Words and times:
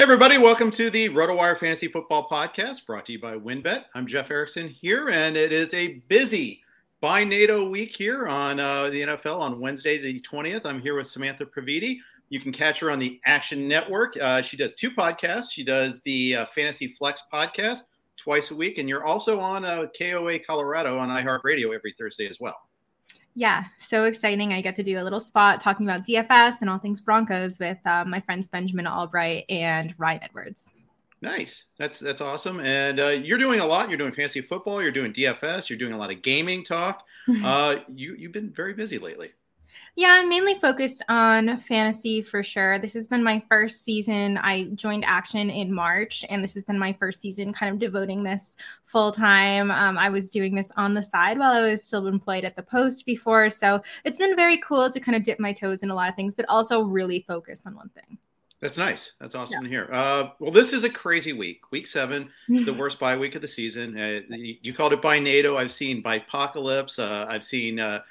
Hey, 0.00 0.04
everybody, 0.04 0.38
welcome 0.38 0.70
to 0.70 0.88
the 0.88 1.10
RotoWire 1.10 1.58
Fantasy 1.58 1.86
Football 1.86 2.26
Podcast 2.26 2.86
brought 2.86 3.04
to 3.04 3.12
you 3.12 3.20
by 3.20 3.34
WynnBET. 3.34 3.84
I'm 3.94 4.06
Jeff 4.06 4.30
Erickson 4.30 4.66
here, 4.66 5.10
and 5.10 5.36
it 5.36 5.52
is 5.52 5.74
a 5.74 5.96
busy 6.08 6.62
Bye-Nado 7.02 7.70
week 7.70 7.94
here 7.94 8.26
on 8.26 8.58
uh, 8.58 8.88
the 8.88 9.02
NFL 9.02 9.38
on 9.38 9.60
Wednesday, 9.60 9.98
the 9.98 10.18
20th. 10.20 10.64
I'm 10.64 10.80
here 10.80 10.96
with 10.96 11.06
Samantha 11.06 11.44
Previte. 11.44 11.98
You 12.30 12.40
can 12.40 12.50
catch 12.50 12.80
her 12.80 12.90
on 12.90 12.98
the 12.98 13.20
Action 13.26 13.68
Network. 13.68 14.16
Uh, 14.16 14.40
she 14.40 14.56
does 14.56 14.72
two 14.72 14.90
podcasts. 14.90 15.52
She 15.52 15.62
does 15.62 16.00
the 16.00 16.34
uh, 16.34 16.46
Fantasy 16.46 16.88
Flex 16.88 17.24
podcast 17.30 17.80
twice 18.16 18.52
a 18.52 18.56
week, 18.56 18.78
and 18.78 18.88
you're 18.88 19.04
also 19.04 19.38
on 19.38 19.66
uh, 19.66 19.84
KOA 19.98 20.38
Colorado 20.38 20.96
on 20.96 21.10
iHeartRadio 21.10 21.74
every 21.74 21.92
Thursday 21.98 22.26
as 22.26 22.40
well. 22.40 22.56
Yeah, 23.34 23.64
so 23.76 24.04
exciting. 24.04 24.52
I 24.52 24.60
get 24.60 24.74
to 24.76 24.82
do 24.82 24.98
a 25.00 25.04
little 25.04 25.20
spot 25.20 25.60
talking 25.60 25.86
about 25.86 26.04
DFS 26.04 26.60
and 26.60 26.68
all 26.68 26.78
things 26.78 27.00
Broncos 27.00 27.58
with 27.58 27.78
uh, 27.86 28.04
my 28.04 28.20
friends 28.20 28.48
Benjamin 28.48 28.86
Albright 28.86 29.44
and 29.48 29.94
Ryan 29.98 30.24
Edwards. 30.24 30.72
Nice. 31.22 31.64
That's 31.78 31.98
that's 31.98 32.20
awesome. 32.20 32.60
And 32.60 32.98
uh, 32.98 33.08
you're 33.08 33.38
doing 33.38 33.60
a 33.60 33.66
lot. 33.66 33.88
You're 33.88 33.98
doing 33.98 34.12
fantasy 34.12 34.40
football. 34.40 34.82
You're 34.82 34.90
doing 34.90 35.12
DFS. 35.12 35.68
You're 35.68 35.78
doing 35.78 35.92
a 35.92 35.98
lot 35.98 36.10
of 36.10 36.22
gaming 36.22 36.64
talk. 36.64 37.04
Uh, 37.44 37.76
you 37.94 38.16
you've 38.16 38.32
been 38.32 38.50
very 38.50 38.72
busy 38.74 38.98
lately. 38.98 39.30
Yeah, 39.96 40.18
I'm 40.20 40.28
mainly 40.28 40.54
focused 40.54 41.02
on 41.08 41.56
fantasy 41.58 42.22
for 42.22 42.42
sure. 42.42 42.78
This 42.78 42.94
has 42.94 43.06
been 43.06 43.22
my 43.22 43.42
first 43.48 43.82
season. 43.84 44.38
I 44.38 44.64
joined 44.74 45.04
Action 45.04 45.50
in 45.50 45.72
March, 45.72 46.24
and 46.28 46.42
this 46.42 46.54
has 46.54 46.64
been 46.64 46.78
my 46.78 46.92
first 46.92 47.20
season 47.20 47.52
kind 47.52 47.72
of 47.72 47.78
devoting 47.78 48.22
this 48.22 48.56
full 48.82 49.12
time. 49.12 49.70
Um, 49.70 49.98
I 49.98 50.08
was 50.08 50.30
doing 50.30 50.54
this 50.54 50.70
on 50.76 50.94
the 50.94 51.02
side 51.02 51.38
while 51.38 51.52
I 51.52 51.70
was 51.70 51.84
still 51.84 52.06
employed 52.06 52.44
at 52.44 52.56
the 52.56 52.62
Post 52.62 53.04
before. 53.04 53.50
So 53.50 53.82
it's 54.04 54.18
been 54.18 54.36
very 54.36 54.58
cool 54.58 54.90
to 54.90 55.00
kind 55.00 55.16
of 55.16 55.22
dip 55.22 55.40
my 55.40 55.52
toes 55.52 55.82
in 55.82 55.90
a 55.90 55.94
lot 55.94 56.08
of 56.08 56.14
things, 56.14 56.34
but 56.34 56.48
also 56.48 56.82
really 56.82 57.24
focus 57.26 57.64
on 57.66 57.74
one 57.74 57.90
thing. 57.90 58.18
That's 58.60 58.76
nice. 58.76 59.12
That's 59.18 59.34
awesome 59.34 59.54
yeah. 59.54 59.60
to 59.62 59.68
hear. 59.68 59.88
Uh, 59.90 60.30
well, 60.38 60.50
this 60.50 60.74
is 60.74 60.84
a 60.84 60.90
crazy 60.90 61.32
week. 61.32 61.70
Week 61.70 61.86
seven 61.86 62.30
is 62.48 62.66
the 62.66 62.74
worst 62.78 62.98
bye 62.98 63.16
week 63.16 63.34
of 63.34 63.40
the 63.40 63.48
season. 63.48 63.98
Uh, 63.98 64.20
you 64.36 64.74
called 64.74 64.92
it 64.92 65.00
Bye-Nado. 65.00 65.56
I've 65.56 65.72
seen 65.72 66.02
by 66.02 66.16
apocalypse. 66.16 66.98
Uh, 66.98 67.24
I've 67.26 67.44
seen 67.44 67.80
uh, 67.80 68.02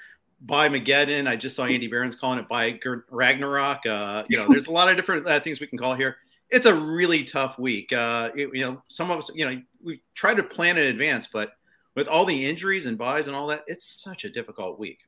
by 0.41 0.69
Mageddon. 0.69 1.27
I 1.27 1.35
just 1.35 1.55
saw 1.55 1.65
Andy 1.65 1.87
Behrens 1.87 2.15
calling 2.15 2.39
it 2.39 2.47
by 2.47 2.79
Ragnarok. 3.09 3.85
Uh, 3.85 4.23
you 4.29 4.37
know, 4.37 4.47
there's 4.49 4.67
a 4.67 4.71
lot 4.71 4.89
of 4.89 4.95
different 4.95 5.27
uh, 5.27 5.39
things 5.39 5.59
we 5.59 5.67
can 5.67 5.77
call 5.77 5.95
here. 5.95 6.17
It's 6.49 6.65
a 6.65 6.73
really 6.73 7.23
tough 7.23 7.59
week. 7.59 7.93
Uh, 7.93 8.31
it, 8.35 8.49
you 8.53 8.65
know, 8.65 8.81
some 8.87 9.11
of 9.11 9.19
us, 9.19 9.29
you 9.35 9.45
know, 9.45 9.61
we 9.83 10.01
try 10.15 10.33
to 10.33 10.43
plan 10.43 10.77
in 10.77 10.85
advance, 10.85 11.27
but 11.31 11.53
with 11.95 12.07
all 12.07 12.25
the 12.25 12.45
injuries 12.45 12.85
and 12.85 12.97
buys 12.97 13.27
and 13.27 13.35
all 13.35 13.47
that, 13.47 13.63
it's 13.67 14.01
such 14.01 14.23
a 14.23 14.29
difficult 14.29 14.79
week. 14.79 14.99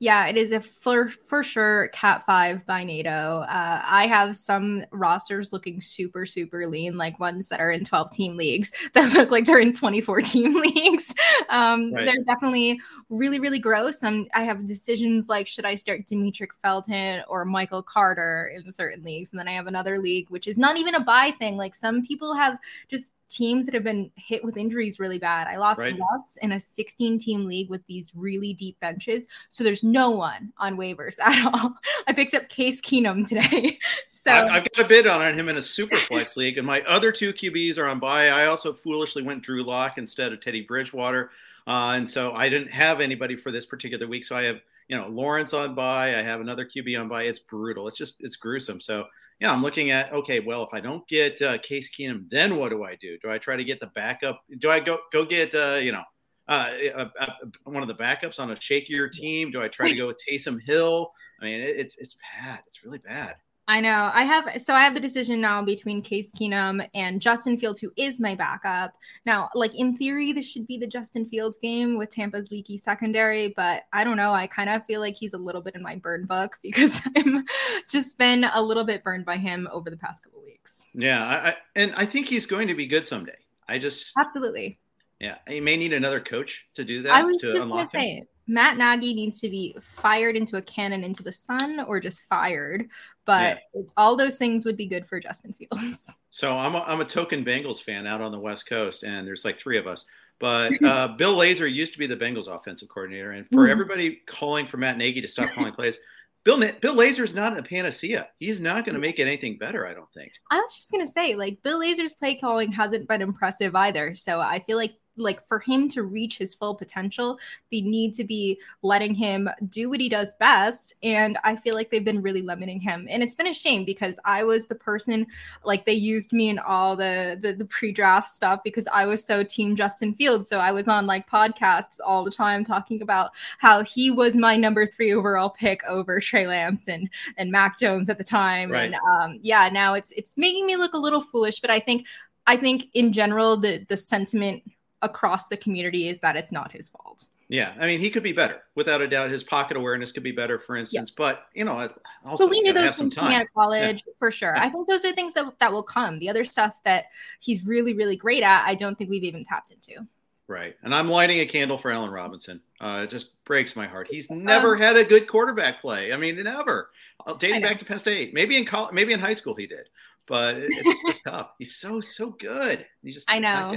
Yeah, 0.00 0.28
it 0.28 0.36
is 0.36 0.52
a 0.52 0.60
for 0.60 1.08
for 1.08 1.42
sure 1.42 1.88
Cat 1.88 2.24
Five 2.24 2.64
Bye-Nado. 2.66 3.42
Uh, 3.42 3.82
I 3.84 4.06
have 4.06 4.36
some 4.36 4.84
rosters 4.92 5.52
looking 5.52 5.80
super 5.80 6.24
super 6.24 6.68
lean, 6.68 6.96
like 6.96 7.18
ones 7.18 7.48
that 7.48 7.60
are 7.60 7.72
in 7.72 7.84
twelve 7.84 8.12
team 8.12 8.36
leagues 8.36 8.70
that 8.94 9.12
look 9.14 9.32
like 9.32 9.44
they're 9.44 9.58
in 9.58 9.72
twenty 9.72 10.00
four 10.00 10.20
team 10.20 10.54
leagues. 10.60 11.12
Um, 11.48 11.92
right. 11.92 12.04
They're 12.04 12.24
definitely 12.24 12.80
really 13.08 13.40
really 13.40 13.58
gross. 13.58 14.04
And 14.04 14.28
I 14.34 14.44
have 14.44 14.66
decisions 14.66 15.28
like 15.28 15.48
should 15.48 15.64
I 15.64 15.74
start 15.74 16.06
Demetric 16.06 16.50
Felton 16.62 17.24
or 17.26 17.44
Michael 17.44 17.82
Carter 17.82 18.52
in 18.54 18.70
certain 18.70 19.02
leagues, 19.02 19.32
and 19.32 19.40
then 19.40 19.48
I 19.48 19.52
have 19.52 19.66
another 19.66 19.98
league 19.98 20.30
which 20.30 20.46
is 20.46 20.58
not 20.58 20.76
even 20.76 20.94
a 20.94 21.00
bye 21.00 21.32
thing. 21.36 21.56
Like 21.56 21.74
some 21.74 22.04
people 22.04 22.34
have 22.34 22.56
just 22.88 23.10
teams 23.28 23.66
that 23.66 23.74
have 23.74 23.84
been 23.84 24.10
hit 24.16 24.42
with 24.42 24.56
injuries 24.56 24.98
really 24.98 25.18
bad. 25.18 25.46
I 25.46 25.56
lost 25.56 25.80
right. 25.80 25.94
Russ 25.98 26.38
in 26.40 26.52
a 26.52 26.60
16 26.60 27.18
team 27.18 27.46
league 27.46 27.68
with 27.68 27.84
these 27.86 28.12
really 28.14 28.54
deep 28.54 28.78
benches. 28.80 29.26
So 29.50 29.62
there's 29.62 29.84
no 29.84 30.10
one 30.10 30.52
on 30.58 30.76
waivers 30.76 31.18
at 31.24 31.46
all. 31.46 31.72
I 32.06 32.12
picked 32.12 32.34
up 32.34 32.48
Case 32.48 32.80
Keenum 32.80 33.28
today. 33.28 33.78
so 34.08 34.32
I, 34.32 34.54
have 34.54 34.68
got 34.74 34.84
a 34.84 34.88
bid 34.88 35.06
on 35.06 35.34
him 35.34 35.48
in 35.48 35.56
a 35.56 35.62
super 35.62 35.96
flex 35.96 36.36
league, 36.36 36.58
and 36.58 36.66
my 36.66 36.82
other 36.82 37.12
two 37.12 37.32
QBs 37.32 37.78
are 37.78 37.86
on 37.86 37.98
bye. 37.98 38.28
I 38.28 38.46
also 38.46 38.72
foolishly 38.72 39.22
went 39.22 39.42
Drew 39.42 39.62
Lock 39.62 39.98
instead 39.98 40.32
of 40.32 40.40
Teddy 40.40 40.62
Bridgewater. 40.62 41.30
Uh, 41.66 41.92
and 41.96 42.08
so 42.08 42.32
I 42.32 42.48
didn't 42.48 42.70
have 42.70 43.00
anybody 43.00 43.36
for 43.36 43.50
this 43.50 43.66
particular 43.66 44.06
week. 44.06 44.24
So 44.24 44.34
I 44.34 44.42
have, 44.44 44.60
you 44.88 44.96
know, 44.96 45.06
Lawrence 45.08 45.52
on 45.52 45.74
bye. 45.74 46.18
I 46.18 46.22
have 46.22 46.40
another 46.40 46.64
QB 46.64 46.98
on 46.98 47.08
bye. 47.08 47.24
It's 47.24 47.38
brutal. 47.38 47.86
It's 47.88 47.98
just, 47.98 48.16
it's 48.20 48.36
gruesome. 48.36 48.80
So 48.80 49.06
yeah, 49.40 49.52
I'm 49.52 49.62
looking 49.62 49.90
at 49.90 50.12
okay. 50.12 50.40
Well, 50.40 50.64
if 50.64 50.70
I 50.72 50.80
don't 50.80 51.06
get 51.08 51.40
uh, 51.42 51.58
Case 51.58 51.90
Keenum, 51.96 52.28
then 52.30 52.56
what 52.56 52.70
do 52.70 52.84
I 52.84 52.96
do? 52.96 53.18
Do 53.22 53.30
I 53.30 53.38
try 53.38 53.56
to 53.56 53.64
get 53.64 53.78
the 53.78 53.86
backup? 53.94 54.40
Do 54.58 54.70
I 54.70 54.80
go 54.80 54.98
go 55.12 55.24
get 55.24 55.54
uh, 55.54 55.78
you 55.80 55.92
know 55.92 56.02
uh, 56.48 56.70
a, 56.94 57.10
a, 57.20 57.36
one 57.64 57.82
of 57.82 57.88
the 57.88 57.94
backups 57.94 58.40
on 58.40 58.50
a 58.50 58.56
shakier 58.56 59.10
team? 59.10 59.50
Do 59.50 59.62
I 59.62 59.68
try 59.68 59.90
to 59.90 59.96
go 59.96 60.08
with 60.08 60.20
Taysom 60.28 60.60
Hill? 60.60 61.12
I 61.40 61.44
mean, 61.44 61.60
it, 61.60 61.76
it's 61.76 61.96
it's 61.98 62.16
bad. 62.40 62.60
It's 62.66 62.84
really 62.84 62.98
bad. 62.98 63.36
I 63.68 63.80
know. 63.82 64.10
I 64.14 64.24
have 64.24 64.62
so 64.62 64.72
I 64.72 64.80
have 64.80 64.94
the 64.94 65.00
decision 65.00 65.42
now 65.42 65.62
between 65.62 66.00
Case 66.00 66.32
Keenum 66.32 66.88
and 66.94 67.20
Justin 67.20 67.58
Fields, 67.58 67.78
who 67.78 67.92
is 67.98 68.18
my 68.18 68.34
backup. 68.34 68.94
Now, 69.26 69.50
like 69.54 69.74
in 69.74 69.94
theory, 69.94 70.32
this 70.32 70.48
should 70.48 70.66
be 70.66 70.78
the 70.78 70.86
Justin 70.86 71.26
Fields 71.26 71.58
game 71.58 71.98
with 71.98 72.08
Tampa's 72.10 72.50
leaky 72.50 72.78
secondary, 72.78 73.48
but 73.48 73.82
I 73.92 74.04
don't 74.04 74.16
know. 74.16 74.32
I 74.32 74.46
kind 74.46 74.70
of 74.70 74.86
feel 74.86 75.00
like 75.00 75.16
he's 75.16 75.34
a 75.34 75.38
little 75.38 75.60
bit 75.60 75.74
in 75.74 75.82
my 75.82 75.96
burn 75.96 76.24
book 76.24 76.56
because 76.62 77.02
I'm 77.14 77.44
just 77.90 78.16
been 78.16 78.44
a 78.44 78.62
little 78.62 78.84
bit 78.84 79.04
burned 79.04 79.26
by 79.26 79.36
him 79.36 79.68
over 79.70 79.90
the 79.90 79.98
past 79.98 80.24
couple 80.24 80.42
weeks. 80.42 80.86
Yeah, 80.94 81.26
I, 81.26 81.48
I, 81.50 81.56
and 81.76 81.92
I 81.94 82.06
think 82.06 82.26
he's 82.26 82.46
going 82.46 82.68
to 82.68 82.74
be 82.74 82.86
good 82.86 83.06
someday. 83.06 83.36
I 83.68 83.78
just 83.78 84.14
absolutely. 84.18 84.78
Yeah, 85.20 85.36
he 85.46 85.60
may 85.60 85.76
need 85.76 85.92
another 85.92 86.20
coach 86.20 86.64
to 86.74 86.84
do 86.84 87.02
that. 87.02 87.12
I 87.12 87.22
was 87.22 87.36
just 87.38 87.68
gonna 87.68 87.88
say 87.90 88.24
Matt 88.48 88.78
Nagy 88.78 89.12
needs 89.12 89.40
to 89.42 89.48
be 89.48 89.76
fired 89.80 90.34
into 90.36 90.56
a 90.56 90.62
cannon 90.62 91.04
into 91.04 91.22
the 91.22 91.32
sun 91.32 91.80
or 91.86 92.00
just 92.00 92.22
fired. 92.22 92.88
But 93.26 93.60
yeah. 93.74 93.82
all 93.96 94.16
those 94.16 94.36
things 94.36 94.64
would 94.64 94.76
be 94.76 94.86
good 94.86 95.06
for 95.06 95.20
Justin 95.20 95.52
Fields. 95.52 96.10
So 96.30 96.56
I'm 96.56 96.76
a, 96.76 96.84
I'm 96.86 97.00
a 97.00 97.06
token 97.06 97.44
Bengals 97.44 97.82
fan 97.82 98.06
out 98.06 98.20
on 98.20 98.30
the 98.30 98.38
West 98.38 98.68
Coast, 98.68 99.02
and 99.02 99.26
there's 99.26 99.44
like 99.44 99.58
three 99.58 99.76
of 99.76 99.88
us. 99.88 100.04
But 100.38 100.80
uh, 100.84 101.08
Bill 101.08 101.34
Lazor 101.36 101.72
used 101.72 101.94
to 101.94 101.98
be 101.98 102.06
the 102.06 102.18
Bengals 102.18 102.46
offensive 102.46 102.88
coordinator, 102.88 103.32
and 103.32 103.48
for 103.48 103.62
mm-hmm. 103.62 103.72
everybody 103.72 104.20
calling 104.26 104.66
for 104.66 104.76
Matt 104.76 104.98
Nagy 104.98 105.20
to 105.20 105.26
stop 105.26 105.50
calling 105.50 105.72
plays, 105.72 105.98
Bill 106.44 106.58
Bill 106.80 106.94
Lazor 106.94 107.24
is 107.24 107.34
not 107.34 107.58
a 107.58 107.62
panacea. 107.62 108.28
He's 108.38 108.60
not 108.60 108.84
going 108.84 108.94
to 108.94 109.00
make 109.00 109.18
it 109.18 109.22
anything 109.22 109.58
better. 109.58 109.86
I 109.86 109.94
don't 109.94 110.12
think. 110.12 110.32
I 110.50 110.60
was 110.60 110.76
just 110.76 110.90
going 110.90 111.04
to 111.04 111.12
say, 111.12 111.34
like 111.34 111.58
Bill 111.62 111.80
Lazor's 111.80 112.14
play 112.14 112.36
calling 112.36 112.70
hasn't 112.70 113.08
been 113.08 113.22
impressive 113.22 113.74
either. 113.74 114.14
So 114.14 114.40
I 114.40 114.60
feel 114.60 114.76
like 114.76 114.94
like 115.18 115.46
for 115.46 115.58
him 115.58 115.88
to 115.90 116.02
reach 116.02 116.38
his 116.38 116.54
full 116.54 116.74
potential, 116.74 117.38
they 117.70 117.80
need 117.80 118.14
to 118.14 118.24
be 118.24 118.60
letting 118.82 119.14
him 119.14 119.48
do 119.68 119.90
what 119.90 120.00
he 120.00 120.08
does 120.08 120.32
best. 120.38 120.94
And 121.02 121.38
I 121.44 121.56
feel 121.56 121.74
like 121.74 121.90
they've 121.90 122.04
been 122.04 122.22
really 122.22 122.42
limiting 122.42 122.80
him. 122.80 123.06
And 123.10 123.22
it's 123.22 123.34
been 123.34 123.48
a 123.48 123.54
shame 123.54 123.84
because 123.84 124.18
I 124.24 124.44
was 124.44 124.66
the 124.66 124.74
person 124.74 125.26
like 125.64 125.84
they 125.84 125.92
used 125.92 126.32
me 126.32 126.48
in 126.48 126.58
all 126.58 126.96
the 126.96 127.38
the, 127.40 127.52
the 127.52 127.64
pre-draft 127.64 128.28
stuff 128.28 128.60
because 128.64 128.88
I 128.88 129.06
was 129.06 129.24
so 129.24 129.42
team 129.42 129.76
Justin 129.76 130.14
Fields. 130.14 130.48
So 130.48 130.58
I 130.58 130.72
was 130.72 130.88
on 130.88 131.06
like 131.06 131.28
podcasts 131.28 131.98
all 132.04 132.24
the 132.24 132.30
time 132.30 132.64
talking 132.64 133.02
about 133.02 133.32
how 133.58 133.84
he 133.84 134.10
was 134.10 134.36
my 134.36 134.56
number 134.56 134.86
three 134.86 135.12
overall 135.12 135.50
pick 135.50 135.82
over 135.84 136.20
Trey 136.20 136.46
Lance 136.46 136.88
and 136.88 137.10
and 137.36 137.50
Mac 137.50 137.78
Jones 137.78 138.10
at 138.10 138.18
the 138.18 138.24
time. 138.24 138.70
Right. 138.70 138.86
And 138.86 138.94
um, 138.94 139.38
yeah, 139.42 139.68
now 139.68 139.94
it's 139.94 140.12
it's 140.12 140.36
making 140.36 140.66
me 140.66 140.76
look 140.76 140.94
a 140.94 140.98
little 140.98 141.20
foolish, 141.20 141.60
but 141.60 141.70
I 141.70 141.80
think 141.80 142.06
I 142.46 142.56
think 142.56 142.86
in 142.94 143.12
general 143.12 143.56
the 143.56 143.84
the 143.88 143.96
sentiment 143.96 144.62
across 145.02 145.48
the 145.48 145.56
community 145.56 146.08
is 146.08 146.20
that 146.20 146.36
it's 146.36 146.52
not 146.52 146.72
his 146.72 146.88
fault. 146.88 147.26
Yeah, 147.50 147.72
I 147.80 147.86
mean, 147.86 147.98
he 147.98 148.10
could 148.10 148.22
be 148.22 148.32
better 148.32 148.62
without 148.74 149.00
a 149.00 149.08
doubt. 149.08 149.30
His 149.30 149.42
pocket 149.42 149.78
awareness 149.78 150.12
could 150.12 150.22
be 150.22 150.32
better, 150.32 150.58
for 150.58 150.76
instance. 150.76 151.08
Yes. 151.08 151.14
But 151.16 151.46
you 151.54 151.64
know, 151.64 151.88
also 152.26 152.44
but 152.44 152.50
we 152.50 152.60
knew 152.60 152.74
those 152.74 152.98
things 152.98 153.14
coming 153.14 153.34
out 153.34 153.42
of 153.42 153.48
college 153.54 154.04
yeah. 154.06 154.12
for 154.18 154.30
sure. 154.30 154.54
I 154.54 154.68
think 154.68 154.86
those 154.86 155.04
are 155.06 155.12
things 155.12 155.32
that 155.32 155.58
that 155.58 155.72
will 155.72 155.82
come. 155.82 156.18
The 156.18 156.28
other 156.28 156.44
stuff 156.44 156.78
that 156.84 157.06
he's 157.40 157.66
really, 157.66 157.94
really 157.94 158.16
great 158.16 158.42
at, 158.42 158.66
I 158.66 158.74
don't 158.74 158.98
think 158.98 159.08
we've 159.08 159.24
even 159.24 159.44
tapped 159.44 159.70
into. 159.70 160.06
Right, 160.46 160.76
and 160.82 160.94
I'm 160.94 161.08
lighting 161.08 161.40
a 161.40 161.46
candle 161.46 161.78
for 161.78 161.90
Allen 161.90 162.10
Robinson. 162.10 162.60
Uh, 162.80 163.02
it 163.04 163.10
just 163.10 163.42
breaks 163.44 163.76
my 163.76 163.86
heart. 163.86 164.08
He's 164.10 164.30
never 164.30 164.74
um, 164.74 164.80
had 164.80 164.96
a 164.96 165.04
good 165.04 165.26
quarterback 165.26 165.80
play. 165.80 166.12
I 166.12 166.18
mean, 166.18 166.42
never. 166.42 166.90
Uh, 167.26 167.32
dating 167.34 167.62
back 167.62 167.78
to 167.78 167.84
Penn 167.86 167.98
State, 167.98 168.34
maybe 168.34 168.58
in 168.58 168.66
college, 168.66 168.92
maybe 168.92 169.14
in 169.14 169.20
high 169.20 169.32
school 169.32 169.54
he 169.54 169.66
did, 169.66 169.88
but 170.26 170.56
it, 170.56 170.68
it's 170.70 171.00
just 171.06 171.22
tough. 171.26 171.52
He's 171.58 171.76
so 171.76 172.02
so 172.02 172.30
good. 172.30 172.84
He's 173.02 173.14
just 173.14 173.30
I 173.30 173.38
know. 173.38 173.74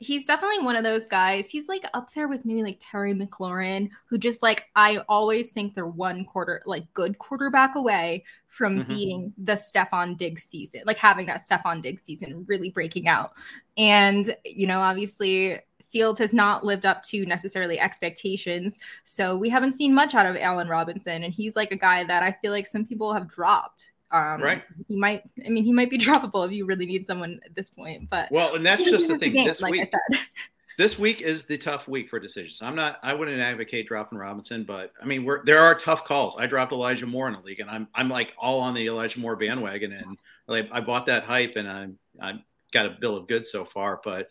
He's 0.00 0.26
definitely 0.26 0.64
one 0.64 0.76
of 0.76 0.84
those 0.84 1.06
guys. 1.06 1.48
He's 1.48 1.68
like 1.68 1.84
up 1.94 2.12
there 2.12 2.28
with 2.28 2.44
maybe 2.44 2.62
like 2.62 2.78
Terry 2.80 3.14
McLaurin, 3.14 3.90
who 4.06 4.18
just 4.18 4.42
like 4.42 4.64
I 4.76 4.98
always 5.08 5.50
think 5.50 5.74
they're 5.74 5.86
one 5.86 6.24
quarter 6.24 6.62
like 6.66 6.92
good 6.94 7.18
quarterback 7.18 7.76
away 7.76 8.24
from 8.48 8.80
mm-hmm. 8.80 8.88
being 8.88 9.32
the 9.38 9.54
Stefon 9.54 10.16
Diggs 10.16 10.42
season, 10.42 10.82
like 10.84 10.98
having 10.98 11.26
that 11.26 11.42
Stefon 11.48 11.80
Diggs 11.80 12.02
season 12.02 12.44
really 12.48 12.70
breaking 12.70 13.08
out. 13.08 13.32
And 13.76 14.36
you 14.44 14.66
know, 14.66 14.80
obviously 14.80 15.60
Fields 15.94 16.18
has 16.18 16.32
not 16.32 16.64
lived 16.64 16.84
up 16.84 17.04
to 17.04 17.24
necessarily 17.24 17.78
expectations. 17.78 18.80
So 19.04 19.36
we 19.36 19.48
haven't 19.48 19.72
seen 19.72 19.94
much 19.94 20.12
out 20.12 20.26
of 20.26 20.36
Allen 20.36 20.66
Robinson. 20.66 21.22
And 21.22 21.32
he's 21.32 21.54
like 21.54 21.70
a 21.70 21.76
guy 21.76 22.02
that 22.02 22.20
I 22.20 22.32
feel 22.32 22.50
like 22.50 22.66
some 22.66 22.84
people 22.84 23.14
have 23.14 23.28
dropped. 23.28 23.92
Um, 24.14 24.40
right. 24.40 24.62
He 24.86 24.96
might, 24.96 25.24
I 25.44 25.48
mean, 25.48 25.64
he 25.64 25.72
might 25.72 25.90
be 25.90 25.98
droppable 26.06 26.46
if 26.46 26.52
you 26.52 26.66
really 26.66 26.86
need 26.86 27.06
someone 27.06 27.40
at 27.44 27.54
this 27.54 27.68
point. 27.68 28.08
But 28.08 28.30
well, 28.30 28.54
and 28.54 28.64
that's 28.64 28.84
just 28.84 29.08
the 29.08 29.18
thing. 29.18 29.32
this 29.32 29.60
like 29.60 29.72
week, 29.72 29.92
this 30.78 30.98
week 30.98 31.20
is 31.20 31.46
the 31.46 31.58
tough 31.58 31.88
week 31.88 32.08
for 32.08 32.20
decisions. 32.20 32.62
I'm 32.62 32.76
not, 32.76 33.00
I 33.02 33.12
wouldn't 33.12 33.40
advocate 33.40 33.88
dropping 33.88 34.18
Robinson, 34.18 34.62
but 34.62 34.92
I 35.02 35.04
mean, 35.04 35.24
we're, 35.24 35.44
there 35.44 35.60
are 35.60 35.74
tough 35.74 36.04
calls. 36.04 36.36
I 36.38 36.46
dropped 36.46 36.70
Elijah 36.70 37.06
Moore 37.06 37.26
in 37.26 37.34
the 37.34 37.40
league 37.40 37.58
and 37.58 37.68
I'm, 37.68 37.88
I'm 37.94 38.08
like 38.08 38.32
all 38.38 38.60
on 38.60 38.74
the 38.74 38.86
Elijah 38.86 39.18
Moore 39.18 39.34
bandwagon 39.34 39.92
and 39.92 40.16
like, 40.46 40.68
I 40.70 40.80
bought 40.80 41.06
that 41.06 41.24
hype 41.24 41.56
and 41.56 41.68
I'm, 41.68 41.98
I 42.22 42.34
got 42.72 42.86
a 42.86 42.90
bill 43.00 43.16
of 43.16 43.26
goods 43.26 43.50
so 43.50 43.64
far, 43.64 44.00
but 44.04 44.30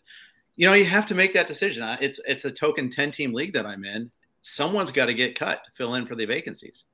you 0.56 0.66
know, 0.66 0.74
you 0.74 0.84
have 0.84 1.06
to 1.06 1.14
make 1.14 1.34
that 1.34 1.46
decision. 1.46 1.82
It's 2.00 2.20
it's 2.26 2.44
a 2.44 2.50
token 2.50 2.88
10 2.88 3.10
team 3.10 3.32
league 3.32 3.52
that 3.54 3.66
I'm 3.66 3.84
in. 3.84 4.10
Someone's 4.40 4.90
got 4.90 5.06
to 5.06 5.14
get 5.14 5.36
cut 5.36 5.64
to 5.64 5.70
fill 5.72 5.94
in 5.96 6.06
for 6.06 6.14
the 6.14 6.26
vacancies. 6.26 6.84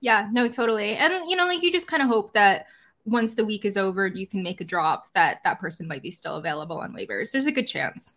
Yeah, 0.00 0.28
no, 0.32 0.48
totally. 0.48 0.96
And 0.96 1.12
you 1.28 1.36
know, 1.36 1.46
like 1.46 1.62
you 1.62 1.72
just 1.72 1.86
kind 1.86 2.02
of 2.02 2.08
hope 2.08 2.32
that 2.34 2.66
once 3.04 3.34
the 3.34 3.44
week 3.44 3.64
is 3.64 3.76
over, 3.76 4.06
you 4.06 4.26
can 4.26 4.42
make 4.42 4.60
a 4.60 4.64
drop 4.64 5.12
that 5.14 5.40
that 5.44 5.60
person 5.60 5.86
might 5.86 6.02
be 6.02 6.10
still 6.10 6.36
available 6.36 6.78
on 6.78 6.92
waivers. 6.94 7.30
There's 7.30 7.46
a 7.46 7.52
good 7.52 7.66
chance. 7.66 8.14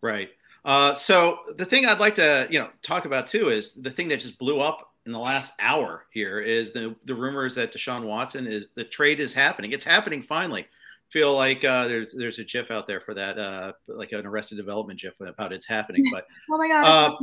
Right. 0.00 0.30
Uh, 0.64 0.94
so 0.94 1.38
the 1.56 1.64
thing 1.64 1.86
I'd 1.86 1.98
like 1.98 2.14
to 2.16 2.46
you 2.50 2.58
know 2.58 2.68
talk 2.82 3.04
about 3.04 3.26
too 3.26 3.50
is 3.50 3.72
the 3.72 3.90
thing 3.90 4.08
that 4.08 4.20
just 4.20 4.38
blew 4.38 4.60
up 4.60 4.92
in 5.06 5.12
the 5.12 5.18
last 5.18 5.52
hour 5.60 6.06
here 6.10 6.40
is 6.40 6.72
the 6.72 6.94
the 7.04 7.14
rumors 7.14 7.54
that 7.54 7.72
Deshaun 7.72 8.04
Watson 8.04 8.46
is 8.46 8.68
the 8.74 8.84
trade 8.84 9.20
is 9.20 9.32
happening. 9.32 9.72
It's 9.72 9.84
happening 9.84 10.22
finally 10.22 10.66
feel 11.10 11.34
like 11.34 11.64
uh, 11.64 11.88
there's 11.88 12.12
there's 12.12 12.38
a 12.38 12.44
GIF 12.44 12.70
out 12.70 12.86
there 12.86 13.00
for 13.00 13.14
that, 13.14 13.38
uh, 13.38 13.72
like 13.86 14.12
an 14.12 14.26
Arrested 14.26 14.56
Development 14.56 15.00
GIF 15.00 15.20
about 15.20 15.52
it's 15.52 15.66
happening. 15.66 16.04
But 16.12 16.26
oh 16.50 16.58
my 16.58 16.68
god, 16.68 17.16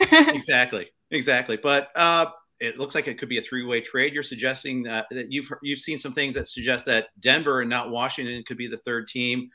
uh, 0.00 0.32
exactly, 0.32 0.90
exactly. 1.10 1.56
But 1.56 1.90
uh, 1.96 2.26
it 2.60 2.78
looks 2.78 2.94
like 2.94 3.08
it 3.08 3.18
could 3.18 3.28
be 3.28 3.38
a 3.38 3.42
three 3.42 3.64
way 3.64 3.80
trade. 3.80 4.12
You're 4.12 4.22
suggesting 4.22 4.82
that, 4.84 5.06
that 5.10 5.32
you've 5.32 5.50
you've 5.62 5.80
seen 5.80 5.98
some 5.98 6.12
things 6.12 6.34
that 6.34 6.46
suggest 6.46 6.86
that 6.86 7.08
Denver 7.18 7.62
and 7.62 7.70
not 7.70 7.90
Washington 7.90 8.44
could 8.46 8.58
be 8.58 8.68
the 8.68 8.78
third 8.78 9.08
team. 9.08 9.50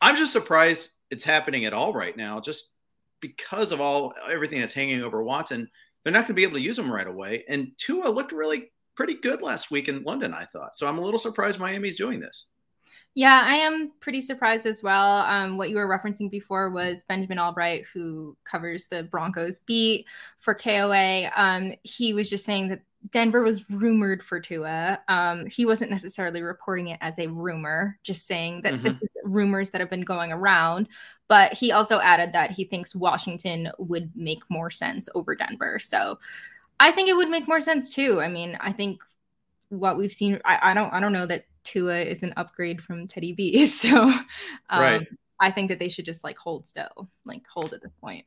I'm 0.00 0.16
just 0.16 0.32
surprised 0.32 0.90
it's 1.10 1.24
happening 1.24 1.64
at 1.64 1.72
all 1.72 1.92
right 1.92 2.16
now, 2.16 2.40
just 2.40 2.70
because 3.20 3.72
of 3.72 3.80
all 3.80 4.12
everything 4.30 4.60
that's 4.60 4.72
hanging 4.72 5.02
over 5.02 5.22
Watson. 5.22 5.68
They're 6.02 6.12
not 6.12 6.20
going 6.20 6.28
to 6.28 6.34
be 6.34 6.42
able 6.42 6.56
to 6.56 6.60
use 6.62 6.78
him 6.78 6.90
right 6.90 7.06
away. 7.06 7.44
And 7.48 7.68
Tua 7.78 8.08
looked 8.08 8.32
really 8.32 8.72
pretty 8.96 9.14
good 9.14 9.40
last 9.40 9.70
week 9.70 9.88
in 9.88 10.02
London, 10.02 10.34
I 10.34 10.44
thought. 10.46 10.76
So 10.76 10.86
I'm 10.86 10.98
a 10.98 11.00
little 11.00 11.18
surprised 11.18 11.60
Miami's 11.60 11.96
doing 11.96 12.18
this. 12.18 12.48
Yeah, 13.14 13.42
I 13.44 13.56
am 13.56 13.92
pretty 14.00 14.22
surprised 14.22 14.64
as 14.64 14.82
well. 14.82 15.18
Um, 15.18 15.58
what 15.58 15.68
you 15.68 15.76
were 15.76 15.86
referencing 15.86 16.30
before 16.30 16.70
was 16.70 17.04
Benjamin 17.04 17.38
Albright, 17.38 17.84
who 17.92 18.36
covers 18.44 18.86
the 18.86 19.02
Broncos 19.02 19.58
beat 19.58 20.06
for 20.38 20.54
KOA. 20.54 21.30
Um, 21.36 21.74
he 21.82 22.14
was 22.14 22.30
just 22.30 22.46
saying 22.46 22.68
that 22.68 22.82
Denver 23.10 23.42
was 23.42 23.68
rumored 23.68 24.22
for 24.22 24.40
Tua. 24.40 25.00
Um, 25.08 25.46
he 25.46 25.66
wasn't 25.66 25.90
necessarily 25.90 26.42
reporting 26.42 26.88
it 26.88 26.98
as 27.00 27.18
a 27.18 27.26
rumor, 27.26 27.98
just 28.02 28.26
saying 28.26 28.62
that 28.62 28.74
mm-hmm. 28.74 28.96
rumors 29.24 29.70
that 29.70 29.80
have 29.80 29.90
been 29.90 30.02
going 30.02 30.32
around. 30.32 30.88
But 31.28 31.52
he 31.52 31.72
also 31.72 31.98
added 32.00 32.32
that 32.32 32.52
he 32.52 32.64
thinks 32.64 32.94
Washington 32.94 33.70
would 33.78 34.12
make 34.14 34.42
more 34.48 34.70
sense 34.70 35.08
over 35.14 35.34
Denver. 35.34 35.78
So 35.80 36.18
I 36.78 36.92
think 36.92 37.08
it 37.08 37.16
would 37.16 37.28
make 37.28 37.48
more 37.48 37.60
sense 37.60 37.94
too. 37.94 38.20
I 38.20 38.28
mean, 38.28 38.56
I 38.60 38.72
think 38.72 39.02
what 39.68 39.96
we've 39.96 40.12
seen, 40.12 40.40
I, 40.44 40.70
I 40.70 40.74
don't, 40.74 40.92
I 40.92 41.00
don't 41.00 41.12
know 41.12 41.26
that 41.26 41.46
Tua 41.64 42.00
is 42.00 42.22
an 42.22 42.32
upgrade 42.36 42.82
from 42.82 43.06
Teddy 43.06 43.32
B. 43.32 43.66
So 43.72 44.04
um, 44.04 44.22
right. 44.70 45.06
I 45.40 45.50
think 45.50 45.68
that 45.70 45.78
they 45.78 45.88
should 45.88 46.04
just 46.04 46.22
like 46.22 46.38
hold 46.38 46.66
still, 46.66 47.08
like 47.24 47.46
hold 47.46 47.72
at 47.72 47.82
this 47.82 47.92
point. 48.00 48.24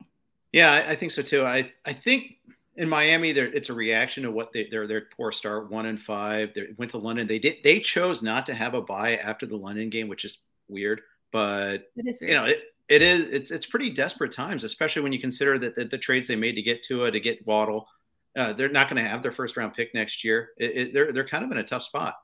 Yeah, 0.52 0.72
I, 0.72 0.92
I 0.92 0.96
think 0.96 1.12
so 1.12 1.22
too. 1.22 1.46
I 1.46 1.72
I 1.86 1.94
think 1.94 2.38
in 2.78 2.90
Miami, 2.90 3.32
there 3.32 3.48
it's 3.48 3.70
a 3.70 3.74
reaction 3.74 4.24
to 4.24 4.32
what 4.32 4.52
they, 4.52 4.68
their 4.70 4.88
their 4.88 5.04
poor 5.16 5.32
start, 5.32 5.72
one 5.72 5.86
and 5.86 6.02
five. 6.02 6.54
They 6.54 6.68
went 6.78 6.92
to 6.92 6.98
London. 6.98 7.28
They 7.28 7.40
did 7.40 7.58
they 7.64 7.80
chose 7.80 8.22
not 8.22 8.46
to 8.48 8.54
have 8.54 8.74
a 8.74 8.82
bye 8.82 9.16
after 9.18 9.46
the 9.46 9.56
London 9.56 9.90
game, 9.90 10.08
which 10.08 10.26
is 10.26 10.40
weird. 10.68 11.02
But 11.32 11.90
it 11.96 12.06
is 12.06 12.20
weird. 12.20 12.32
you 12.32 12.38
know 12.38 12.46
it, 12.46 12.64
it 12.90 13.02
is 13.02 13.22
it's 13.30 13.52
it's 13.52 13.66
pretty 13.66 13.90
desperate 13.90 14.32
times, 14.32 14.64
especially 14.64 15.02
when 15.02 15.14
you 15.14 15.20
consider 15.20 15.58
that 15.60 15.76
the, 15.76 15.86
the 15.86 15.98
trades 15.98 16.28
they 16.28 16.36
made 16.36 16.56
to 16.56 16.62
get 16.62 16.84
Tua 16.84 17.12
to 17.12 17.20
get 17.20 17.46
Waddle. 17.46 17.88
Uh, 18.36 18.52
they're 18.52 18.68
not 18.68 18.90
going 18.90 19.02
to 19.02 19.10
have 19.10 19.24
their 19.24 19.32
first 19.32 19.56
round 19.56 19.74
pick 19.74 19.94
next 19.94 20.24
year. 20.24 20.50
It, 20.58 20.78
it, 20.78 20.94
they're 20.94 21.12
they're 21.14 21.28
kind 21.28 21.46
of 21.46 21.52
in 21.52 21.58
a 21.58 21.64
tough 21.64 21.84
spot. 21.84 22.16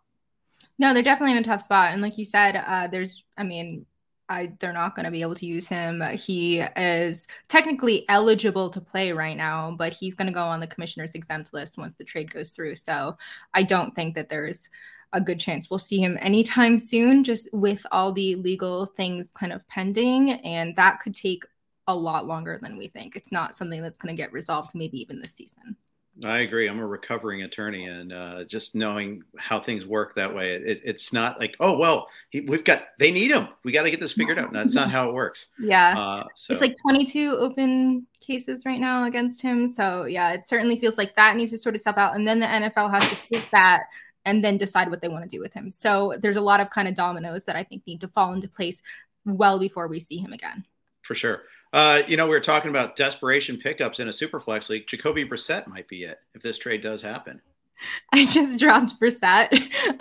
No, 0.79 0.93
they're 0.93 1.03
definitely 1.03 1.37
in 1.37 1.43
a 1.43 1.45
tough 1.45 1.61
spot. 1.61 1.91
And 1.91 2.01
like 2.01 2.17
you 2.17 2.25
said, 2.25 2.55
uh, 2.55 2.87
there's, 2.87 3.23
I 3.37 3.43
mean, 3.43 3.85
I, 4.29 4.53
they're 4.59 4.71
not 4.71 4.95
going 4.95 5.05
to 5.05 5.11
be 5.11 5.21
able 5.21 5.35
to 5.35 5.45
use 5.45 5.67
him. 5.67 6.01
He 6.13 6.59
is 6.59 7.27
technically 7.49 8.05
eligible 8.07 8.69
to 8.69 8.79
play 8.79 9.11
right 9.11 9.35
now, 9.35 9.75
but 9.77 9.93
he's 9.93 10.15
going 10.15 10.27
to 10.27 10.33
go 10.33 10.45
on 10.45 10.61
the 10.61 10.67
commissioner's 10.67 11.15
exempt 11.15 11.53
list 11.53 11.77
once 11.77 11.95
the 11.95 12.05
trade 12.05 12.31
goes 12.31 12.51
through. 12.51 12.75
So 12.77 13.17
I 13.53 13.63
don't 13.63 13.93
think 13.93 14.15
that 14.15 14.29
there's 14.29 14.69
a 15.11 15.19
good 15.19 15.39
chance 15.39 15.69
we'll 15.69 15.79
see 15.79 15.99
him 15.99 16.17
anytime 16.21 16.77
soon, 16.77 17.25
just 17.25 17.49
with 17.51 17.85
all 17.91 18.13
the 18.13 18.35
legal 18.35 18.85
things 18.85 19.33
kind 19.33 19.51
of 19.51 19.67
pending. 19.67 20.31
And 20.31 20.77
that 20.77 21.01
could 21.01 21.13
take 21.13 21.43
a 21.87 21.95
lot 21.95 22.25
longer 22.25 22.57
than 22.61 22.77
we 22.77 22.87
think. 22.87 23.17
It's 23.17 23.33
not 23.33 23.53
something 23.53 23.81
that's 23.81 23.99
going 23.99 24.15
to 24.15 24.21
get 24.21 24.31
resolved 24.31 24.71
maybe 24.73 25.01
even 25.01 25.19
this 25.19 25.33
season. 25.33 25.75
I 26.23 26.39
agree. 26.39 26.67
I'm 26.67 26.79
a 26.79 26.85
recovering 26.85 27.43
attorney, 27.43 27.85
and 27.85 28.13
uh, 28.13 28.43
just 28.45 28.75
knowing 28.75 29.23
how 29.37 29.59
things 29.59 29.85
work 29.85 30.15
that 30.15 30.33
way, 30.33 30.53
it, 30.53 30.81
it's 30.83 31.11
not 31.13 31.39
like, 31.39 31.55
oh 31.59 31.77
well, 31.77 32.07
he, 32.29 32.41
we've 32.41 32.63
got 32.63 32.83
they 32.99 33.11
need 33.11 33.31
him. 33.31 33.47
We 33.63 33.71
got 33.71 33.83
to 33.83 33.91
get 33.91 33.99
this 33.99 34.11
figured 34.11 34.37
out. 34.37 34.51
That's 34.53 34.73
not 34.73 34.91
how 34.91 35.09
it 35.09 35.13
works. 35.13 35.47
Yeah, 35.59 35.97
uh, 35.97 36.23
so. 36.35 36.53
it's 36.53 36.61
like 36.61 36.75
22 36.81 37.37
open 37.37 38.07
cases 38.19 38.63
right 38.65 38.79
now 38.79 39.05
against 39.05 39.41
him. 39.41 39.67
So 39.67 40.05
yeah, 40.05 40.31
it 40.31 40.47
certainly 40.47 40.77
feels 40.77 40.97
like 40.97 41.15
that 41.15 41.35
needs 41.35 41.51
to 41.51 41.57
sort 41.57 41.75
of 41.75 41.81
step 41.81 41.97
out, 41.97 42.15
and 42.15 42.27
then 42.27 42.39
the 42.39 42.47
NFL 42.47 42.91
has 42.91 43.09
to 43.09 43.27
take 43.27 43.49
that 43.51 43.83
and 44.25 44.43
then 44.43 44.57
decide 44.57 44.89
what 44.89 45.01
they 45.01 45.09
want 45.09 45.23
to 45.23 45.29
do 45.29 45.39
with 45.39 45.53
him. 45.53 45.69
So 45.69 46.15
there's 46.19 46.37
a 46.37 46.41
lot 46.41 46.59
of 46.59 46.69
kind 46.69 46.87
of 46.87 46.95
dominoes 46.95 47.45
that 47.45 47.55
I 47.55 47.63
think 47.63 47.85
need 47.87 48.01
to 48.01 48.07
fall 48.07 48.33
into 48.33 48.47
place 48.47 48.81
well 49.25 49.59
before 49.59 49.87
we 49.87 49.99
see 49.99 50.17
him 50.17 50.33
again. 50.33 50.65
For 51.01 51.15
sure. 51.15 51.41
Uh, 51.73 52.01
you 52.07 52.17
know, 52.17 52.25
we 52.25 52.31
were 52.31 52.41
talking 52.41 52.69
about 52.69 52.95
desperation 52.95 53.57
pickups 53.57 53.99
in 53.99 54.07
a 54.07 54.11
superflex 54.11 54.69
league. 54.69 54.87
Jacoby 54.87 55.25
Brissett 55.25 55.67
might 55.67 55.87
be 55.87 56.03
it 56.03 56.19
if 56.35 56.41
this 56.41 56.57
trade 56.57 56.81
does 56.81 57.01
happen. 57.01 57.41
I 58.13 58.25
just 58.25 58.59
dropped 58.59 58.99
Brissett. 58.99 59.49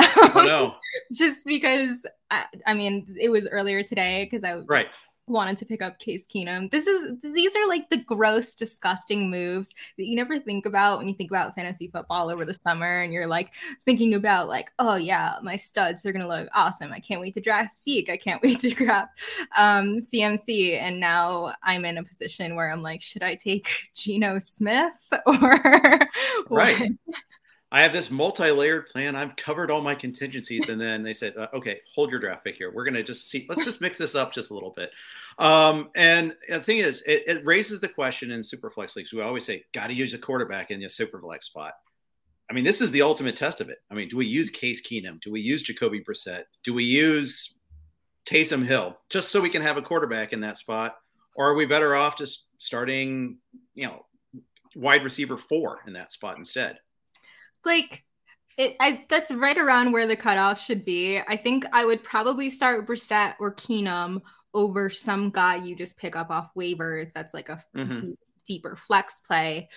oh 0.00 0.42
no! 0.44 0.74
just 1.12 1.46
because 1.46 2.04
I, 2.30 2.44
I, 2.66 2.74
mean 2.74 3.16
it 3.18 3.30
was 3.30 3.48
earlier 3.48 3.82
today 3.82 4.28
because 4.30 4.44
I 4.44 4.56
right 4.66 4.88
wanted 5.30 5.56
to 5.58 5.66
pick 5.66 5.82
up 5.82 5.98
Case 5.98 6.26
Keenum. 6.26 6.70
This 6.70 6.86
is 6.86 7.18
these 7.22 7.54
are 7.56 7.68
like 7.68 7.88
the 7.90 7.98
gross, 7.98 8.54
disgusting 8.54 9.30
moves 9.30 9.74
that 9.96 10.06
you 10.06 10.16
never 10.16 10.38
think 10.38 10.66
about 10.66 10.98
when 10.98 11.08
you 11.08 11.14
think 11.14 11.30
about 11.30 11.54
fantasy 11.54 11.88
football 11.88 12.30
over 12.30 12.44
the 12.44 12.54
summer, 12.54 13.00
and 13.00 13.12
you're 13.12 13.26
like 13.26 13.52
thinking 13.84 14.14
about 14.14 14.48
like, 14.48 14.70
oh 14.78 14.96
yeah, 14.96 15.36
my 15.42 15.56
studs 15.56 16.04
are 16.04 16.12
gonna 16.12 16.28
look 16.28 16.48
awesome. 16.54 16.92
I 16.92 17.00
can't 17.00 17.20
wait 17.20 17.34
to 17.34 17.40
draft 17.40 17.74
Zeke. 17.80 18.10
I 18.10 18.16
can't 18.16 18.42
wait 18.42 18.60
to 18.60 18.70
grab 18.70 19.08
um, 19.56 19.98
CMC. 19.98 20.80
And 20.80 21.00
now 21.00 21.54
I'm 21.62 21.84
in 21.84 21.98
a 21.98 22.04
position 22.04 22.56
where 22.56 22.70
I'm 22.70 22.82
like, 22.82 23.02
should 23.02 23.22
I 23.22 23.34
take 23.34 23.68
Geno 23.94 24.38
Smith 24.38 24.94
or 25.26 25.98
right? 26.48 26.92
I 27.72 27.82
have 27.82 27.92
this 27.92 28.10
multi-layered 28.10 28.88
plan. 28.88 29.14
I've 29.14 29.36
covered 29.36 29.70
all 29.70 29.80
my 29.80 29.94
contingencies, 29.94 30.68
and 30.68 30.80
then 30.80 31.04
they 31.04 31.14
said, 31.14 31.36
uh, 31.36 31.46
"Okay, 31.54 31.80
hold 31.94 32.10
your 32.10 32.18
draft 32.18 32.44
pick 32.44 32.56
here. 32.56 32.72
We're 32.72 32.84
going 32.84 32.94
to 32.94 33.04
just 33.04 33.30
see. 33.30 33.46
Let's 33.48 33.64
just 33.64 33.80
mix 33.80 33.96
this 33.96 34.16
up 34.16 34.32
just 34.32 34.50
a 34.50 34.54
little 34.54 34.70
bit." 34.70 34.90
Um, 35.38 35.90
and 35.94 36.34
the 36.48 36.60
thing 36.60 36.78
is, 36.78 37.02
it, 37.02 37.22
it, 37.26 37.46
raises 37.46 37.78
the 37.78 37.88
question 37.88 38.32
in 38.32 38.40
superflex 38.40 38.96
leagues. 38.96 39.12
We 39.12 39.22
always 39.22 39.44
say, 39.44 39.64
"Got 39.72 39.86
to 39.86 39.94
use 39.94 40.14
a 40.14 40.18
quarterback 40.18 40.72
in 40.72 40.80
your 40.80 40.90
superflex 40.90 41.44
spot." 41.44 41.74
I 42.50 42.52
mean, 42.52 42.64
this 42.64 42.80
is 42.80 42.90
the 42.90 43.02
ultimate 43.02 43.36
test 43.36 43.60
of 43.60 43.70
it. 43.70 43.78
I 43.88 43.94
mean, 43.94 44.08
do 44.08 44.16
we 44.16 44.26
use 44.26 44.50
Case 44.50 44.82
Keenum? 44.82 45.20
Do 45.20 45.30
we 45.30 45.40
use 45.40 45.62
Jacoby 45.62 46.02
Brissett? 46.02 46.44
Do 46.64 46.74
we 46.74 46.82
use 46.82 47.54
Taysom 48.26 48.66
Hill 48.66 48.98
just 49.08 49.28
so 49.28 49.40
we 49.40 49.48
can 49.48 49.62
have 49.62 49.76
a 49.76 49.82
quarterback 49.82 50.32
in 50.32 50.40
that 50.40 50.58
spot, 50.58 50.96
or 51.36 51.48
are 51.48 51.54
we 51.54 51.66
better 51.66 51.94
off 51.94 52.18
just 52.18 52.46
starting, 52.58 53.38
you 53.74 53.86
know, 53.86 54.04
wide 54.74 55.04
receiver 55.04 55.36
four 55.36 55.82
in 55.86 55.92
that 55.92 56.12
spot 56.12 56.36
instead? 56.36 56.80
Like 57.64 58.04
it, 58.56 58.76
I, 58.78 59.06
that's 59.08 59.30
right 59.30 59.56
around 59.56 59.92
where 59.92 60.06
the 60.06 60.16
cutoff 60.16 60.60
should 60.60 60.84
be. 60.84 61.18
I 61.18 61.36
think 61.36 61.64
I 61.72 61.84
would 61.84 62.04
probably 62.04 62.50
start 62.50 62.86
Brissett 62.86 63.34
or 63.40 63.54
Keenum 63.54 64.20
over 64.52 64.90
some 64.90 65.30
guy 65.30 65.56
you 65.56 65.76
just 65.76 65.96
pick 65.96 66.16
up 66.16 66.30
off 66.30 66.50
waivers. 66.56 67.12
That's 67.12 67.32
like 67.32 67.48
a 67.48 67.62
mm-hmm. 67.76 67.96
deep, 67.96 68.18
deeper 68.46 68.76
flex 68.76 69.20
play. 69.20 69.68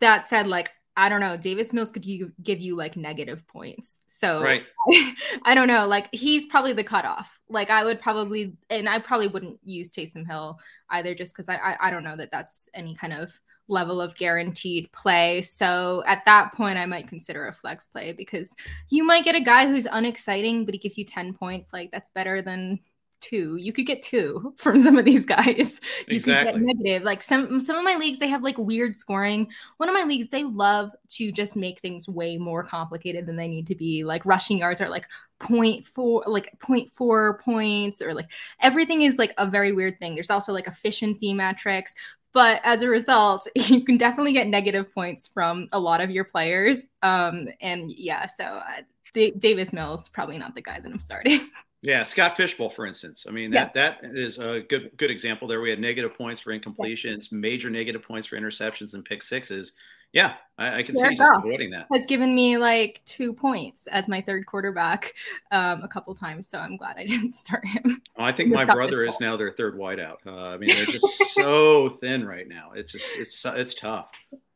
That 0.00 0.26
said, 0.26 0.48
like 0.48 0.72
I 0.96 1.08
don't 1.08 1.20
know, 1.20 1.36
Davis 1.36 1.72
Mills 1.72 1.90
could 1.90 2.04
you 2.04 2.32
give 2.42 2.60
you 2.60 2.76
like 2.76 2.96
negative 2.96 3.46
points. 3.46 4.00
So 4.08 4.42
right. 4.42 4.62
I 5.44 5.54
don't 5.54 5.68
know. 5.68 5.86
Like 5.86 6.08
he's 6.12 6.46
probably 6.46 6.72
the 6.72 6.84
cutoff. 6.84 7.40
Like 7.48 7.70
I 7.70 7.84
would 7.84 8.00
probably, 8.00 8.56
and 8.68 8.88
I 8.88 8.98
probably 8.98 9.28
wouldn't 9.28 9.58
use 9.64 9.90
Taysom 9.90 10.26
Hill 10.26 10.58
either, 10.90 11.14
just 11.14 11.32
because 11.32 11.48
I, 11.48 11.56
I 11.56 11.76
I 11.80 11.90
don't 11.90 12.04
know 12.04 12.16
that 12.16 12.30
that's 12.30 12.68
any 12.74 12.94
kind 12.94 13.12
of 13.12 13.38
level 13.72 14.00
of 14.00 14.14
guaranteed 14.14 14.92
play. 14.92 15.42
So 15.42 16.04
at 16.06 16.24
that 16.26 16.52
point, 16.52 16.78
I 16.78 16.86
might 16.86 17.08
consider 17.08 17.48
a 17.48 17.52
flex 17.52 17.88
play 17.88 18.12
because 18.12 18.54
you 18.90 19.04
might 19.04 19.24
get 19.24 19.34
a 19.34 19.40
guy 19.40 19.66
who's 19.66 19.86
unexciting, 19.90 20.64
but 20.64 20.74
he 20.74 20.78
gives 20.78 20.98
you 20.98 21.04
10 21.04 21.34
points. 21.34 21.72
Like 21.72 21.90
that's 21.90 22.10
better 22.10 22.42
than 22.42 22.78
two. 23.22 23.56
You 23.56 23.72
could 23.72 23.86
get 23.86 24.02
two 24.02 24.52
from 24.58 24.80
some 24.80 24.98
of 24.98 25.04
these 25.04 25.24
guys. 25.24 25.80
You 26.08 26.16
exactly. 26.16 26.52
could 26.52 26.66
get 26.66 26.76
negative. 26.76 27.02
Like 27.04 27.22
some 27.22 27.60
some 27.60 27.76
of 27.76 27.84
my 27.84 27.94
leagues, 27.94 28.18
they 28.18 28.26
have 28.26 28.42
like 28.42 28.58
weird 28.58 28.96
scoring. 28.96 29.48
One 29.76 29.88
of 29.88 29.94
my 29.94 30.02
leagues, 30.02 30.28
they 30.28 30.42
love 30.42 30.90
to 31.10 31.30
just 31.30 31.56
make 31.56 31.78
things 31.78 32.08
way 32.08 32.38
more 32.38 32.64
complicated 32.64 33.24
than 33.24 33.36
they 33.36 33.46
need 33.46 33.68
to 33.68 33.76
be. 33.76 34.02
Like 34.02 34.26
rushing 34.26 34.58
yards 34.58 34.80
are 34.80 34.88
like 34.88 35.06
0.4, 35.40 36.26
like 36.26 36.58
0.4 36.58 37.40
points, 37.40 38.02
or 38.02 38.12
like 38.14 38.32
everything 38.60 39.02
is 39.02 39.16
like 39.16 39.32
a 39.38 39.46
very 39.46 39.72
weird 39.72 39.98
thing. 40.00 40.14
There's 40.14 40.30
also 40.30 40.52
like 40.52 40.66
efficiency 40.66 41.32
metrics. 41.32 41.94
But 42.32 42.60
as 42.64 42.82
a 42.82 42.88
result, 42.88 43.46
you 43.54 43.84
can 43.84 43.96
definitely 43.96 44.32
get 44.32 44.48
negative 44.48 44.92
points 44.94 45.28
from 45.28 45.68
a 45.72 45.78
lot 45.78 46.00
of 46.00 46.10
your 46.10 46.24
players. 46.24 46.86
Um, 47.02 47.48
and 47.60 47.90
yeah, 47.92 48.26
so 48.26 48.44
uh, 48.44 48.82
D- 49.14 49.34
Davis 49.38 49.72
Mills 49.72 50.08
probably 50.08 50.38
not 50.38 50.54
the 50.54 50.62
guy 50.62 50.80
that 50.80 50.90
I'm 50.90 51.00
starting. 51.00 51.48
Yeah, 51.84 52.04
Scott 52.04 52.36
Fish 52.36 52.56
Bowl, 52.56 52.70
for 52.70 52.86
instance. 52.86 53.26
I 53.28 53.32
mean, 53.32 53.50
that 53.50 53.72
yeah. 53.74 53.94
that 54.00 54.16
is 54.16 54.38
a 54.38 54.60
good 54.60 54.96
good 54.98 55.10
example. 55.10 55.48
There, 55.48 55.60
we 55.60 55.68
had 55.68 55.80
negative 55.80 56.16
points 56.16 56.40
for 56.40 56.56
incompletions, 56.56 57.32
yeah. 57.32 57.38
major 57.38 57.70
negative 57.70 58.02
points 58.02 58.24
for 58.24 58.38
interceptions 58.38 58.94
and 58.94 59.04
pick 59.04 59.20
sixes. 59.20 59.72
Yeah, 60.12 60.34
I, 60.58 60.78
I 60.78 60.82
can 60.82 60.94
Jared 60.94 61.12
see 61.12 61.16
just 61.16 61.32
avoiding 61.34 61.70
that. 61.70 61.86
Has 61.92 62.04
given 62.06 62.34
me 62.34 62.58
like 62.58 63.00
two 63.06 63.32
points 63.32 63.86
as 63.86 64.08
my 64.08 64.20
third 64.20 64.46
quarterback 64.46 65.14
um, 65.50 65.82
a 65.82 65.88
couple 65.88 66.14
times, 66.14 66.48
so 66.48 66.58
I'm 66.58 66.76
glad 66.76 66.96
I 66.98 67.04
didn't 67.06 67.32
start 67.32 67.66
him. 67.66 68.02
Oh, 68.16 68.24
I 68.24 68.32
think 68.32 68.50
my 68.50 68.64
brother 68.64 69.04
is 69.04 69.18
now 69.20 69.36
their 69.36 69.52
third 69.52 69.76
wideout. 69.76 70.18
Uh, 70.26 70.50
I 70.50 70.58
mean, 70.58 70.68
they're 70.74 70.86
just 70.86 71.06
so 71.34 71.88
thin 71.88 72.26
right 72.26 72.46
now. 72.46 72.72
It's 72.74 72.92
just 72.92 73.18
it's 73.18 73.44
it's 73.44 73.74
tough. 73.74 74.10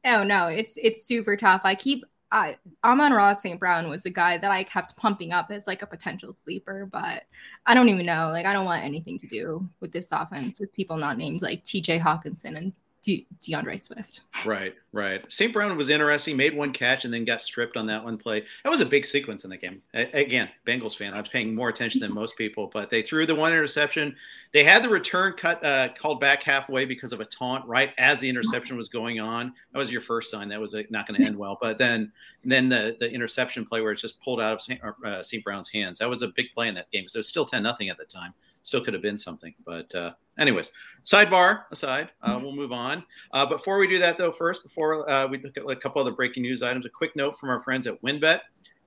Oh 0.04 0.22
no, 0.22 0.48
it's 0.48 0.75
it's 0.76 1.04
super 1.04 1.36
tough. 1.36 1.62
I 1.64 1.75
keep 1.75 2.04
I 2.30 2.58
Amon-Ra 2.84 3.32
St. 3.32 3.58
Brown 3.58 3.88
was 3.88 4.02
the 4.02 4.10
guy 4.10 4.36
that 4.36 4.50
I 4.50 4.64
kept 4.64 4.96
pumping 4.96 5.32
up 5.32 5.50
as 5.50 5.66
like 5.66 5.82
a 5.82 5.86
potential 5.86 6.32
sleeper, 6.32 6.86
but 6.90 7.25
I 7.64 7.75
don't 7.75 7.88
even 7.88 8.04
know. 8.04 8.28
Like 8.30 8.46
I 8.46 8.52
don't 8.52 8.66
want 8.66 8.84
anything 8.84 9.18
to 9.20 9.26
do 9.26 9.68
with 9.80 9.92
this 9.92 10.12
offense 10.12 10.60
with 10.60 10.75
people 10.75 10.96
not 10.96 11.18
named 11.18 11.40
like 11.40 11.64
TJ 11.64 12.00
Hockenson 12.00 12.56
and 12.56 12.72
De- 13.06 13.25
D'Andre 13.40 13.76
Swift. 13.76 14.22
Right, 14.44 14.75
right. 14.92 15.25
St. 15.30 15.52
Brown 15.52 15.76
was 15.76 15.90
interesting. 15.90 16.36
Made 16.36 16.56
one 16.56 16.72
catch 16.72 17.04
and 17.04 17.14
then 17.14 17.25
got 17.25 17.40
stripped 17.40 17.76
on 17.76 17.86
that 17.86 18.02
one 18.02 18.18
play. 18.18 18.44
That 18.64 18.70
was 18.70 18.80
a 18.80 18.84
big 18.84 19.06
sequence 19.06 19.44
in 19.44 19.50
the 19.50 19.56
game. 19.56 19.80
Again, 19.94 20.48
Bengals 20.66 20.96
fan. 20.96 21.14
I 21.14 21.20
was 21.20 21.28
paying 21.28 21.54
more 21.54 21.68
attention 21.68 22.00
than 22.00 22.12
most 22.12 22.36
people, 22.36 22.68
but 22.75 22.90
they 22.90 23.02
threw 23.02 23.25
the 23.25 23.34
one 23.34 23.52
interception. 23.52 24.16
They 24.52 24.64
had 24.64 24.82
the 24.82 24.88
return 24.88 25.34
cut 25.34 25.64
uh, 25.64 25.90
called 25.96 26.18
back 26.18 26.42
halfway 26.42 26.84
because 26.84 27.12
of 27.12 27.20
a 27.20 27.25
taunt 27.25 27.64
right 27.68 27.92
as 27.96 28.18
the 28.18 28.28
interception 28.28 28.76
was 28.76 28.88
going 28.88 29.20
on. 29.20 29.54
That 29.72 29.78
was 29.78 29.92
your 29.92 30.00
first 30.00 30.28
sign. 30.28 30.48
That 30.48 30.60
was 30.60 30.75
uh, 30.75 30.82
not 30.90 31.06
going 31.06 31.20
to 31.20 31.26
end 31.26 31.36
well. 31.36 31.58
But 31.60 31.78
then, 31.78 32.10
then 32.44 32.68
the 32.68 32.96
the 32.98 33.08
interception 33.08 33.64
play 33.64 33.82
where 33.82 33.92
it's 33.92 34.02
just 34.02 34.20
pulled 34.20 34.40
out 34.40 34.60
of 34.68 34.94
uh, 35.04 35.22
St. 35.22 35.44
Brown's 35.44 35.68
hands. 35.68 36.00
That 36.00 36.08
was 36.08 36.22
a 36.22 36.28
big 36.28 36.46
play 36.52 36.66
in 36.66 36.75
that 36.75 36.90
game. 36.90 37.06
So 37.06 37.18
it 37.18 37.20
was 37.20 37.28
still 37.28 37.46
ten 37.46 37.62
nothing 37.62 37.88
at 37.88 37.98
the 37.98 38.04
time 38.04 38.34
still 38.66 38.80
could 38.80 38.94
have 38.94 39.02
been 39.02 39.16
something. 39.16 39.54
But 39.64 39.94
uh, 39.94 40.12
anyways, 40.38 40.73
sidebar 41.04 41.64
aside, 41.70 42.11
uh, 42.23 42.38
we'll 42.42 42.54
move 42.54 42.73
on. 42.73 43.04
Uh, 43.32 43.46
before 43.46 43.78
we 43.78 43.87
do 43.87 43.99
that, 44.00 44.18
though, 44.18 44.32
first, 44.32 44.64
before 44.64 45.08
uh, 45.08 45.28
we 45.28 45.38
look 45.38 45.56
at 45.56 45.62
a 45.62 45.76
couple 45.76 46.00
other 46.00 46.11
breaking 46.11 46.42
news 46.42 46.62
items, 46.62 46.85
a 46.85 46.90
quick 46.90 47.14
note 47.14 47.38
from 47.38 47.49
our 47.49 47.61
friends 47.61 47.87
at 47.87 48.02
WynnBET. 48.02 48.40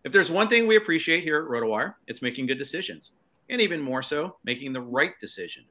If 0.03 0.11
there's 0.11 0.29
one 0.29 0.49
thing 0.49 0.67
we 0.67 0.75
appreciate 0.75 1.23
here 1.23 1.41
at 1.41 1.49
RotoWire, 1.49 1.95
it's 2.07 2.21
making 2.21 2.47
good 2.47 2.57
decisions, 2.57 3.11
and 3.49 3.61
even 3.61 3.81
more 3.81 4.03
so, 4.03 4.35
making 4.43 4.73
the 4.73 4.81
right 4.81 5.17
decision. 5.19 5.63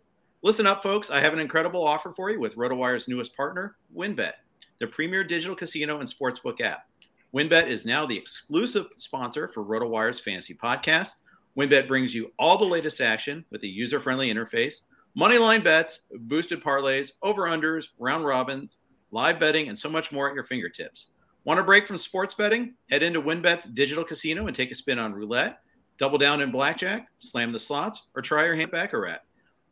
Listen 0.43 0.67
up, 0.67 0.83
folks. 0.83 1.11
I 1.11 1.21
have 1.21 1.35
an 1.35 1.39
incredible 1.39 1.87
offer 1.87 2.13
for 2.15 2.31
you 2.31 2.41
with 2.41 2.57
RotoWire's 2.57 3.09
newest 3.09 3.37
partner, 3.37 3.77
WynnBET, 3.95 4.33
the 4.81 4.87
premier 4.87 5.23
digital 5.23 5.57
casino 5.57 6.01
and 6.01 6.09
sportsbook 6.09 6.63
app. 6.63 6.87
WynnBET 7.35 7.69
is 7.69 7.85
now 7.85 8.07
the 8.07 8.17
exclusive 8.17 8.87
sponsor 8.97 9.49
for 9.49 9.63
RotoWire's 9.63 10.19
fantasy 10.19 10.55
podcast 10.55 11.11
WynnBET 11.59 11.89
brings 11.89 12.15
you 12.15 12.31
all 12.39 12.57
the 12.57 12.65
latest 12.65 13.01
action 13.01 13.45
with 13.51 13.65
a 13.65 13.67
user 13.67 13.99
friendly 13.99 14.33
interface, 14.33 14.83
moneyline 15.19 15.65
bets, 15.65 16.03
boosted 16.13 16.63
parlays, 16.63 17.11
over 17.25 17.49
unders, 17.49 17.87
round 17.99 18.25
robins, 18.25 18.77
live 19.11 19.41
betting, 19.41 19.69
and 19.69 19.77
so 19.77 19.89
much 19.89 20.13
more 20.13 20.29
at 20.29 20.37
your 20.37 20.45
fingertips. 20.45 21.07
Want 21.43 21.59
a 21.59 21.65
break 21.65 21.89
from 21.89 21.99
sports 21.99 22.33
betting? 22.33 22.75
Head 22.91 23.03
into 23.03 23.21
WynnBET's 23.21 23.67
digital 23.67 24.05
casino 24.05 24.47
and 24.47 24.55
take 24.55 24.71
a 24.71 24.75
spin 24.77 25.01
on 25.01 25.13
roulette, 25.13 25.59
double 25.97 26.17
down 26.17 26.43
in 26.43 26.53
blackjack, 26.53 27.09
slam 27.19 27.51
the 27.51 27.59
slots, 27.59 28.03
or 28.15 28.23
try 28.23 28.45
your 28.45 28.55
hand 28.55 28.69
at 28.69 28.73
baccarat. 28.73 29.19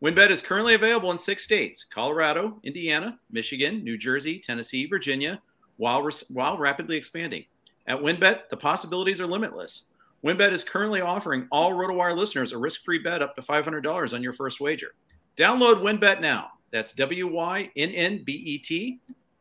WynnBET 0.02 0.31
is 0.31 0.43
currently 0.43 0.75
available 0.75 1.12
in 1.12 1.19
six 1.19 1.45
states 1.45 1.85
Colorado, 1.85 2.59
Indiana, 2.64 3.16
Michigan, 3.31 3.85
New 3.85 3.97
Jersey, 3.97 4.40
Tennessee, 4.40 4.87
Virginia, 4.87 5.40
while, 5.76 6.11
while 6.31 6.59
rapidly 6.59 6.97
expanding. 6.97 7.45
At 7.87 8.00
WynnBET, 8.00 8.49
the 8.49 8.57
possibilities 8.57 9.21
are 9.21 9.26
limitless. 9.28 9.83
WynnBET 10.25 10.52
is 10.52 10.64
currently 10.64 11.00
offering 11.00 11.46
all 11.52 11.73
RotoWire 11.73 12.16
listeners 12.16 12.52
a 12.52 12.58
risk-free 12.58 12.99
bet 13.00 13.23
up 13.23 13.37
to 13.37 13.42
$500 13.42 14.12
on 14.12 14.23
your 14.23 14.32
first 14.32 14.61
wager. 14.61 14.94
Download 15.37 15.82
WynnBET 15.82 16.20
now. 16.20 16.49
That's 16.73 16.92
W-Y-N-N-B-E-T. 16.94 17.70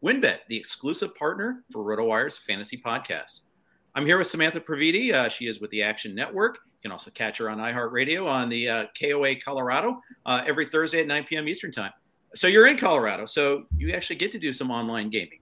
WynnBET, 0.03 0.37
the 0.49 0.57
exclusive 0.57 1.15
partner 1.15 1.63
for 1.71 1.83
RotoWire's 1.83 2.37
fantasy 2.37 2.77
podcast. 2.77 3.41
I'm 3.95 4.05
here 4.05 4.17
with 4.17 4.27
Samantha 4.27 4.59
Previte. 4.59 5.13
Uh, 5.13 5.29
she 5.29 5.47
is 5.47 5.61
with 5.61 5.71
the 5.71 5.81
Action 5.81 6.13
Network. 6.13 6.59
You 6.65 6.81
can 6.89 6.91
also 6.91 7.09
catch 7.11 7.37
her 7.37 7.49
on 7.49 7.57
iHeartRadio 7.57 8.27
on 8.27 8.49
the 8.49 8.69
uh, 8.69 8.85
KOA 9.01 9.37
Colorado 9.37 10.01
uh, 10.25 10.43
every 10.45 10.65
Thursday 10.67 10.99
at 10.99 11.07
9 11.07 11.23
p.m. 11.23 11.47
Eastern 11.47 11.71
Time. 11.71 11.93
So 12.35 12.47
you're 12.47 12.67
in 12.67 12.77
Colorado, 12.77 13.25
so 13.25 13.63
you 13.77 13.93
actually 13.93 14.17
get 14.17 14.33
to 14.33 14.39
do 14.39 14.51
some 14.51 14.69
online 14.69 15.09
gaming. 15.09 15.39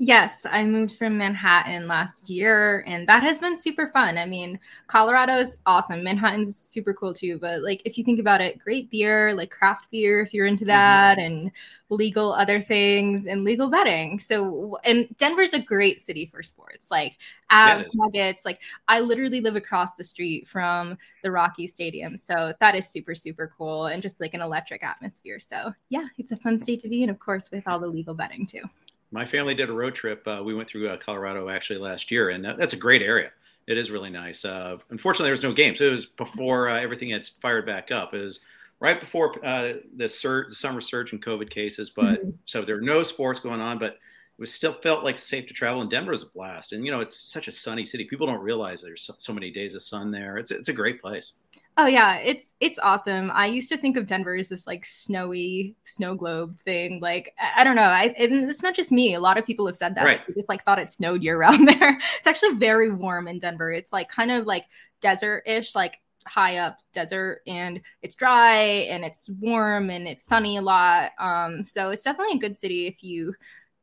Yes, 0.00 0.46
I 0.48 0.62
moved 0.62 0.96
from 0.96 1.18
Manhattan 1.18 1.88
last 1.88 2.30
year 2.30 2.84
and 2.86 3.08
that 3.08 3.24
has 3.24 3.40
been 3.40 3.56
super 3.56 3.88
fun. 3.88 4.16
I 4.16 4.26
mean, 4.26 4.60
Colorado 4.86 5.32
is 5.32 5.56
awesome. 5.66 6.04
Manhattan's 6.04 6.56
super 6.56 6.94
cool 6.94 7.12
too, 7.12 7.36
but 7.40 7.62
like 7.62 7.82
if 7.84 7.98
you 7.98 8.04
think 8.04 8.20
about 8.20 8.40
it, 8.40 8.60
great 8.60 8.92
beer, 8.92 9.34
like 9.34 9.50
craft 9.50 9.90
beer 9.90 10.20
if 10.20 10.32
you're 10.32 10.46
into 10.46 10.62
mm-hmm. 10.62 10.68
that 10.68 11.18
mm-hmm. 11.18 11.26
and 11.26 11.50
legal 11.88 12.32
other 12.32 12.60
things 12.60 13.26
and 13.26 13.42
legal 13.42 13.66
betting. 13.66 14.20
So 14.20 14.78
and 14.84 15.08
Denver's 15.16 15.52
a 15.52 15.58
great 15.58 16.00
city 16.00 16.26
for 16.26 16.44
sports. 16.44 16.92
Like 16.92 17.16
Avs, 17.50 17.88
Nuggets, 17.92 18.44
like 18.44 18.60
I 18.86 19.00
literally 19.00 19.40
live 19.40 19.56
across 19.56 19.94
the 19.96 20.04
street 20.04 20.46
from 20.46 20.96
the 21.24 21.32
Rocky 21.32 21.66
Stadium. 21.66 22.16
So 22.16 22.54
that 22.60 22.76
is 22.76 22.88
super 22.88 23.16
super 23.16 23.52
cool 23.58 23.86
and 23.86 24.00
just 24.00 24.20
like 24.20 24.34
an 24.34 24.42
electric 24.42 24.84
atmosphere. 24.84 25.40
So, 25.40 25.74
yeah, 25.88 26.06
it's 26.18 26.30
a 26.30 26.36
fun 26.36 26.56
state 26.56 26.78
to 26.80 26.88
be 26.88 27.02
in 27.02 27.10
of 27.10 27.18
course 27.18 27.50
with 27.50 27.66
all 27.66 27.80
the 27.80 27.88
legal 27.88 28.14
betting 28.14 28.46
too 28.46 28.62
my 29.10 29.26
family 29.26 29.54
did 29.54 29.70
a 29.70 29.72
road 29.72 29.94
trip. 29.94 30.26
Uh, 30.26 30.42
we 30.44 30.54
went 30.54 30.68
through 30.68 30.88
uh, 30.88 30.96
Colorado 30.96 31.48
actually 31.48 31.78
last 31.78 32.10
year, 32.10 32.30
and 32.30 32.44
that's 32.44 32.72
a 32.72 32.76
great 32.76 33.02
area. 33.02 33.30
It 33.66 33.76
is 33.76 33.90
really 33.90 34.10
nice. 34.10 34.44
Uh, 34.44 34.78
unfortunately, 34.90 35.26
there 35.26 35.32
was 35.32 35.42
no 35.42 35.52
games. 35.52 35.80
It 35.80 35.90
was 35.90 36.06
before 36.06 36.68
uh, 36.68 36.80
everything 36.80 37.10
had 37.10 37.26
fired 37.40 37.66
back 37.66 37.90
up. 37.90 38.14
It 38.14 38.22
was 38.22 38.40
right 38.80 38.98
before 38.98 39.34
uh, 39.44 39.74
the 39.96 40.08
surge, 40.08 40.48
the 40.48 40.54
summer 40.54 40.80
surge 40.80 41.12
in 41.12 41.20
COVID 41.20 41.50
cases. 41.50 41.90
But 41.90 42.20
mm-hmm. 42.20 42.30
so 42.46 42.62
there 42.62 42.76
were 42.76 42.80
no 42.80 43.02
sports 43.02 43.40
going 43.40 43.60
on, 43.60 43.78
but 43.78 43.94
it 43.94 44.40
was 44.40 44.52
still 44.54 44.72
felt 44.72 45.04
like 45.04 45.18
safe 45.18 45.46
to 45.48 45.54
travel. 45.54 45.82
And 45.82 45.90
Denver 45.90 46.12
is 46.12 46.22
a 46.22 46.26
blast. 46.26 46.72
And 46.72 46.84
you 46.84 46.90
know, 46.90 47.00
it's 47.00 47.20
such 47.20 47.48
a 47.48 47.52
sunny 47.52 47.84
city. 47.84 48.04
People 48.04 48.26
don't 48.26 48.40
realize 48.40 48.80
there's 48.80 49.02
so, 49.02 49.14
so 49.18 49.32
many 49.32 49.50
days 49.50 49.74
of 49.74 49.82
sun 49.82 50.10
there. 50.10 50.38
It's 50.38 50.50
it's 50.50 50.68
a 50.68 50.72
great 50.72 51.00
place. 51.00 51.32
Oh 51.80 51.86
yeah, 51.86 52.16
it's 52.16 52.54
it's 52.58 52.76
awesome. 52.80 53.30
I 53.32 53.46
used 53.46 53.68
to 53.68 53.76
think 53.76 53.96
of 53.96 54.08
Denver 54.08 54.34
as 54.34 54.48
this 54.48 54.66
like 54.66 54.84
snowy 54.84 55.76
snow 55.84 56.16
globe 56.16 56.58
thing. 56.58 56.98
Like 57.00 57.32
I, 57.38 57.60
I 57.60 57.64
don't 57.64 57.76
know. 57.76 57.82
I 57.82 58.12
it's 58.18 58.64
not 58.64 58.74
just 58.74 58.90
me. 58.90 59.14
A 59.14 59.20
lot 59.20 59.38
of 59.38 59.46
people 59.46 59.64
have 59.66 59.76
said 59.76 59.94
that. 59.94 60.04
Right. 60.04 60.20
They 60.26 60.34
just 60.34 60.48
like 60.48 60.64
thought 60.64 60.80
it 60.80 60.90
snowed 60.90 61.22
year 61.22 61.38
round 61.38 61.68
there. 61.80 61.96
It's 62.18 62.26
actually 62.26 62.54
very 62.54 62.92
warm 62.92 63.28
in 63.28 63.38
Denver. 63.38 63.70
It's 63.70 63.92
like 63.92 64.08
kind 64.08 64.32
of 64.32 64.44
like 64.44 64.64
desert-ish, 65.00 65.76
like 65.76 66.00
high 66.26 66.58
up 66.58 66.78
desert 66.92 67.42
and 67.46 67.80
it's 68.02 68.16
dry 68.16 68.56
and 68.56 69.04
it's 69.04 69.28
warm 69.28 69.88
and 69.88 70.08
it's 70.08 70.24
sunny 70.24 70.56
a 70.56 70.62
lot. 70.62 71.12
Um, 71.20 71.64
so 71.64 71.90
it's 71.90 72.02
definitely 72.02 72.38
a 72.38 72.40
good 72.40 72.56
city 72.56 72.88
if 72.88 73.04
you 73.04 73.34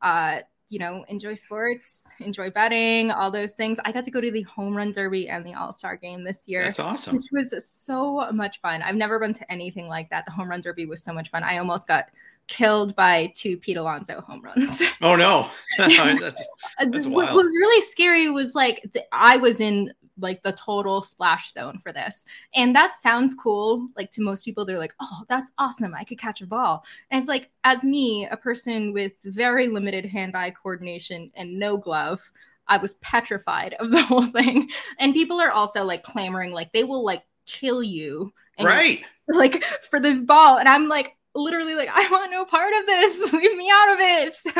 uh, 0.02 0.40
you 0.68 0.78
know, 0.78 1.04
enjoy 1.08 1.34
sports, 1.34 2.04
enjoy 2.20 2.50
betting, 2.50 3.10
all 3.10 3.30
those 3.30 3.52
things. 3.52 3.78
I 3.84 3.92
got 3.92 4.04
to 4.04 4.10
go 4.10 4.20
to 4.20 4.30
the 4.30 4.42
home 4.42 4.76
run 4.76 4.90
derby 4.90 5.28
and 5.28 5.46
the 5.46 5.54
All 5.54 5.70
Star 5.72 5.96
game 5.96 6.24
this 6.24 6.42
year. 6.46 6.64
That's 6.64 6.80
awesome. 6.80 7.16
Which 7.16 7.26
was 7.30 7.54
so 7.64 8.30
much 8.32 8.60
fun. 8.60 8.82
I've 8.82 8.96
never 8.96 9.18
been 9.18 9.32
to 9.34 9.52
anything 9.52 9.88
like 9.88 10.10
that. 10.10 10.26
The 10.26 10.32
home 10.32 10.48
run 10.48 10.60
derby 10.60 10.86
was 10.86 11.02
so 11.02 11.12
much 11.12 11.30
fun. 11.30 11.44
I 11.44 11.58
almost 11.58 11.86
got 11.86 12.06
killed 12.48 12.94
by 12.96 13.32
two 13.34 13.56
Pete 13.58 13.76
Alonso 13.76 14.20
home 14.20 14.42
runs. 14.42 14.82
Oh 15.02 15.16
no, 15.16 15.50
that's, 15.78 16.46
that's 16.80 17.06
what 17.06 17.32
was 17.32 17.44
really 17.44 17.82
scary 17.82 18.28
was 18.30 18.54
like 18.54 18.84
the, 18.92 19.04
I 19.12 19.36
was 19.36 19.60
in 19.60 19.92
like 20.18 20.42
the 20.42 20.52
total 20.52 21.02
splash 21.02 21.52
zone 21.52 21.78
for 21.78 21.92
this. 21.92 22.24
And 22.54 22.74
that 22.74 22.94
sounds 22.94 23.34
cool. 23.34 23.88
Like 23.96 24.10
to 24.12 24.22
most 24.22 24.44
people, 24.44 24.64
they're 24.64 24.78
like, 24.78 24.94
oh, 25.00 25.22
that's 25.28 25.50
awesome. 25.58 25.94
I 25.94 26.04
could 26.04 26.18
catch 26.18 26.40
a 26.40 26.46
ball. 26.46 26.84
And 27.10 27.18
it's 27.18 27.28
like, 27.28 27.50
as 27.64 27.84
me, 27.84 28.26
a 28.30 28.36
person 28.36 28.92
with 28.92 29.12
very 29.24 29.68
limited 29.68 30.06
hand 30.06 30.36
eye 30.36 30.50
coordination 30.50 31.30
and 31.34 31.58
no 31.58 31.76
glove, 31.76 32.30
I 32.68 32.78
was 32.78 32.94
petrified 32.94 33.74
of 33.74 33.90
the 33.90 34.02
whole 34.04 34.26
thing. 34.26 34.70
And 34.98 35.14
people 35.14 35.40
are 35.40 35.52
also 35.52 35.84
like 35.84 36.02
clamoring, 36.02 36.52
like 36.52 36.72
they 36.72 36.84
will 36.84 37.04
like 37.04 37.24
kill 37.46 37.82
you. 37.82 38.32
right. 38.60 39.00
Like 39.28 39.64
for 39.64 39.98
this 39.98 40.20
ball. 40.20 40.56
And 40.56 40.68
I'm 40.68 40.86
like, 40.86 41.16
literally 41.36 41.74
like, 41.74 41.88
I 41.92 42.08
want 42.10 42.30
no 42.30 42.44
part 42.44 42.72
of 42.80 42.86
this. 42.86 43.32
Leave 43.32 43.56
me 43.56 43.70
out 43.72 43.92
of 43.92 44.00
it. 44.00 44.34
So 44.46 44.50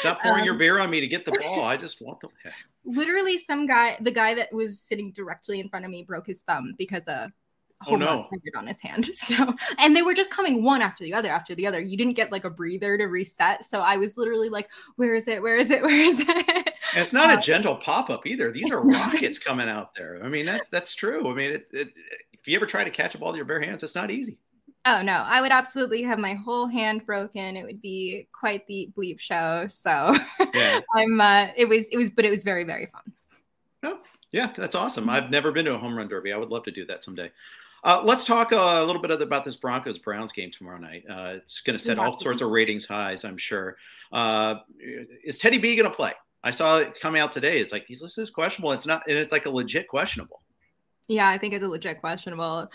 stop 0.00 0.20
pouring 0.22 0.40
um, 0.40 0.44
your 0.44 0.54
beer 0.54 0.78
on 0.78 0.90
me 0.90 1.00
to 1.00 1.06
get 1.06 1.24
the 1.24 1.32
ball. 1.42 1.62
I 1.62 1.76
just 1.76 2.00
want 2.02 2.20
the 2.20 2.28
literally 2.84 3.38
some 3.38 3.66
guy, 3.66 3.96
the 4.00 4.10
guy 4.10 4.34
that 4.34 4.52
was 4.52 4.80
sitting 4.80 5.12
directly 5.12 5.60
in 5.60 5.68
front 5.68 5.84
of 5.84 5.90
me 5.90 6.02
broke 6.02 6.26
his 6.26 6.42
thumb 6.42 6.74
because 6.78 7.06
a 7.06 7.32
home 7.82 8.02
oh, 8.02 8.26
no. 8.30 8.30
on 8.56 8.66
his 8.66 8.80
hand. 8.80 9.10
So 9.14 9.54
and 9.78 9.96
they 9.96 10.02
were 10.02 10.14
just 10.14 10.30
coming 10.30 10.62
one 10.62 10.82
after 10.82 11.02
the 11.04 11.14
other 11.14 11.30
after 11.30 11.54
the 11.54 11.66
other. 11.66 11.80
You 11.80 11.96
didn't 11.96 12.14
get 12.14 12.30
like 12.30 12.44
a 12.44 12.50
breather 12.50 12.96
to 12.96 13.04
reset. 13.04 13.64
So 13.64 13.80
I 13.80 13.96
was 13.96 14.16
literally 14.16 14.48
like, 14.48 14.70
where 14.96 15.14
is 15.14 15.26
it? 15.26 15.42
Where 15.42 15.56
is 15.56 15.70
it? 15.70 15.82
Where 15.82 16.00
is 16.00 16.20
it? 16.20 16.28
And 16.28 17.02
it's 17.02 17.12
not 17.12 17.30
uh, 17.30 17.38
a 17.38 17.40
gentle 17.40 17.76
pop-up 17.76 18.26
either. 18.26 18.52
These 18.52 18.70
are 18.70 18.80
rockets 18.80 19.38
coming 19.38 19.68
out 19.68 19.94
there. 19.94 20.20
I 20.22 20.28
mean, 20.28 20.46
that's 20.46 20.68
that's 20.68 20.94
true. 20.94 21.30
I 21.30 21.34
mean, 21.34 21.50
it, 21.52 21.68
it, 21.72 21.92
if 22.32 22.46
you 22.46 22.56
ever 22.56 22.66
try 22.66 22.84
to 22.84 22.90
catch 22.90 23.14
a 23.14 23.18
ball 23.18 23.30
with 23.30 23.36
your 23.36 23.44
bare 23.44 23.60
hands, 23.60 23.82
it's 23.82 23.94
not 23.94 24.10
easy. 24.10 24.38
Oh 24.88 25.02
no, 25.02 25.24
I 25.26 25.40
would 25.40 25.50
absolutely 25.50 26.02
have 26.02 26.20
my 26.20 26.34
whole 26.34 26.68
hand 26.68 27.04
broken. 27.04 27.56
It 27.56 27.64
would 27.64 27.82
be 27.82 28.28
quite 28.32 28.66
the 28.68 28.88
bleep 28.96 29.18
show. 29.18 29.66
So 29.66 30.14
yeah. 30.54 30.80
I'm 30.94 31.20
uh 31.20 31.48
it 31.56 31.68
was 31.68 31.88
it 31.88 31.96
was 31.96 32.08
but 32.08 32.24
it 32.24 32.30
was 32.30 32.44
very, 32.44 32.62
very 32.62 32.86
fun. 32.86 33.02
Oh, 33.82 33.98
yeah, 34.30 34.52
that's 34.56 34.76
awesome. 34.76 35.10
I've 35.10 35.28
never 35.28 35.50
been 35.50 35.64
to 35.64 35.74
a 35.74 35.78
home 35.78 35.96
run 35.96 36.06
derby. 36.06 36.32
I 36.32 36.36
would 36.36 36.50
love 36.50 36.62
to 36.64 36.70
do 36.70 36.86
that 36.86 37.02
someday. 37.02 37.32
Uh, 37.82 38.02
let's 38.04 38.24
talk 38.24 38.52
uh, 38.52 38.78
a 38.80 38.84
little 38.84 39.02
bit 39.02 39.10
about 39.10 39.44
this 39.44 39.56
Broncos 39.56 39.98
Browns 39.98 40.32
game 40.32 40.50
tomorrow 40.50 40.78
night. 40.78 41.04
Uh, 41.08 41.34
it's 41.36 41.60
going 41.60 41.78
to 41.78 41.84
set 41.84 41.98
all 41.98 42.18
sorts 42.18 42.40
of 42.40 42.50
ratings 42.50 42.84
highs, 42.84 43.24
I'm 43.24 43.38
sure. 43.38 43.76
Uh, 44.10 44.56
is 45.24 45.38
Teddy 45.38 45.58
B 45.58 45.76
going 45.76 45.88
to 45.88 45.94
play? 45.94 46.12
I 46.42 46.50
saw 46.50 46.78
it 46.78 46.98
coming 47.00 47.20
out 47.20 47.32
today. 47.32 47.60
It's 47.60 47.72
like 47.72 47.84
he's 47.86 48.02
listed 48.02 48.22
as 48.22 48.30
questionable. 48.30 48.72
It's 48.72 48.86
not, 48.86 49.04
and 49.08 49.16
it's 49.16 49.30
like 49.30 49.46
a 49.46 49.50
legit 49.50 49.86
questionable. 49.86 50.42
Yeah, 51.06 51.28
I 51.28 51.38
think 51.38 51.54
it's 51.54 51.62
a 51.62 51.68
legit 51.68 52.00
questionable. 52.00 52.68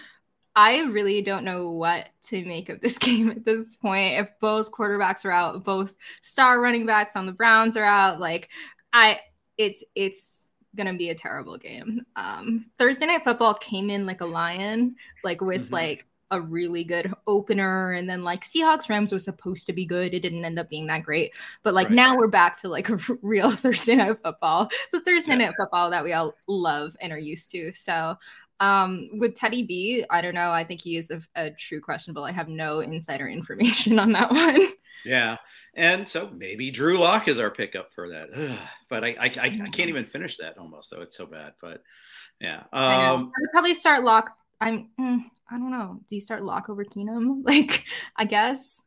I 0.55 0.81
really 0.81 1.21
don't 1.21 1.45
know 1.45 1.71
what 1.71 2.09
to 2.27 2.45
make 2.45 2.69
of 2.69 2.81
this 2.81 2.97
game 2.99 3.29
at 3.29 3.45
this 3.45 3.75
point. 3.75 4.19
If 4.19 4.31
both 4.39 4.71
quarterbacks 4.71 5.25
are 5.25 5.31
out, 5.31 5.63
both 5.63 5.95
star 6.21 6.61
running 6.61 6.85
backs 6.85 7.15
on 7.15 7.25
the 7.25 7.31
Browns 7.31 7.77
are 7.77 7.83
out, 7.83 8.19
like 8.19 8.49
I 8.93 9.19
it's 9.57 9.83
it's 9.95 10.51
gonna 10.75 10.93
be 10.93 11.09
a 11.09 11.15
terrible 11.15 11.57
game. 11.57 12.05
Um 12.15 12.65
Thursday 12.77 13.05
night 13.05 13.23
football 13.23 13.53
came 13.53 13.89
in 13.89 14.05
like 14.05 14.21
a 14.21 14.25
lion, 14.25 14.95
like 15.23 15.41
with 15.41 15.65
mm-hmm. 15.65 15.75
like 15.75 16.05
a 16.31 16.39
really 16.39 16.83
good 16.85 17.13
opener 17.27 17.91
and 17.91 18.09
then 18.09 18.23
like 18.23 18.41
Seahawks 18.41 18.89
Rams 18.89 19.11
was 19.11 19.25
supposed 19.25 19.67
to 19.67 19.73
be 19.73 19.85
good. 19.85 20.13
It 20.13 20.21
didn't 20.21 20.45
end 20.45 20.57
up 20.57 20.69
being 20.69 20.87
that 20.87 21.03
great. 21.03 21.33
But 21.61 21.73
like 21.73 21.89
right. 21.89 21.95
now 21.95 22.17
we're 22.17 22.27
back 22.27 22.57
to 22.61 22.69
like 22.69 22.89
real 23.21 23.51
Thursday 23.55 23.95
night 23.95 24.17
football. 24.23 24.69
the 24.91 25.01
Thursday 25.01 25.33
yeah. 25.33 25.49
night 25.49 25.53
football 25.59 25.89
that 25.89 26.03
we 26.03 26.13
all 26.13 26.33
love 26.47 26.95
and 27.01 27.11
are 27.11 27.19
used 27.19 27.51
to. 27.51 27.71
So 27.73 28.17
um, 28.61 29.09
with 29.13 29.35
Teddy 29.35 29.63
B, 29.63 30.05
I 30.09 30.21
don't 30.21 30.35
know. 30.35 30.51
I 30.51 30.63
think 30.63 30.81
he 30.81 30.95
is 30.95 31.09
a, 31.09 31.19
a 31.35 31.49
true 31.49 31.81
questionable. 31.81 32.23
I 32.23 32.31
have 32.31 32.47
no 32.47 32.79
insider 32.79 33.27
information 33.27 33.97
on 33.97 34.11
that 34.11 34.31
one. 34.31 34.61
Yeah. 35.03 35.37
And 35.73 36.07
so 36.07 36.29
maybe 36.29 36.69
Drew 36.69 36.99
Lock 36.99 37.27
is 37.27 37.39
our 37.39 37.49
pickup 37.49 37.91
for 37.93 38.09
that. 38.09 38.29
Ugh. 38.33 38.57
But 38.89 39.05
I, 39.05 39.07
I, 39.07 39.15
I, 39.19 39.25
I, 39.25 39.29
can't 39.29 39.71
mm-hmm. 39.71 39.89
even 39.89 40.05
finish 40.05 40.35
that 40.37 40.57
almost 40.57 40.91
though. 40.91 41.01
It's 41.01 41.15
so 41.15 41.25
bad. 41.25 41.53
But 41.61 41.81
yeah. 42.41 42.63
Um, 42.73 43.31
I, 43.35 43.39
would 43.39 43.51
probably 43.51 43.73
start 43.73 44.03
Lock. 44.03 44.35
I'm, 44.59 44.89
mm, 44.99 45.23
I 45.49 45.57
don't 45.57 45.71
know. 45.71 46.01
Do 46.09 46.15
you 46.15 46.21
start 46.21 46.43
Lock 46.43 46.69
over 46.69 46.83
Keenum? 46.83 47.41
Like, 47.45 47.85
I 48.17 48.25
guess. 48.25 48.81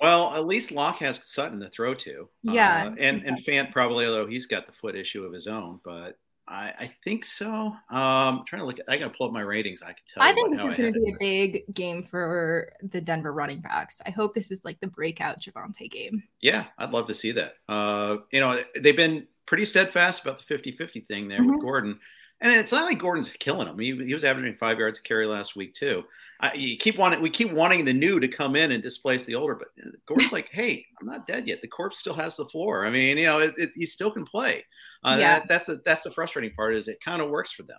well, 0.00 0.34
at 0.34 0.46
least 0.46 0.70
Lock 0.70 0.98
has 0.98 1.20
Sutton 1.24 1.58
to 1.60 1.70
throw 1.70 1.94
to. 1.94 2.28
Yeah. 2.42 2.88
Uh, 2.88 2.94
and, 2.98 3.24
and 3.24 3.38
Fant 3.38 3.72
probably, 3.72 4.04
although 4.04 4.26
he's 4.26 4.46
got 4.46 4.66
the 4.66 4.72
foot 4.72 4.94
issue 4.94 5.24
of 5.24 5.32
his 5.32 5.46
own, 5.46 5.80
but 5.84 6.18
I, 6.48 6.72
I 6.78 6.92
think 7.02 7.24
so. 7.24 7.48
Um, 7.48 7.76
I'm 7.90 8.44
trying 8.44 8.60
to 8.60 8.66
look. 8.66 8.78
At, 8.78 8.84
I 8.88 8.96
gotta 8.96 9.10
pull 9.10 9.26
up 9.26 9.32
my 9.32 9.40
ratings. 9.40 9.82
I 9.82 9.86
can 9.86 9.96
tell. 10.06 10.22
I 10.22 10.32
think 10.32 10.56
this 10.56 10.68
is 10.68 10.74
going 10.76 10.92
to 10.92 11.00
be 11.00 11.12
a 11.12 11.16
big 11.18 11.74
game 11.74 12.02
for 12.02 12.72
the 12.82 13.00
Denver 13.00 13.32
running 13.32 13.60
backs. 13.60 14.00
I 14.06 14.10
hope 14.10 14.34
this 14.34 14.50
is 14.50 14.64
like 14.64 14.78
the 14.80 14.86
breakout 14.86 15.40
Javonte 15.40 15.90
game. 15.90 16.22
Yeah, 16.40 16.66
I'd 16.78 16.92
love 16.92 17.08
to 17.08 17.14
see 17.14 17.32
that. 17.32 17.54
Uh, 17.68 18.18
you 18.30 18.40
know, 18.40 18.62
they've 18.80 18.96
been 18.96 19.26
pretty 19.46 19.64
steadfast 19.64 20.22
about 20.22 20.38
the 20.38 20.54
50-50 20.54 21.06
thing 21.06 21.28
there 21.28 21.40
mm-hmm. 21.40 21.52
with 21.52 21.60
Gordon. 21.60 21.98
And 22.40 22.52
it's 22.52 22.72
not 22.72 22.84
like 22.84 22.98
Gordon's 22.98 23.28
killing 23.28 23.66
him. 23.66 23.78
He, 23.78 23.96
he 24.04 24.12
was 24.12 24.24
averaging 24.24 24.56
five 24.56 24.78
yards 24.78 24.98
a 24.98 25.02
carry 25.02 25.26
last 25.26 25.56
week 25.56 25.74
too. 25.74 26.04
I, 26.40 26.52
you 26.54 26.76
keep 26.76 26.98
wanting, 26.98 27.22
we 27.22 27.30
keep 27.30 27.52
wanting 27.52 27.84
the 27.84 27.92
new 27.92 28.20
to 28.20 28.28
come 28.28 28.56
in 28.56 28.72
and 28.72 28.82
displace 28.82 29.24
the 29.24 29.34
older, 29.34 29.54
but 29.54 29.68
Gordon's 30.06 30.32
like, 30.32 30.50
hey, 30.50 30.84
I'm 31.00 31.06
not 31.06 31.26
dead 31.26 31.48
yet. 31.48 31.62
The 31.62 31.68
corpse 31.68 31.98
still 31.98 32.14
has 32.14 32.36
the 32.36 32.46
floor. 32.46 32.84
I 32.84 32.90
mean, 32.90 33.16
you 33.16 33.24
know, 33.24 33.38
it, 33.38 33.54
it, 33.56 33.70
he 33.74 33.86
still 33.86 34.10
can 34.10 34.24
play. 34.24 34.64
Uh, 35.02 35.16
yeah. 35.18 35.38
That, 35.38 35.48
that's 35.48 35.66
the 35.66 35.80
that's 35.84 36.02
the 36.02 36.10
frustrating 36.10 36.52
part 36.52 36.74
is 36.74 36.88
it 36.88 37.00
kind 37.00 37.22
of 37.22 37.30
works 37.30 37.52
for 37.52 37.62
them. 37.62 37.78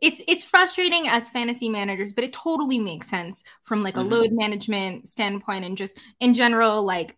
It's 0.00 0.20
it's 0.26 0.44
frustrating 0.44 1.08
as 1.08 1.30
fantasy 1.30 1.68
managers, 1.68 2.12
but 2.12 2.24
it 2.24 2.32
totally 2.32 2.78
makes 2.78 3.08
sense 3.08 3.42
from 3.62 3.82
like 3.82 3.96
a 3.96 4.00
mm-hmm. 4.00 4.12
load 4.12 4.32
management 4.32 5.08
standpoint 5.08 5.64
and 5.64 5.76
just 5.76 6.00
in 6.20 6.34
general, 6.34 6.82
like 6.82 7.16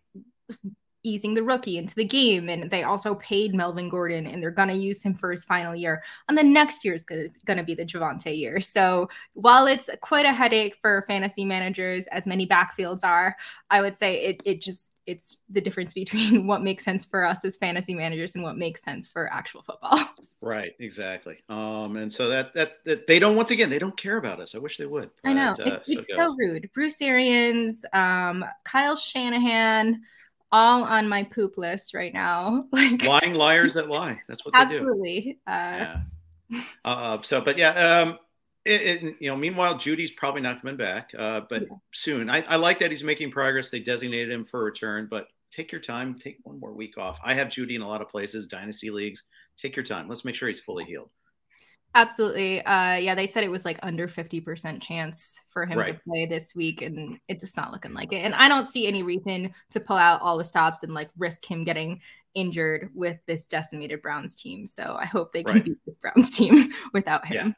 easing 1.07 1.33
the 1.33 1.43
rookie 1.43 1.77
into 1.77 1.95
the 1.95 2.05
game. 2.05 2.49
And 2.49 2.69
they 2.69 2.83
also 2.83 3.15
paid 3.15 3.55
Melvin 3.55 3.89
Gordon 3.89 4.27
and 4.27 4.41
they're 4.41 4.51
going 4.51 4.69
to 4.69 4.75
use 4.75 5.01
him 5.01 5.13
for 5.13 5.31
his 5.31 5.45
final 5.45 5.75
year. 5.75 6.03
And 6.27 6.37
the 6.37 6.43
next 6.43 6.83
year 6.83 6.93
is 6.93 7.03
going 7.03 7.57
to 7.57 7.63
be 7.63 7.73
the 7.73 7.85
Javonte 7.85 8.37
year. 8.37 8.59
So 8.61 9.09
while 9.33 9.67
it's 9.67 9.89
quite 10.01 10.25
a 10.25 10.33
headache 10.33 10.77
for 10.81 11.03
fantasy 11.07 11.45
managers, 11.45 12.07
as 12.07 12.27
many 12.27 12.45
backfields 12.47 13.03
are, 13.03 13.35
I 13.69 13.81
would 13.81 13.95
say 13.95 14.23
it, 14.23 14.41
it 14.45 14.61
just, 14.61 14.91
it's 15.05 15.41
the 15.49 15.61
difference 15.61 15.93
between 15.93 16.45
what 16.47 16.61
makes 16.61 16.83
sense 16.83 17.05
for 17.05 17.25
us 17.25 17.43
as 17.45 17.57
fantasy 17.57 17.93
managers 17.95 18.35
and 18.35 18.43
what 18.43 18.57
makes 18.57 18.83
sense 18.83 19.07
for 19.07 19.31
actual 19.31 19.61
football. 19.61 19.99
Right, 20.39 20.75
exactly. 20.77 21.39
Um, 21.49 21.97
and 21.97 22.13
so 22.13 22.29
that, 22.29 22.53
that, 22.53 22.83
that 22.85 23.07
they 23.07 23.17
don't 23.17 23.35
once 23.35 23.49
again 23.49 23.71
they 23.71 23.79
don't 23.79 23.97
care 23.97 24.17
about 24.17 24.39
us. 24.39 24.53
I 24.53 24.59
wish 24.59 24.77
they 24.77 24.85
would. 24.85 25.09
I 25.25 25.33
know 25.33 25.53
uh, 25.53 25.79
it's, 25.79 25.89
it's 25.89 26.07
so, 26.07 26.27
so 26.27 26.35
rude. 26.37 26.69
Bruce 26.75 27.01
Arians, 27.01 27.83
um, 27.91 28.45
Kyle 28.63 28.95
Shanahan, 28.95 30.03
all 30.51 30.83
on 30.83 31.09
my 31.09 31.23
poop 31.23 31.57
list 31.57 31.93
right 31.93 32.13
now. 32.13 32.65
Like 32.71 33.03
lying 33.03 33.33
liars 33.33 33.73
that 33.73 33.89
lie. 33.89 34.21
That's 34.27 34.45
what 34.45 34.53
they 34.53 34.59
do. 34.59 34.77
absolutely. 34.77 35.39
Uh, 35.47 35.95
yeah. 36.49 36.61
Uh, 36.85 37.21
so, 37.23 37.41
but 37.41 37.57
yeah, 37.57 37.71
um, 37.71 38.19
it, 38.65 38.81
it, 38.81 39.15
you 39.19 39.29
know, 39.29 39.35
meanwhile, 39.35 39.75
Jeudy's 39.75 40.11
probably 40.11 40.41
not 40.41 40.61
coming 40.61 40.77
back, 40.77 41.11
uh, 41.17 41.41
but 41.49 41.63
yeah. 41.63 41.75
soon. 41.93 42.29
I, 42.29 42.41
I 42.43 42.55
like 42.57 42.79
that 42.79 42.91
he's 42.91 43.03
making 43.03 43.31
progress. 43.31 43.69
They 43.69 43.79
designated 43.79 44.31
him 44.31 44.45
for 44.45 44.63
return, 44.63 45.07
but 45.09 45.27
take 45.51 45.71
your 45.71 45.81
time. 45.81 46.17
Take 46.19 46.37
one 46.43 46.59
more 46.59 46.73
week 46.73 46.97
off. 46.97 47.19
I 47.23 47.33
have 47.33 47.47
Jeudy 47.47 47.75
in 47.75 47.81
a 47.81 47.87
lot 47.87 48.01
of 48.01 48.09
places, 48.09 48.47
dynasty 48.47 48.89
leagues. 48.89 49.23
Take 49.57 49.75
your 49.75 49.85
time. 49.85 50.07
Let's 50.07 50.25
make 50.25 50.35
sure 50.35 50.47
he's 50.47 50.59
fully 50.59 50.85
healed. 50.85 51.09
Absolutely. 51.97 52.63
Uh, 52.63 52.93
yeah, 52.93 53.15
they 53.15 53.25
said 53.25 53.43
it 53.43 53.49
was 53.49 53.65
like 53.65 53.79
under 53.81 54.07
50% 54.07 54.79
chance 54.79 55.41
for 55.49 55.65
him 55.65 55.79
right. 55.79 55.87
to 55.87 56.01
play 56.07 56.27
this 56.27 56.53
week, 56.53 56.83
and 56.83 57.19
it's 57.27 57.43
just 57.43 57.57
not 57.57 57.71
looking 57.71 57.95
like 57.95 58.13
it. 58.13 58.17
And 58.17 58.35
I 58.35 58.47
don't 58.47 58.67
see 58.67 58.85
any 58.85 59.01
reason 59.01 59.51
to 59.71 59.79
pull 59.79 59.97
out 59.97 60.21
all 60.21 60.37
the 60.37 60.43
stops 60.43 60.83
and 60.83 60.93
like 60.93 61.09
risk 61.17 61.43
him 61.43 61.63
getting 61.63 61.99
injured 62.35 62.91
with 62.93 63.17
this 63.25 63.47
decimated 63.47 64.03
Browns 64.03 64.35
team. 64.35 64.67
So 64.67 64.95
I 64.99 65.05
hope 65.05 65.31
they 65.31 65.41
can 65.43 65.55
right. 65.55 65.65
beat 65.65 65.77
this 65.87 65.95
Browns 65.95 66.29
team 66.37 66.71
without 66.93 67.25
him. 67.25 67.55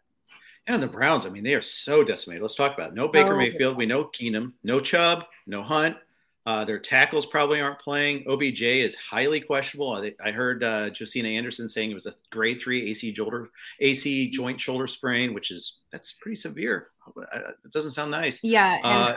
Yeah. 0.68 0.74
And 0.74 0.82
the 0.82 0.88
Browns, 0.88 1.26
I 1.26 1.30
mean, 1.30 1.44
they 1.44 1.56
are 1.56 1.62
so 1.62 2.02
decimated. 2.02 2.42
Let's 2.42 2.56
talk 2.56 2.74
about 2.74 2.92
it. 2.92 2.96
No 2.96 3.10
Baker 3.10 3.34
oh, 3.34 3.38
Mayfield. 3.38 3.76
We 3.76 3.88
know 3.88 4.06
Keenum. 4.06 4.54
No 4.64 4.80
Chubb. 4.80 5.26
No 5.48 5.62
Hunt. 5.64 5.98
Uh, 6.46 6.66
their 6.66 6.80
tackles 6.80 7.26
probably 7.26 7.62
aren't 7.62 7.80
playing. 7.80 8.24
OBJ 8.28 8.62
is 8.62 8.96
highly 8.96 9.40
questionable. 9.40 9.94
I, 9.94 10.14
I 10.24 10.32
heard 10.32 10.64
uh, 10.64 10.90
Josina 10.90 11.30
Anderson 11.30 11.70
saying 11.70 11.92
it 11.92 11.96
was 11.96 12.06
a 12.06 12.16
grade 12.32 12.60
three 12.62 12.90
AC 12.90 13.14
shoulder, 13.14 13.50
AC 13.80 14.32
joint 14.32 14.60
shoulder 14.60 14.88
sprain, 14.88 15.34
which 15.34 15.52
is 15.52 15.80
that's 15.92 16.14
pretty 16.14 16.36
severe. 16.36 16.88
It 17.34 17.72
doesn't 17.72 17.92
sound 17.92 18.12
nice. 18.12 18.40
Yeah. 18.44 18.80
Uh, 18.84 19.16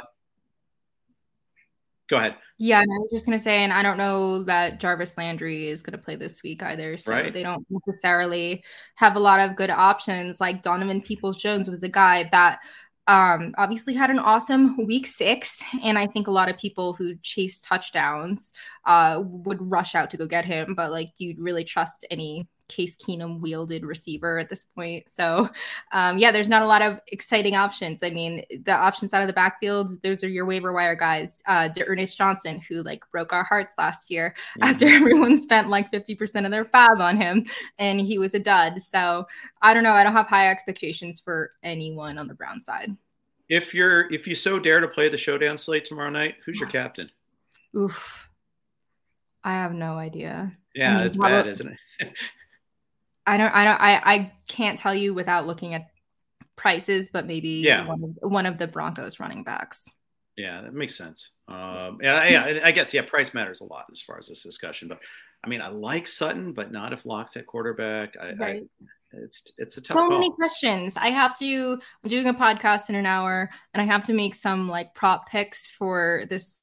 go 2.11 2.17
ahead. 2.17 2.37
Yeah, 2.59 2.81
and 2.81 2.93
I 2.93 2.99
was 2.99 3.11
just 3.11 3.25
gonna 3.25 3.39
say, 3.39 3.65
and 3.65 3.73
I 3.73 3.83
don't 3.83 3.97
know 3.97 4.45
that 4.45 4.79
Jarvis 4.79 5.17
Landry 5.17 5.69
is 5.69 5.83
gonna 5.83 5.99
play 5.99 6.17
this 6.17 6.43
week 6.43 6.63
either. 6.63 6.97
So 6.97 7.13
right. 7.13 7.33
they 7.33 7.43
don't 7.43 7.67
necessarily 7.71 8.63
have 8.97 9.17
a 9.17 9.21
lot 9.21 9.41
of 9.41 9.57
good 9.57 9.71
options. 9.71 10.41
Like 10.41 10.63
Donovan 10.63 11.01
Peoples 11.01 11.39
Jones 11.39 11.69
was 11.69 11.83
a 11.83 11.89
guy 11.89 12.29
that 12.31 12.61
um, 13.09 13.55
obviously 13.59 13.95
had 13.95 14.11
an 14.11 14.19
awesome 14.19 14.77
week 14.87 15.07
six. 15.07 15.63
And 15.83 15.99
I 15.99 16.07
think 16.07 16.27
a 16.27 16.33
lot 16.33 16.49
of 16.49 16.59
people 16.59 16.93
who 16.93 17.17
chase 17.23 17.61
touchdowns 17.61 18.53
uh, 18.87 19.23
would 19.25 19.59
rush 19.61 19.95
out 19.95 20.11
to 20.11 20.17
go 20.17 20.27
get 20.27 20.45
him. 20.45 20.75
But 20.75 20.91
like, 20.91 21.15
do 21.17 21.25
you 21.27 21.37
really 21.39 21.65
trust 21.65 22.05
any 22.11 22.47
Case 22.75 22.97
Keenum 22.97 23.41
wielded 23.41 23.85
receiver 23.85 24.39
at 24.39 24.49
this 24.49 24.65
point? 24.65 25.09
So, 25.09 25.49
um, 25.93 26.19
yeah, 26.19 26.33
there's 26.33 26.49
not 26.49 26.63
a 26.63 26.67
lot 26.67 26.83
of 26.83 27.01
exciting 27.09 27.55
options. 27.55 28.03
I 28.03 28.11
mean, 28.11 28.45
the 28.65 28.73
options 28.73 29.13
out 29.13 29.21
of 29.21 29.27
the 29.27 29.33
backfield, 29.33 29.91
those 30.03 30.25
are 30.25 30.29
your 30.29 30.47
waiver 30.47 30.73
wire 30.73 30.95
guys. 30.95 31.43
Uh, 31.47 31.69
Ernest 31.87 32.17
Johnson, 32.17 32.61
who 32.69 32.83
like 32.83 33.03
broke 33.11 33.33
our 33.33 33.45
hearts 33.45 33.75
last 33.77 34.11
year 34.11 34.35
mm-hmm. 34.59 34.63
after 34.65 34.87
everyone 34.89 35.37
spent 35.37 35.69
like 35.69 35.93
50% 35.93 36.45
of 36.45 36.51
their 36.51 36.65
fab 36.65 37.01
on 37.01 37.17
him 37.17 37.45
and 37.79 38.01
he 38.01 38.19
was 38.19 38.35
a 38.35 38.39
dud. 38.39 38.81
So, 38.81 39.27
I 39.61 39.75
don't 39.75 39.83
know. 39.83 39.93
I 39.93 40.05
don't 40.05 40.13
have 40.13 40.29
high 40.29 40.51
expectations 40.51 41.21
for 41.21 41.53
anyone 41.63 42.19
on 42.19 42.29
the 42.29 42.35
Brown 42.35 42.61
side. 42.61 42.97
If 43.49 43.75
you're 43.75 44.11
if 44.13 44.27
you 44.27 44.35
so 44.35 44.59
dare 44.59 44.81
to 44.81 44.89
play 44.89 45.09
the 45.09 45.19
showdown 45.19 45.59
slate 45.59 45.85
tomorrow 45.85 46.11
night, 46.11 46.37
who's 46.45 46.59
your 46.59 46.69
captain? 46.71 47.11
Oof. 47.77 48.31
I 49.45 49.53
have 49.53 49.75
no 49.75 49.95
idea. 49.99 50.53
Yeah, 50.75 50.95
I 50.95 50.97
mean, 50.99 51.07
it's 51.07 51.17
bad, 51.17 51.47
isn't 51.47 51.77
it? 52.01 52.13
I 53.27 53.37
don't 53.37 53.55
I 53.55 53.65
don't 53.65 53.81
I 53.81 54.03
I 54.05 54.33
can't 54.49 54.79
tell 54.79 54.95
you 54.95 55.15
without 55.15 55.47
looking 55.47 55.75
at 55.75 55.89
prices, 56.57 57.11
but 57.13 57.27
maybe 57.27 57.63
yeah. 57.65 57.87
one, 57.87 58.03
of, 58.05 58.31
one 58.31 58.47
of 58.47 58.59
the 58.59 58.67
Broncos 58.67 59.21
running 59.21 59.43
backs. 59.43 59.89
Yeah, 60.37 60.63
that 60.63 60.73
makes 60.73 60.97
sense. 60.97 61.31
Um, 61.47 61.99
yeah, 62.03 62.27
yeah, 62.27 62.61
I 62.65 62.73
guess 62.73 62.95
yeah, 62.95 63.03
price 63.03 63.35
matters 63.35 63.61
a 63.61 63.65
lot 63.65 63.87
as 63.93 64.01
far 64.01 64.19
as 64.19 64.29
this 64.29 64.43
discussion. 64.43 64.89
But 64.89 64.99
I 65.45 65.49
mean, 65.49 65.61
I 65.61 65.69
like 65.69 66.09
Sutton, 66.09 66.53
but 66.53 66.73
not 66.73 66.93
if 66.93 67.05
Lock's 67.05 67.37
at 67.37 67.47
quarterback. 67.47 68.17
I, 68.21 68.33
right. 68.33 68.63
I, 68.63 68.87
it's 69.13 69.53
it's 69.59 69.77
a 69.77 69.81
tough. 69.83 69.97
So 69.97 70.09
call. 70.09 70.11
many 70.11 70.31
questions. 70.31 70.97
I 70.97 71.09
have 71.09 71.39
to. 71.41 71.73
I'm 72.03 72.09
doing 72.09 72.29
a 72.29 72.35
podcast 72.35 72.89
in 72.89 72.95
an 72.95 73.05
hour, 73.05 73.51
and 73.75 73.83
I 73.83 73.85
have 73.85 74.05
to 74.05 74.15
make 74.15 74.35
some 74.35 74.69
like 74.69 74.95
prop 74.95 75.29
picks 75.29 75.67
for 75.67 76.25
this 76.31 76.59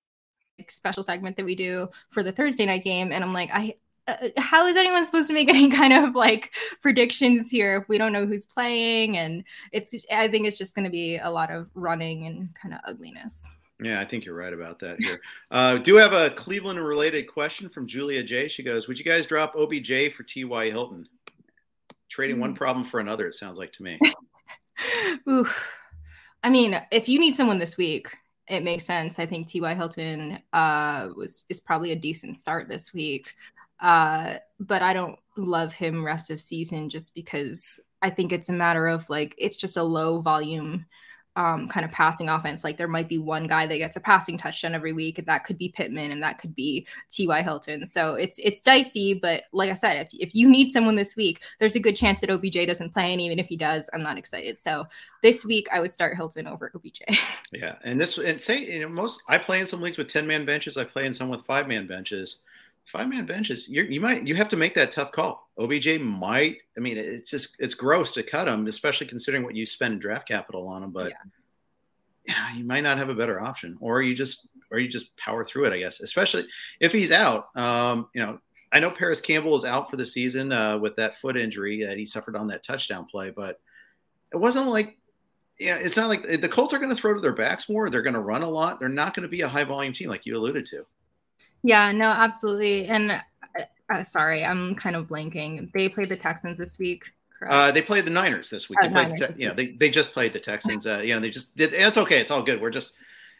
like, 0.57 0.71
special 0.71 1.03
segment 1.03 1.37
that 1.37 1.45
we 1.45 1.55
do 1.55 1.89
for 2.09 2.23
the 2.23 2.31
Thursday 2.31 2.65
night 2.65 2.83
game. 2.83 3.11
And 3.11 3.23
I'm 3.23 3.33
like, 3.33 3.51
I 3.53 3.75
uh, 4.09 4.29
how 4.37 4.67
is 4.67 4.77
anyone 4.77 5.05
supposed 5.05 5.27
to 5.27 5.33
make 5.33 5.49
any 5.49 5.69
kind 5.75 5.93
of 5.93 6.15
like 6.15 6.53
predictions 6.81 7.49
here 7.49 7.77
if 7.77 7.89
we 7.89 7.97
don't 7.97 8.13
know 8.13 8.25
who's 8.25 8.45
playing? 8.45 9.17
And 9.17 9.43
it's 9.71 9.93
I 10.11 10.27
think 10.27 10.47
it's 10.47 10.57
just 10.57 10.75
going 10.75 10.85
to 10.85 10.91
be 10.91 11.17
a 11.17 11.29
lot 11.29 11.51
of 11.51 11.67
running 11.73 12.25
and 12.25 12.49
kind 12.55 12.73
of 12.73 12.81
ugliness. 12.85 13.45
Yeah, 13.81 14.01
I 14.01 14.05
think 14.05 14.25
you're 14.25 14.35
right 14.35 14.53
about 14.53 14.79
that 14.79 15.01
here. 15.01 15.19
Uh, 15.51 15.77
do 15.77 15.95
have 15.95 16.13
a 16.13 16.29
Cleveland 16.31 16.79
related 16.79 17.23
question 17.23 17.69
from 17.69 17.87
Julia 17.87 18.21
J. 18.21 18.47
She 18.47 18.61
goes, 18.61 18.87
Would 18.87 18.99
you 18.99 19.05
guys 19.05 19.25
drop 19.25 19.55
OBJ 19.55 20.13
for 20.13 20.21
T.Y. 20.21 20.69
Hilton? 20.69 21.07
trading 22.09 22.39
one 22.39 22.53
mm. 22.53 22.57
problem 22.57 22.83
for 22.83 22.99
another. 22.99 23.27
It 23.27 23.35
sounds 23.35 23.57
like 23.57 23.71
to 23.73 23.83
me. 23.83 23.99
Ooh, 25.29 25.47
I 26.43 26.49
mean, 26.49 26.79
if 26.91 27.07
you 27.07 27.19
need 27.19 27.35
someone 27.35 27.59
this 27.59 27.77
week, 27.77 28.09
it 28.47 28.63
makes 28.63 28.83
sense. 28.83 29.19
I 29.19 29.25
think 29.25 29.47
T.Y. 29.47 29.73
Hilton 29.75 30.39
uh, 30.51 31.09
was 31.15 31.45
is 31.49 31.59
probably 31.59 31.91
a 31.91 31.95
decent 31.95 32.35
start 32.37 32.67
this 32.67 32.93
week, 32.93 33.33
uh, 33.79 34.35
but 34.59 34.81
I 34.81 34.93
don't 34.93 35.17
love 35.37 35.73
him 35.73 36.05
rest 36.05 36.29
of 36.31 36.39
season 36.39 36.89
just 36.89 37.13
because 37.13 37.79
I 38.01 38.09
think 38.09 38.31
it's 38.31 38.49
a 38.49 38.53
matter 38.53 38.87
of 38.87 39.09
like 39.09 39.35
it's 39.37 39.57
just 39.57 39.77
a 39.77 39.83
low 39.83 40.19
volume 40.19 40.85
um, 41.35 41.69
kind 41.69 41.85
of 41.85 41.91
passing 41.91 42.27
offense. 42.27 42.63
Like 42.63 42.75
there 42.75 42.87
might 42.87 43.07
be 43.07 43.17
one 43.17 43.47
guy 43.47 43.65
that 43.65 43.77
gets 43.77 43.95
a 43.95 44.01
passing 44.01 44.37
touchdown 44.37 44.75
every 44.75 44.91
week, 44.91 45.19
and 45.19 45.27
that 45.27 45.45
could 45.45 45.57
be 45.57 45.69
Pittman, 45.69 46.11
and 46.11 46.21
that 46.21 46.37
could 46.37 46.53
be 46.53 46.85
T.Y. 47.09 47.41
Hilton. 47.41 47.87
So 47.87 48.15
it's 48.15 48.37
it's 48.43 48.59
dicey, 48.59 49.13
but 49.13 49.43
like 49.53 49.69
I 49.69 49.73
said, 49.73 49.97
if 50.01 50.09
if 50.13 50.35
you 50.35 50.49
need 50.49 50.69
someone 50.69 50.95
this 50.95 51.15
week, 51.15 51.41
there's 51.59 51.75
a 51.75 51.79
good 51.79 51.95
chance 51.95 52.19
that 52.19 52.29
OBJ 52.29 52.65
doesn't 52.67 52.91
play, 52.93 53.13
and 53.13 53.21
even 53.21 53.39
if 53.39 53.47
he 53.47 53.55
does, 53.55 53.89
I'm 53.93 54.03
not 54.03 54.17
excited. 54.17 54.59
So 54.59 54.87
this 55.23 55.45
week, 55.45 55.67
I 55.71 55.79
would 55.79 55.93
start 55.93 56.17
Hilton 56.17 56.47
over 56.47 56.71
OBJ. 56.75 57.01
Yeah, 57.51 57.77
and 57.83 57.99
this 57.99 58.19
and 58.19 58.39
say 58.39 58.59
you 58.59 58.79
know 58.81 58.89
most 58.89 59.23
I 59.27 59.39
play 59.39 59.59
in 59.59 59.65
some 59.65 59.81
leagues 59.81 59.97
with 59.97 60.07
ten 60.07 60.27
man 60.27 60.45
benches. 60.45 60.77
I 60.77 60.83
play 60.83 61.07
in 61.07 61.13
some 61.13 61.29
with 61.29 61.41
five 61.45 61.67
man 61.67 61.87
benches 61.87 62.41
five 62.89 63.07
man 63.07 63.25
benches, 63.25 63.67
you 63.67 63.83
you 63.83 64.01
might 64.01 64.25
you 64.25 64.35
have 64.35 64.49
to 64.49 64.57
make 64.57 64.73
that 64.75 64.91
tough 64.91 65.11
call. 65.11 65.49
OBJ 65.57 65.99
might. 65.99 66.57
I 66.75 66.79
mean, 66.79 66.97
it's 66.97 67.29
just 67.29 67.55
it's 67.59 67.75
gross 67.75 68.11
to 68.13 68.23
cut 68.23 68.47
him, 68.47 68.67
especially 68.67 69.07
considering 69.07 69.43
what 69.43 69.55
you 69.55 69.65
spend 69.65 70.01
draft 70.01 70.27
capital 70.27 70.67
on 70.67 70.83
him. 70.83 70.91
But 70.91 71.11
yeah. 71.11 72.33
yeah, 72.35 72.55
you 72.55 72.63
might 72.63 72.81
not 72.81 72.97
have 72.97 73.09
a 73.09 73.15
better 73.15 73.39
option, 73.39 73.77
or 73.79 74.01
you 74.01 74.15
just 74.15 74.47
or 74.71 74.79
you 74.79 74.87
just 74.87 75.15
power 75.17 75.43
through 75.43 75.65
it. 75.65 75.73
I 75.73 75.79
guess, 75.79 75.99
especially 75.99 76.45
if 76.79 76.91
he's 76.91 77.11
out. 77.11 77.55
Um, 77.55 78.09
you 78.13 78.21
know, 78.21 78.39
I 78.71 78.79
know 78.79 78.89
Parris 78.89 79.21
Campbell 79.21 79.55
is 79.55 79.65
out 79.65 79.89
for 79.89 79.97
the 79.97 80.05
season 80.05 80.51
uh, 80.51 80.77
with 80.77 80.95
that 80.95 81.17
foot 81.17 81.37
injury 81.37 81.85
that 81.85 81.97
he 81.97 82.05
suffered 82.05 82.35
on 82.35 82.47
that 82.47 82.63
touchdown 82.63 83.05
play, 83.05 83.29
but 83.29 83.59
it 84.33 84.37
wasn't 84.37 84.67
like 84.67 84.97
yeah, 85.59 85.75
it's 85.75 85.97
not 85.97 86.07
like 86.07 86.23
the 86.23 86.47
Colts 86.47 86.73
are 86.73 86.79
going 86.79 86.89
to 86.89 86.95
throw 86.95 87.13
to 87.13 87.19
their 87.19 87.33
backs 87.33 87.67
more. 87.69 87.89
They're 87.89 88.01
going 88.01 88.13
to 88.13 88.21
run 88.21 88.43
a 88.43 88.49
lot. 88.49 88.79
They're 88.79 88.87
not 88.87 89.13
going 89.13 89.23
to 89.23 89.29
be 89.29 89.41
a 89.41 89.47
high 89.47 89.65
volume 89.65 89.93
team 89.93 90.09
like 90.09 90.25
you 90.25 90.37
alluded 90.37 90.65
to. 90.67 90.85
Yeah, 91.63 91.91
no, 91.91 92.05
absolutely. 92.05 92.87
And 92.87 93.11
uh, 93.11 93.19
uh, 93.93 94.03
sorry, 94.03 94.43
I'm 94.45 94.75
kind 94.75 94.95
of 94.95 95.07
blanking. 95.07 95.71
They 95.73 95.89
played 95.89 96.09
the 96.09 96.17
Texans 96.17 96.57
this 96.57 96.79
week. 96.79 97.11
Uh, 97.47 97.71
they 97.71 97.81
played 97.81 98.05
the 98.05 98.11
Niners 98.11 98.49
this 98.49 98.69
week. 98.69 98.79
Oh, 98.81 98.87
they 98.87 98.93
played, 98.93 99.09
Niners. 99.09 99.19
Te- 99.19 99.41
you 99.41 99.47
know, 99.47 99.53
they, 99.53 99.67
they 99.67 99.89
just 99.89 100.11
played 100.11 100.33
the 100.33 100.39
Texans. 100.39 100.85
Uh, 100.85 100.99
you 100.99 101.13
know, 101.13 101.21
they 101.21 101.29
just 101.29 101.55
did. 101.55 101.73
It's 101.73 101.97
okay. 101.97 102.19
It's 102.19 102.31
all 102.31 102.43
good. 102.43 102.61
We're 102.61 102.69
just, 102.69 102.93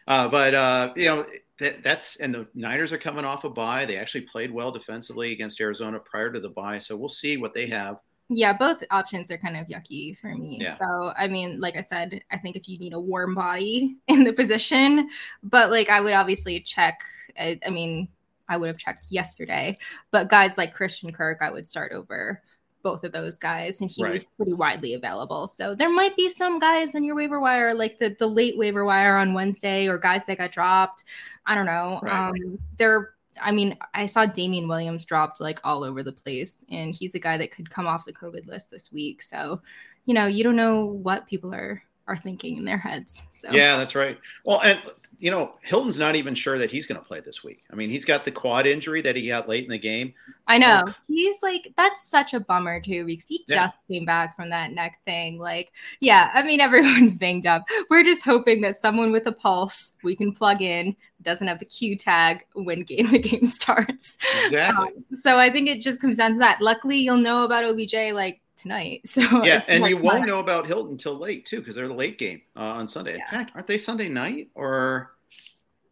uh, 0.08 0.28
but 0.28 0.54
uh, 0.54 0.92
you 0.96 1.06
know, 1.06 1.26
that, 1.58 1.82
that's 1.82 2.16
and 2.16 2.34
the 2.34 2.46
Niners 2.54 2.92
are 2.92 2.98
coming 2.98 3.24
off 3.24 3.44
a 3.44 3.50
bye. 3.50 3.84
They 3.84 3.96
actually 3.96 4.22
played 4.22 4.50
well 4.50 4.72
defensively 4.72 5.32
against 5.32 5.60
Arizona 5.60 5.98
prior 5.98 6.32
to 6.32 6.40
the 6.40 6.48
bye, 6.48 6.78
so 6.78 6.96
we'll 6.96 7.08
see 7.08 7.36
what 7.36 7.54
they 7.54 7.66
have. 7.68 7.98
Yeah, 8.32 8.52
both 8.52 8.84
options 8.92 9.30
are 9.32 9.38
kind 9.38 9.56
of 9.56 9.66
yucky 9.66 10.16
for 10.16 10.32
me. 10.32 10.58
Yeah. 10.60 10.74
So, 10.74 11.12
I 11.18 11.26
mean, 11.26 11.60
like 11.60 11.76
I 11.76 11.80
said, 11.80 12.22
I 12.30 12.38
think 12.38 12.54
if 12.54 12.68
you 12.68 12.78
need 12.78 12.92
a 12.92 13.00
warm 13.00 13.34
body 13.34 13.96
in 14.06 14.22
the 14.22 14.32
position, 14.32 15.10
but 15.42 15.70
like 15.70 15.90
I 15.90 16.00
would 16.00 16.12
obviously 16.12 16.60
check. 16.60 17.00
I, 17.38 17.58
I 17.66 17.70
mean, 17.70 18.08
I 18.48 18.56
would 18.56 18.68
have 18.68 18.78
checked 18.78 19.06
yesterday, 19.10 19.78
but 20.12 20.28
guys 20.28 20.56
like 20.56 20.74
Christian 20.74 21.12
Kirk, 21.12 21.38
I 21.40 21.50
would 21.50 21.66
start 21.66 21.92
over 21.92 22.40
both 22.82 23.04
of 23.04 23.12
those 23.12 23.36
guys, 23.36 23.80
and 23.80 23.90
he 23.90 24.02
right. 24.02 24.12
was 24.12 24.24
pretty 24.36 24.52
widely 24.52 24.94
available. 24.94 25.46
So 25.48 25.74
there 25.74 25.92
might 25.92 26.16
be 26.16 26.28
some 26.28 26.58
guys 26.58 26.94
in 26.94 27.04
your 27.04 27.16
waiver 27.16 27.40
wire, 27.40 27.74
like 27.74 27.98
the 27.98 28.14
the 28.18 28.28
late 28.28 28.56
waiver 28.56 28.84
wire 28.84 29.16
on 29.16 29.34
Wednesday, 29.34 29.88
or 29.88 29.98
guys 29.98 30.24
that 30.26 30.38
got 30.38 30.52
dropped. 30.52 31.02
I 31.46 31.56
don't 31.56 31.66
know. 31.66 31.98
Right. 32.02 32.28
Um, 32.28 32.58
they're 32.78 33.14
I 33.40 33.52
mean, 33.52 33.76
I 33.94 34.06
saw 34.06 34.26
Damien 34.26 34.68
Williams 34.68 35.04
dropped 35.04 35.40
like 35.40 35.60
all 35.64 35.84
over 35.84 36.02
the 36.02 36.12
place, 36.12 36.64
and 36.70 36.94
he's 36.94 37.14
a 37.14 37.18
guy 37.18 37.36
that 37.38 37.50
could 37.50 37.70
come 37.70 37.86
off 37.86 38.04
the 38.04 38.12
COVID 38.12 38.46
list 38.46 38.70
this 38.70 38.92
week. 38.92 39.22
So, 39.22 39.62
you 40.06 40.14
know, 40.14 40.26
you 40.26 40.44
don't 40.44 40.56
know 40.56 40.84
what 40.84 41.26
people 41.26 41.54
are 41.54 41.82
are 42.10 42.16
thinking 42.16 42.56
in 42.56 42.64
their 42.64 42.78
heads. 42.78 43.22
So 43.30 43.48
yeah, 43.52 43.76
that's 43.76 43.94
right. 43.94 44.18
Well, 44.44 44.60
and 44.62 44.82
you 45.20 45.30
know, 45.30 45.52
Hilton's 45.62 45.98
not 45.98 46.16
even 46.16 46.34
sure 46.34 46.58
that 46.58 46.70
he's 46.70 46.86
going 46.86 46.98
to 46.98 47.06
play 47.06 47.20
this 47.20 47.44
week. 47.44 47.60
I 47.70 47.76
mean, 47.76 47.90
he's 47.90 48.06
got 48.06 48.24
the 48.24 48.30
quad 48.30 48.66
injury 48.66 49.02
that 49.02 49.14
he 49.14 49.28
got 49.28 49.48
late 49.48 49.64
in 49.64 49.70
the 49.70 49.78
game. 49.78 50.14
I 50.46 50.56
know. 50.56 50.92
He's 51.08 51.42
like, 51.42 51.72
that's 51.76 52.02
such 52.02 52.32
a 52.32 52.40
bummer 52.40 52.80
too, 52.80 53.04
because 53.04 53.26
he 53.26 53.44
yeah. 53.46 53.66
just 53.66 53.74
came 53.86 54.06
back 54.06 54.34
from 54.34 54.48
that 54.48 54.72
neck 54.72 54.98
thing. 55.04 55.38
Like, 55.38 55.72
yeah, 56.00 56.30
I 56.32 56.42
mean, 56.42 56.60
everyone's 56.60 57.16
banged 57.16 57.46
up. 57.46 57.68
We're 57.90 58.02
just 58.02 58.24
hoping 58.24 58.62
that 58.62 58.76
someone 58.76 59.12
with 59.12 59.26
a 59.26 59.32
pulse 59.32 59.92
we 60.02 60.16
can 60.16 60.32
plug 60.32 60.62
in 60.62 60.96
doesn't 61.22 61.46
have 61.46 61.58
the 61.58 61.66
Q 61.66 61.96
tag 61.96 62.46
when 62.54 62.82
game 62.82 63.06
the 63.10 63.18
game 63.18 63.44
starts. 63.44 64.16
Exactly. 64.46 64.88
Um, 64.88 65.04
so 65.12 65.38
I 65.38 65.50
think 65.50 65.68
it 65.68 65.82
just 65.82 66.00
comes 66.00 66.16
down 66.16 66.32
to 66.32 66.38
that. 66.38 66.62
Luckily, 66.62 66.98
you'll 66.98 67.18
know 67.18 67.44
about 67.44 67.64
OBJ 67.64 68.14
like 68.14 68.40
tonight. 68.60 69.02
So 69.10 69.44
yeah, 69.44 69.62
and 69.66 69.84
you 69.88 69.96
won't 69.96 70.26
know 70.26 70.40
about 70.40 70.66
Hilton 70.66 70.92
until 70.92 71.16
late 71.16 71.46
too, 71.46 71.58
because 71.58 71.74
they're 71.74 71.88
the 71.88 71.94
late 71.94 72.18
game 72.18 72.42
uh, 72.56 72.60
on 72.60 72.88
Sunday. 72.88 73.16
Yeah. 73.16 73.24
In 73.24 73.30
fact, 73.30 73.52
aren't 73.54 73.66
they 73.66 73.78
Sunday 73.78 74.08
night 74.08 74.50
or? 74.54 75.12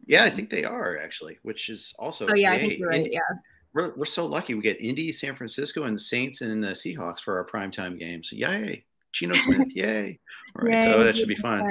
Yeah, 0.05 0.23
I 0.23 0.29
think 0.29 0.49
they 0.49 0.63
are 0.63 0.97
actually, 0.97 1.37
which 1.43 1.69
is 1.69 1.93
also. 1.99 2.27
Oh 2.27 2.35
yeah. 2.35 2.53
I 2.53 2.59
think 2.59 2.79
you're 2.79 2.89
right. 2.89 3.07
yeah. 3.11 3.19
We're, 3.73 3.93
we're 3.95 4.05
so 4.05 4.25
lucky. 4.25 4.55
We 4.55 4.61
get 4.61 4.81
Indy, 4.81 5.11
San 5.11 5.35
Francisco, 5.35 5.83
and 5.83 5.95
the 5.95 5.99
Saints 5.99 6.41
and 6.41 6.63
the 6.63 6.69
Seahawks 6.69 7.19
for 7.19 7.37
our 7.37 7.45
primetime 7.45 7.99
games. 7.99 8.31
Yay! 8.31 8.83
Geno 9.11 9.35
Smith, 9.35 9.67
yay! 9.75 10.19
All 10.55 10.65
right, 10.65 10.83
yay, 10.83 10.91
so 10.91 11.03
that 11.03 11.15
should 11.15 11.27
be 11.27 11.35
fun. 11.35 11.67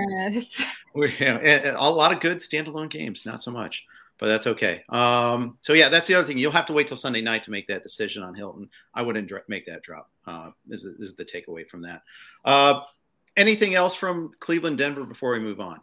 we, 0.94 1.12
yeah, 1.20 1.74
a 1.76 1.90
lot 1.90 2.12
of 2.12 2.20
good 2.20 2.38
standalone 2.38 2.90
games, 2.90 3.26
not 3.26 3.42
so 3.42 3.50
much 3.50 3.84
but 4.18 4.26
that's 4.26 4.46
okay. 4.46 4.83
Um, 4.88 5.59
so 5.61 5.72
yeah, 5.72 5.88
that's 5.88 6.07
the 6.07 6.14
other 6.14 6.26
thing. 6.26 6.38
You'll 6.38 6.52
have 6.52 6.66
to 6.66 6.72
wait 6.72 6.88
till 6.88 6.96
Sunday 6.96 7.20
night 7.20 7.42
to 7.44 7.50
make 7.50 7.66
that 7.68 7.83
decision 7.83 8.22
on 8.22 8.35
Hilton. 8.35 8.68
I 8.94 9.02
wouldn't 9.02 9.31
make 9.48 9.66
that 9.66 9.83
drop. 9.83 10.11
Uh, 10.26 10.50
is, 10.68 10.85
is 10.85 11.14
the 11.14 11.24
takeaway 11.24 11.68
from 11.68 11.83
that. 11.83 12.02
Uh, 12.44 12.81
anything 13.37 13.74
else 13.74 13.94
from 13.94 14.33
Cleveland, 14.40 14.78
Denver 14.78 15.04
before 15.04 15.33
we 15.33 15.40
move 15.40 15.61
on? 15.61 15.81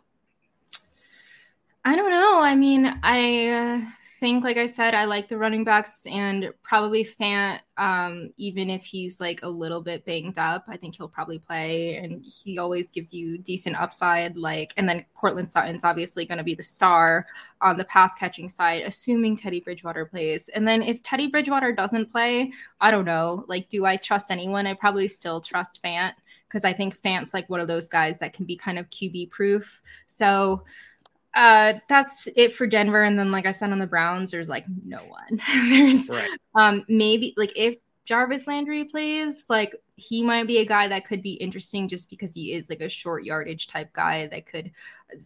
I 1.83 1.95
don't 1.95 2.09
know. 2.09 2.39
I 2.39 2.55
mean, 2.55 2.99
I 3.03 3.47
uh, 3.47 3.81
think, 4.25 4.43
like 4.43 4.57
I 4.57 4.65
said, 4.65 4.95
I 4.95 5.05
like 5.05 5.27
the 5.27 5.37
running 5.37 5.63
backs 5.63 6.07
and 6.07 6.51
probably 6.63 7.05
Fant, 7.05 7.59
um, 7.77 8.31
even 8.37 8.71
if 8.71 8.83
he's 8.83 9.21
like 9.21 9.41
a 9.43 9.47
little 9.47 9.81
bit 9.81 10.03
banged 10.03 10.39
up, 10.39 10.65
I 10.67 10.77
think 10.77 10.95
he'll 10.95 11.07
probably 11.07 11.37
play 11.37 11.97
and 11.97 12.25
he 12.25 12.57
always 12.57 12.89
gives 12.89 13.13
you 13.13 13.37
decent 13.37 13.75
upside. 13.75 14.35
Like, 14.35 14.73
and 14.77 14.89
then 14.89 15.05
Courtland 15.13 15.47
Sutton's 15.47 15.83
obviously 15.83 16.25
going 16.25 16.39
to 16.39 16.43
be 16.43 16.55
the 16.55 16.63
star 16.63 17.27
on 17.61 17.77
the 17.77 17.83
pass 17.83 18.15
catching 18.15 18.49
side, 18.49 18.81
assuming 18.81 19.37
Teddy 19.37 19.59
Bridgewater 19.59 20.07
plays. 20.07 20.49
And 20.49 20.67
then 20.67 20.81
if 20.81 21.03
Teddy 21.03 21.27
Bridgewater 21.27 21.71
doesn't 21.71 22.11
play, 22.11 22.51
I 22.81 22.89
don't 22.89 23.05
know. 23.05 23.45
Like, 23.47 23.69
do 23.69 23.85
I 23.85 23.95
trust 23.95 24.31
anyone? 24.31 24.65
I 24.65 24.73
probably 24.73 25.07
still 25.07 25.39
trust 25.39 25.81
Fant 25.83 26.13
because 26.47 26.65
I 26.65 26.73
think 26.73 26.99
Fant's 26.99 27.31
like 27.31 27.47
one 27.47 27.59
of 27.59 27.67
those 27.67 27.89
guys 27.89 28.17
that 28.17 28.33
can 28.33 28.45
be 28.45 28.55
kind 28.55 28.79
of 28.79 28.89
QB 28.89 29.29
proof. 29.29 29.83
So, 30.07 30.63
uh, 31.35 31.73
that's 31.89 32.27
it 32.35 32.53
for 32.53 32.65
Denver. 32.65 33.03
And 33.03 33.19
then, 33.19 33.31
like 33.31 33.45
I 33.45 33.51
said, 33.51 33.71
on 33.71 33.79
the 33.79 33.87
Browns, 33.87 34.31
there's 34.31 34.49
like 34.49 34.65
no 34.85 34.99
one. 34.99 35.41
there's 35.69 36.09
right. 36.09 36.29
um 36.55 36.85
maybe 36.87 37.33
like 37.37 37.51
if 37.55 37.75
Jarvis 38.05 38.47
Landry 38.47 38.85
plays, 38.85 39.45
like 39.49 39.75
he 39.97 40.21
might 40.21 40.47
be 40.47 40.59
a 40.59 40.65
guy 40.65 40.87
that 40.87 41.05
could 41.05 41.21
be 41.21 41.33
interesting 41.33 41.87
just 41.87 42.09
because 42.09 42.33
he 42.33 42.53
is 42.53 42.69
like 42.69 42.81
a 42.81 42.89
short 42.89 43.23
yardage 43.23 43.67
type 43.67 43.91
guy 43.93 44.27
that 44.27 44.45
could 44.45 44.71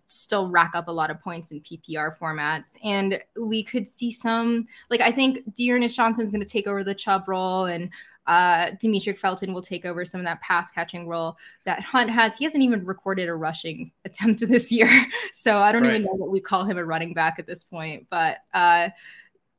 still 0.08 0.48
rack 0.50 0.72
up 0.76 0.88
a 0.88 0.91
lot 0.91 1.12
of 1.12 1.19
points 1.19 1.52
in 1.52 1.60
PPR 1.62 2.17
formats. 2.17 2.78
And 2.84 3.22
we 3.39 3.63
could 3.63 3.88
see 3.88 4.12
some 4.12 4.67
like 4.89 5.02
I 5.02 5.12
think 5.12 5.54
D'Ernest 5.54 5.95
Johnson 5.95 6.24
is 6.24 6.32
going 6.32 6.43
to 6.43 6.52
take 6.52 6.67
over 6.67 6.84
the 6.84 6.95
Chubb 6.95 7.28
role 7.28 7.65
and 7.65 7.89
uh, 8.30 8.70
Demetric 8.82 9.18
Felton 9.18 9.54
will 9.54 9.62
take 9.62 9.86
over 9.86 10.06
some 10.06 10.22
of 10.22 10.26
that 10.26 10.39
pass 10.42 10.70
catching 10.70 11.08
role 11.08 11.36
that 11.65 11.82
Hunt 11.82 12.12
has. 12.12 12.38
He 12.38 12.46
hasn't 12.46 12.63
even 12.63 12.86
recorded 12.86 13.28
a 13.28 13.34
rushing 13.34 13.92
attempt 14.06 14.48
this 14.48 14.72
year. 14.72 14.89
So 15.32 15.60
I 15.60 15.72
don't 15.72 15.84
right. 15.84 15.92
even 15.92 16.04
know 16.04 16.13
what 16.13 16.32
we 16.32 16.42
call 16.42 16.63
him 16.63 16.78
a 16.78 16.84
running 16.84 17.13
back 17.13 17.39
at 17.39 17.48
this 17.48 17.63
point. 17.63 18.08
But 18.10 18.39
uh, 18.54 18.89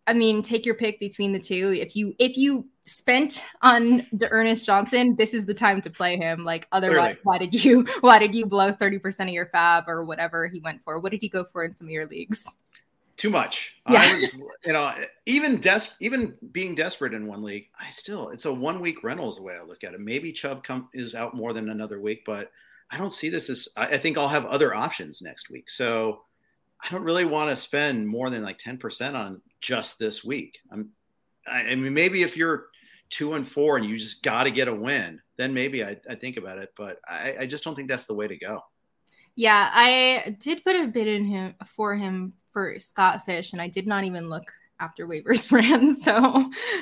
I 0.07 0.13
mean, 0.13 0.43
take 0.43 0.67
your 0.67 0.75
pick 0.75 1.01
between 1.01 1.33
the 1.33 1.39
two. 1.39 1.75
If 1.81 1.97
you 1.97 2.15
if 2.19 2.37
you 2.37 2.67
spent 2.85 3.43
on 3.63 4.07
Ernest 4.23 4.67
Johnson, 4.67 5.17
this 5.17 5.33
is 5.33 5.47
the 5.47 5.55
time 5.55 5.81
to 5.83 5.91
play 5.91 6.17
him. 6.17 6.45
Like 6.45 6.69
otherwise, 6.73 6.97
Clearly. 6.97 7.21
why 7.23 7.39
did 7.39 7.65
you 7.65 7.87
why 8.01 8.19
did 8.19 8.35
you 8.35 8.47
blow 8.47 8.73
30% 8.73 9.23
of 9.23 9.29
your 9.29 9.47
fab 9.47 9.85
or 9.89 10.05
whatever 10.05 10.49
he 10.49 10.61
went 10.61 10.83
for? 10.83 10.99
What 10.99 11.13
did 11.13 11.23
he 11.23 11.29
go 11.29 11.45
for 11.45 11.65
in 11.65 11.73
some 11.73 11.87
of 11.87 11.93
your 11.93 12.07
leagues? 12.07 12.47
Too 13.21 13.29
much. 13.29 13.75
Yeah. 13.89 14.01
I 14.01 14.15
was, 14.15 14.41
you 14.65 14.73
know, 14.73 14.95
even 15.27 15.61
des- 15.61 15.93
even 16.01 16.35
being 16.53 16.75
desperate 16.75 17.13
in 17.13 17.27
one 17.27 17.43
league, 17.43 17.69
I 17.79 17.91
still 17.91 18.31
it's 18.31 18.47
a 18.47 18.53
one 18.53 18.81
week 18.81 19.05
rental 19.05 19.29
is 19.29 19.37
the 19.37 19.43
way 19.43 19.55
I 19.61 19.63
look 19.63 19.85
at 19.85 19.93
it. 19.93 20.01
Maybe 20.01 20.33
Chubb 20.33 20.65
come 20.65 20.89
is 20.95 21.15
out 21.15 21.37
more 21.37 21.53
than 21.53 21.69
another 21.69 22.01
week, 22.01 22.23
but 22.25 22.51
I 22.91 22.97
don't 22.97 23.13
see 23.13 23.29
this 23.29 23.51
as. 23.51 23.69
I, 23.77 23.87
I 23.87 23.99
think 23.99 24.17
I'll 24.17 24.27
have 24.27 24.47
other 24.47 24.75
options 24.75 25.21
next 25.21 25.51
week, 25.51 25.69
so 25.69 26.23
I 26.83 26.89
don't 26.89 27.03
really 27.03 27.27
want 27.27 27.51
to 27.51 27.57
spend 27.57 28.09
more 28.09 28.31
than 28.31 28.43
like 28.43 28.57
ten 28.57 28.79
percent 28.79 29.15
on 29.15 29.43
just 29.61 29.99
this 29.99 30.25
week. 30.25 30.59
I'm, 30.73 30.89
I, 31.47 31.73
I, 31.73 31.75
mean, 31.75 31.93
maybe 31.93 32.23
if 32.23 32.39
you're 32.39 32.69
two 33.11 33.35
and 33.35 33.47
four 33.47 33.77
and 33.77 33.85
you 33.85 33.99
just 33.99 34.23
got 34.23 34.45
to 34.45 34.51
get 34.51 34.67
a 34.67 34.75
win, 34.75 35.21
then 35.37 35.53
maybe 35.53 35.85
I, 35.85 35.99
I 36.09 36.15
think 36.15 36.39
about 36.39 36.57
it, 36.57 36.71
but 36.75 37.01
I, 37.07 37.37
I 37.41 37.47
just 37.47 37.65
don't 37.65 37.75
think 37.75 37.91
that's 37.91 38.07
the 38.07 38.15
way 38.15 38.29
to 38.29 38.39
go. 38.39 38.63
Yeah, 39.37 39.71
I 39.73 40.37
did 40.41 40.65
put 40.65 40.77
a 40.77 40.87
bid 40.87 41.07
in 41.07 41.25
him 41.25 41.55
for 41.67 41.95
him 41.95 42.33
for 42.53 42.79
Scott 42.79 43.25
Fish, 43.25 43.53
and 43.53 43.61
I 43.61 43.69
did 43.69 43.87
not 43.87 44.05
even 44.05 44.29
look 44.29 44.53
after 44.81 45.07
waivers 45.07 45.47
for 45.49 45.61
him. 45.61 45.95
So 45.95 46.15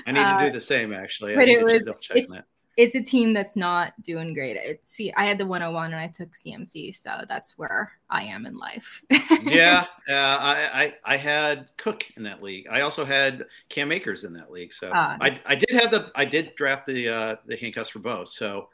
I 0.06 0.12
need 0.12 0.20
uh, 0.20 0.38
to 0.38 0.44
do 0.44 0.50
uh, 0.50 0.52
the 0.52 0.60
same 0.60 0.92
actually. 0.92 1.34
But 1.34 1.48
it 1.48 1.62
was 1.62 1.82
it's, 2.10 2.34
it's, 2.76 2.94
a 2.94 3.02
team 3.02 3.34
that's 3.34 3.56
not 3.56 3.92
doing 4.02 4.32
great. 4.32 4.56
It's 4.56 4.90
see, 4.90 5.12
I 5.14 5.24
had 5.24 5.38
the 5.38 5.46
101 5.46 5.92
and 5.92 6.00
I 6.00 6.06
took 6.06 6.30
CMC, 6.32 6.94
so 6.94 7.24
that's 7.28 7.58
where 7.58 7.92
I 8.08 8.24
am 8.24 8.46
in 8.46 8.56
life. 8.56 9.02
yeah, 9.42 9.86
uh, 10.08 10.12
I, 10.12 10.82
I, 10.82 10.94
I 11.04 11.16
had 11.16 11.70
Cook 11.76 12.04
in 12.16 12.22
that 12.22 12.42
league. 12.42 12.68
I 12.70 12.82
also 12.82 13.04
had 13.04 13.44
Cam 13.68 13.92
Akers 13.92 14.24
in 14.24 14.32
that 14.34 14.50
league. 14.50 14.72
So 14.72 14.88
uh, 14.90 15.18
I, 15.20 15.38
I 15.44 15.54
did 15.56 15.70
have 15.70 15.90
the 15.90 16.10
I 16.14 16.24
did 16.24 16.54
draft 16.54 16.86
the 16.86 17.08
uh, 17.08 17.36
the 17.46 17.56
handcuffs 17.56 17.90
for 17.90 17.98
both. 17.98 18.28
So 18.28 18.68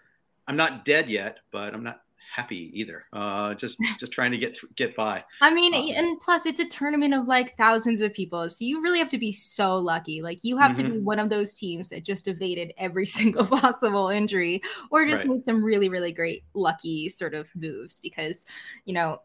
I'm 0.46 0.56
not 0.56 0.84
dead 0.84 1.08
yet, 1.08 1.38
but 1.50 1.74
I'm 1.74 1.82
not 1.82 2.02
happy 2.34 2.70
either. 2.74 3.04
Uh, 3.12 3.54
just 3.54 3.78
just 3.98 4.12
trying 4.12 4.32
to 4.32 4.38
get 4.38 4.56
get 4.76 4.96
by. 4.96 5.24
I 5.40 5.52
mean, 5.52 5.74
uh, 5.74 5.98
and 5.98 6.20
plus 6.20 6.46
it's 6.46 6.60
a 6.60 6.64
tournament 6.64 7.14
of 7.14 7.26
like 7.26 7.56
thousands 7.56 8.00
of 8.00 8.12
people, 8.12 8.48
so 8.50 8.64
you 8.64 8.82
really 8.82 8.98
have 8.98 9.10
to 9.10 9.18
be 9.18 9.32
so 9.32 9.76
lucky. 9.76 10.22
Like 10.22 10.40
you 10.42 10.56
have 10.58 10.72
mm-hmm. 10.72 10.82
to 10.82 10.88
be 10.90 10.96
mm-hmm. 10.96 11.04
one 11.04 11.18
of 11.18 11.28
those 11.28 11.54
teams 11.54 11.88
that 11.90 12.04
just 12.04 12.28
evaded 12.28 12.72
every 12.76 13.06
single 13.14 13.46
possible 13.46 14.08
injury, 14.08 14.62
or 14.90 15.04
just 15.04 15.18
right. 15.18 15.28
made 15.28 15.44
some 15.44 15.64
really 15.64 15.88
really 15.88 16.12
great 16.12 16.44
lucky 16.54 17.08
sort 17.08 17.34
of 17.34 17.50
moves 17.54 18.00
because 18.00 18.44
you 18.84 18.94
know 18.94 19.20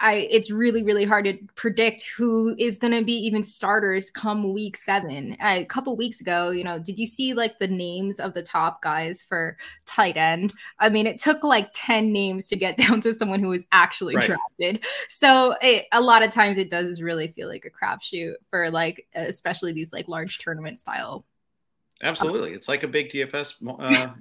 I 0.00 0.28
it's 0.30 0.50
really 0.50 0.82
really 0.82 1.04
hard 1.04 1.24
to 1.26 1.38
predict 1.54 2.04
who 2.16 2.54
is 2.58 2.78
going 2.78 2.92
to 2.94 3.04
be 3.04 3.12
even 3.12 3.44
starters 3.44 4.10
come 4.10 4.52
week 4.52 4.76
7. 4.76 5.36
A 5.40 5.64
couple 5.66 5.96
weeks 5.96 6.20
ago, 6.20 6.50
you 6.50 6.64
know, 6.64 6.78
did 6.78 6.98
you 6.98 7.06
see 7.06 7.34
like 7.34 7.58
the 7.58 7.68
names 7.68 8.18
of 8.18 8.34
the 8.34 8.42
top 8.42 8.82
guys 8.82 9.22
for 9.22 9.56
tight 9.86 10.16
end? 10.16 10.52
I 10.78 10.88
mean, 10.88 11.06
it 11.06 11.20
took 11.20 11.44
like 11.44 11.70
10 11.74 12.12
names 12.12 12.46
to 12.48 12.56
get 12.56 12.76
down 12.78 13.00
to 13.02 13.12
someone 13.12 13.40
who 13.40 13.48
was 13.48 13.66
actually 13.72 14.16
right. 14.16 14.26
drafted. 14.26 14.84
So, 15.08 15.56
it, 15.60 15.86
a 15.92 16.00
lot 16.00 16.22
of 16.22 16.30
times 16.30 16.58
it 16.58 16.70
does 16.70 17.02
really 17.02 17.28
feel 17.28 17.48
like 17.48 17.64
a 17.64 17.70
crapshoot 17.70 18.34
for 18.50 18.70
like 18.70 19.06
especially 19.14 19.72
these 19.72 19.92
like 19.92 20.08
large 20.08 20.38
tournament 20.38 20.80
style 20.80 21.24
Absolutely. 22.02 22.52
It's 22.52 22.68
like 22.68 22.82
a 22.82 22.88
big 22.88 23.10
DFS 23.10 23.54
uh, 23.80 24.12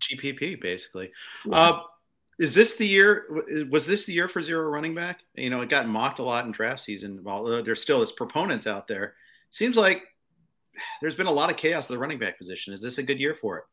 GPP, 0.00 0.60
basically. 0.60 1.10
Yeah. 1.44 1.56
Uh, 1.56 1.82
is 2.38 2.54
this 2.54 2.76
the 2.76 2.86
year? 2.86 3.66
Was 3.70 3.86
this 3.86 4.06
the 4.06 4.12
year 4.12 4.28
for 4.28 4.42
zero 4.42 4.68
running 4.68 4.94
back? 4.94 5.20
You 5.34 5.50
know, 5.50 5.60
it 5.60 5.68
got 5.68 5.88
mocked 5.88 6.18
a 6.18 6.24
lot 6.24 6.44
in 6.44 6.52
draft 6.52 6.80
season. 6.80 7.22
Although 7.26 7.62
there's 7.62 7.82
still 7.82 8.02
its 8.02 8.12
proponents 8.12 8.66
out 8.66 8.88
there, 8.88 9.14
seems 9.50 9.76
like 9.76 10.02
there's 11.00 11.14
been 11.14 11.26
a 11.26 11.32
lot 11.32 11.50
of 11.50 11.56
chaos 11.56 11.86
at 11.86 11.90
the 11.90 11.98
running 11.98 12.18
back 12.18 12.38
position. 12.38 12.72
Is 12.72 12.82
this 12.82 12.98
a 12.98 13.02
good 13.02 13.20
year 13.20 13.34
for 13.34 13.58
it? 13.58 13.64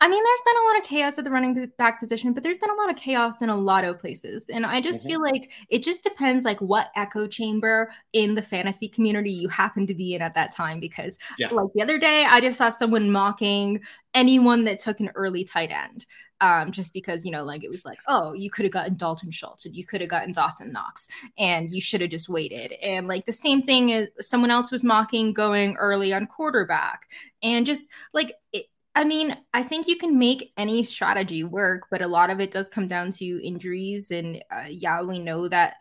I 0.00 0.08
mean, 0.08 0.22
there's 0.22 0.40
been 0.46 0.62
a 0.62 0.66
lot 0.66 0.78
of 0.78 0.84
chaos 0.84 1.18
at 1.18 1.24
the 1.24 1.30
running 1.30 1.72
back 1.76 1.98
position, 1.98 2.32
but 2.32 2.44
there's 2.44 2.56
been 2.56 2.70
a 2.70 2.74
lot 2.74 2.88
of 2.88 2.96
chaos 2.96 3.42
in 3.42 3.48
a 3.48 3.56
lot 3.56 3.84
of 3.84 3.98
places. 3.98 4.48
And 4.48 4.64
I 4.64 4.80
just 4.80 5.00
mm-hmm. 5.00 5.08
feel 5.08 5.22
like 5.22 5.50
it 5.70 5.82
just 5.82 6.04
depends 6.04 6.44
like 6.44 6.60
what 6.60 6.90
echo 6.94 7.26
chamber 7.26 7.90
in 8.12 8.36
the 8.36 8.42
fantasy 8.42 8.88
community 8.88 9.32
you 9.32 9.48
happen 9.48 9.86
to 9.88 9.94
be 9.94 10.14
in 10.14 10.22
at 10.22 10.34
that 10.34 10.54
time. 10.54 10.78
Because 10.78 11.18
yeah. 11.36 11.48
like 11.48 11.66
the 11.74 11.82
other 11.82 11.98
day, 11.98 12.24
I 12.28 12.40
just 12.40 12.58
saw 12.58 12.70
someone 12.70 13.10
mocking 13.10 13.80
anyone 14.14 14.64
that 14.64 14.78
took 14.78 15.00
an 15.00 15.10
early 15.16 15.42
tight 15.42 15.72
end. 15.72 16.06
Um, 16.40 16.70
just 16.70 16.92
because, 16.92 17.24
you 17.24 17.32
know, 17.32 17.42
like 17.42 17.64
it 17.64 17.70
was 17.70 17.84
like, 17.84 17.98
oh, 18.06 18.32
you 18.32 18.48
could 18.48 18.64
have 18.64 18.72
gotten 18.72 18.94
Dalton 18.94 19.32
Schultz 19.32 19.66
and 19.66 19.74
you 19.74 19.84
could 19.84 20.00
have 20.00 20.08
gotten 20.08 20.30
Dawson 20.30 20.70
Knox 20.70 21.08
and 21.36 21.72
you 21.72 21.80
should 21.80 22.00
have 22.00 22.10
just 22.10 22.28
waited. 22.28 22.72
And 22.80 23.08
like 23.08 23.26
the 23.26 23.32
same 23.32 23.62
thing 23.62 23.88
is 23.88 24.12
someone 24.20 24.52
else 24.52 24.70
was 24.70 24.84
mocking 24.84 25.32
going 25.32 25.74
early 25.74 26.12
on 26.12 26.28
quarterback. 26.28 27.08
And 27.42 27.66
just 27.66 27.88
like 28.12 28.34
it, 28.52 28.66
I 28.98 29.04
mean, 29.04 29.36
I 29.54 29.62
think 29.62 29.86
you 29.86 29.96
can 29.96 30.18
make 30.18 30.52
any 30.56 30.82
strategy 30.82 31.44
work, 31.44 31.86
but 31.88 32.04
a 32.04 32.08
lot 32.08 32.30
of 32.30 32.40
it 32.40 32.50
does 32.50 32.68
come 32.68 32.88
down 32.88 33.12
to 33.12 33.46
injuries. 33.46 34.10
And 34.10 34.42
uh, 34.50 34.64
yeah, 34.68 35.02
we 35.02 35.20
know 35.20 35.46
that 35.46 35.74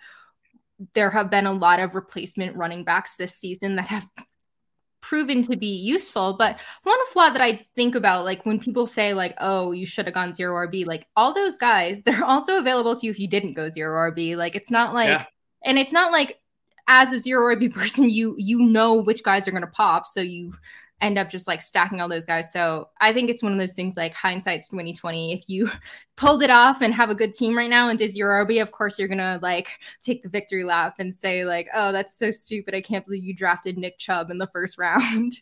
there 0.94 1.10
have 1.10 1.32
been 1.32 1.48
a 1.48 1.52
lot 1.52 1.80
of 1.80 1.96
replacement 1.96 2.56
running 2.56 2.84
backs 2.84 3.16
this 3.16 3.34
season 3.34 3.78
that 3.78 3.88
have 3.88 4.06
proven 5.02 5.42
to 5.42 5.56
be 5.56 5.78
useful. 5.78 6.34
But 6.34 6.60
one 6.84 7.08
flaw 7.08 7.32
that 7.32 7.42
I 7.42 7.66
think 7.76 7.96
about, 7.96 8.24
like 8.24 8.46
when 8.46 8.60
people 8.60 8.86
say, 8.86 9.16
like, 9.16 9.34
oh, 9.40 9.72
you 9.72 9.88
should 9.88 10.06
have 10.06 10.14
gone 10.14 10.36
zero 10.36 10.68
RB, 10.68 10.86
like 10.86 11.08
all 11.16 11.34
those 11.34 11.58
guys, 11.58 12.02
they're 12.06 12.24
also 12.24 12.60
available 12.60 12.96
to 12.96 13.04
you 13.04 13.10
if 13.10 13.20
you 13.20 13.28
didn't 13.28 13.56
go 13.56 13.68
zero 13.68 14.12
RB. 14.12 14.38
Like 14.38 14.56
it's 14.56 14.70
not 14.70 14.94
like, 14.94 15.08
yeah. 15.08 15.26
and 15.66 15.80
it's 15.80 15.92
not 15.92 16.12
like 16.12 16.40
as 16.88 17.12
a 17.14 17.18
zero 17.18 17.56
RB 17.56 17.74
person, 17.74 18.12
you 18.12 18.36
you 18.38 18.60
know 18.60 18.94
which 18.94 19.24
guys 19.24 19.48
are 19.48 19.52
gonna 19.52 19.66
pop. 19.66 20.06
So 20.06 20.22
you 20.22 20.54
end 21.02 21.18
up 21.18 21.30
just 21.30 21.48
like 21.48 21.62
stacking 21.62 22.02
all 22.02 22.10
those 22.10 22.26
guys. 22.26 22.52
So 22.52 22.90
I 23.00 23.14
think 23.14 23.30
it's 23.30 23.44
one 23.44 23.52
of 23.52 23.60
those 23.60 23.74
things 23.74 23.98
like 23.98 24.14
hindsight's 24.14 24.68
2020. 24.70 25.34
If 25.34 25.44
you 25.48 25.70
pulled 26.16 26.42
it 26.42 26.50
off 26.50 26.82
and 26.82 26.94
have 26.94 27.10
a 27.10 27.16
good 27.16 27.34
team 27.34 27.58
right 27.58 27.70
now 27.70 27.90
and 27.90 28.00
did 28.00 28.16
your 28.16 28.46
RB, 28.46 28.62
of 28.62 28.72
course 28.72 28.98
you're 28.98 29.08
gonna 29.08 29.40
like 29.42 29.68
take 30.02 30.24
the 30.24 30.30
victory 30.30 30.64
lap 30.64 30.96
and 31.00 31.14
say 31.14 31.46
like, 31.46 31.68
oh, 31.74 31.92
that's 31.92 32.18
so 32.18 32.32
stupid. 32.32 32.74
I 32.74 32.82
can't 32.82 33.06
believe 33.06 33.24
you 33.24 33.36
drafted 33.36 33.78
Nick 33.78 33.98
Chubb 34.00 34.32
in 34.32 34.38
the 34.38 34.48
first 34.48 34.78
round. 34.80 35.34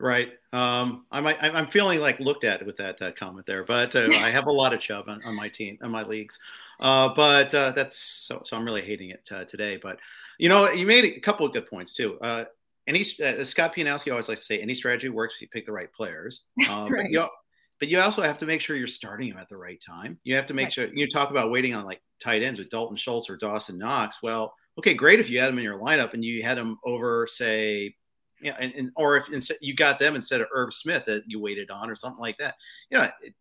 Right. 0.00 0.30
Um, 0.52 1.06
I 1.12 1.20
might, 1.20 1.40
I'm 1.40 1.68
feeling 1.68 2.00
like 2.00 2.18
looked 2.18 2.42
at 2.42 2.66
with 2.66 2.76
that, 2.78 2.98
that 2.98 3.14
comment 3.14 3.46
there, 3.46 3.62
but 3.62 3.94
uh, 3.94 4.08
I 4.10 4.30
have 4.30 4.46
a 4.46 4.52
lot 4.52 4.72
of 4.72 4.80
Chubb 4.80 5.08
on, 5.08 5.22
on 5.24 5.36
my 5.36 5.48
team, 5.48 5.78
on 5.80 5.92
my 5.92 6.02
leagues. 6.02 6.40
Uh, 6.80 7.14
but 7.14 7.54
uh, 7.54 7.70
that's 7.70 7.98
so, 7.98 8.42
so 8.44 8.56
I'm 8.56 8.64
really 8.64 8.82
hating 8.82 9.10
it 9.10 9.28
uh, 9.30 9.44
today. 9.44 9.78
But 9.80 9.98
you 10.38 10.48
know, 10.48 10.68
you 10.70 10.86
made 10.86 11.04
a 11.04 11.20
couple 11.20 11.46
of 11.46 11.52
good 11.52 11.68
points 11.68 11.92
too. 11.92 12.18
Uh, 12.88 12.90
any 12.90 13.00
uh, 13.22 13.44
Scott 13.44 13.74
Pianowski 13.74 14.10
always 14.10 14.28
likes 14.28 14.40
to 14.40 14.46
say 14.46 14.58
any 14.58 14.74
strategy 14.74 15.08
works 15.08 15.36
if 15.36 15.42
you 15.42 15.48
pick 15.48 15.66
the 15.66 15.72
right 15.72 15.92
players. 15.92 16.44
Um, 16.68 16.92
right. 16.92 17.04
But, 17.04 17.10
you, 17.10 17.26
but 17.80 17.88
you 17.88 18.00
also 18.00 18.22
have 18.22 18.38
to 18.38 18.46
make 18.46 18.60
sure 18.60 18.76
you're 18.76 18.86
starting 18.86 19.28
them 19.28 19.38
at 19.38 19.48
the 19.48 19.56
right 19.56 19.82
time. 19.84 20.18
You 20.24 20.36
have 20.36 20.46
to 20.46 20.54
make 20.54 20.66
right. 20.66 20.72
sure 20.72 20.94
you 20.94 21.08
talk 21.08 21.30
about 21.30 21.50
waiting 21.50 21.74
on 21.74 21.84
like 21.84 22.00
tight 22.20 22.42
ends 22.42 22.58
with 22.58 22.70
Dalton 22.70 22.96
Schultz 22.96 23.28
or 23.28 23.36
Dawson 23.36 23.78
Knox. 23.78 24.22
Well, 24.22 24.54
okay, 24.78 24.94
great 24.94 25.20
if 25.20 25.28
you 25.28 25.40
had 25.40 25.48
them 25.48 25.58
in 25.58 25.64
your 25.64 25.78
lineup 25.78 26.14
and 26.14 26.24
you 26.24 26.42
had 26.42 26.56
them 26.56 26.78
over, 26.84 27.26
say, 27.26 27.94
you 28.40 28.50
know, 28.50 28.56
and, 28.60 28.72
and 28.74 28.90
or 28.96 29.16
if 29.16 29.28
instead 29.30 29.56
you 29.60 29.74
got 29.74 29.98
them 29.98 30.14
instead 30.14 30.40
of 30.40 30.48
Herb 30.52 30.72
Smith 30.72 31.04
that 31.06 31.24
you 31.26 31.40
waited 31.40 31.70
on 31.70 31.90
or 31.90 31.94
something 31.94 32.20
like 32.20 32.38
that. 32.38 32.56
You 32.90 32.98
know, 32.98 33.08
it, 33.22 33.34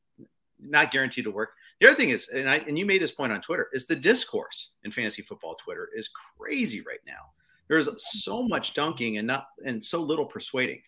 not 0.59 0.91
guaranteed 0.91 1.25
to 1.25 1.31
work. 1.31 1.51
The 1.79 1.87
other 1.87 1.95
thing 1.95 2.11
is, 2.11 2.29
and 2.29 2.49
I 2.49 2.57
and 2.57 2.77
you 2.77 2.85
made 2.85 3.01
this 3.01 3.11
point 3.11 3.31
on 3.31 3.41
Twitter, 3.41 3.67
is 3.73 3.87
the 3.87 3.95
discourse 3.95 4.71
in 4.83 4.91
fantasy 4.91 5.23
football 5.23 5.55
Twitter 5.55 5.89
is 5.95 6.09
crazy 6.37 6.81
right 6.81 6.99
now. 7.05 7.31
There's 7.71 7.87
so 8.21 8.43
much 8.43 8.73
dunking 8.73 9.17
and 9.17 9.25
not 9.25 9.47
and 9.65 9.81
so 9.81 10.01
little 10.01 10.25
persuading. 10.25 10.81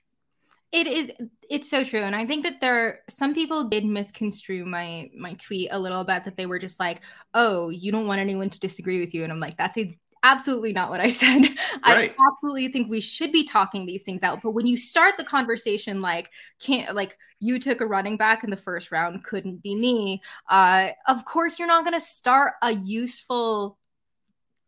It 0.73 0.85
is 0.85 1.13
it's 1.49 1.69
so 1.69 1.85
true. 1.85 2.01
And 2.01 2.13
I 2.13 2.25
think 2.25 2.43
that 2.43 2.59
there 2.59 3.03
some 3.09 3.33
people 3.33 3.63
did 3.63 3.85
misconstrue 3.85 4.65
my 4.65 5.09
my 5.17 5.31
tweet 5.35 5.69
a 5.71 5.79
little 5.79 6.03
bit 6.03 6.25
that 6.25 6.35
they 6.35 6.45
were 6.45 6.59
just 6.59 6.81
like, 6.81 6.99
"Oh, 7.33 7.69
you 7.69 7.93
don't 7.93 8.05
want 8.05 8.19
anyone 8.19 8.49
to 8.49 8.59
disagree 8.59 8.99
with 8.99 9.13
you." 9.13 9.23
And 9.23 9.31
I'm 9.31 9.39
like, 9.39 9.55
"That's 9.55 9.77
a 9.77 9.97
absolutely 10.23 10.73
not 10.73 10.89
what 10.89 10.99
I 10.99 11.07
said. 11.21 11.43
Right. 11.85 12.13
I 12.19 12.27
absolutely 12.27 12.67
think 12.67 12.89
we 12.89 12.99
should 12.99 13.31
be 13.31 13.45
talking 13.45 13.85
these 13.85 14.03
things 14.03 14.21
out. 14.21 14.41
But 14.43 14.51
when 14.51 14.67
you 14.67 14.75
start 14.75 15.15
the 15.17 15.23
conversation 15.23 16.01
like 16.01 16.31
can't 16.59 16.93
like 16.93 17.17
you 17.39 17.59
took 17.59 17.79
a 17.79 17.85
running 17.85 18.17
back 18.17 18.43
in 18.43 18.49
the 18.49 18.57
first 18.57 18.91
round, 18.91 19.23
couldn't 19.23 19.63
be 19.63 19.73
me. 19.73 20.21
Uh, 20.49 20.89
of 21.07 21.23
course 21.23 21.59
you're 21.59 21.67
not 21.69 21.85
gonna 21.85 22.01
start 22.01 22.55
a 22.61 22.73
useful 22.73 23.77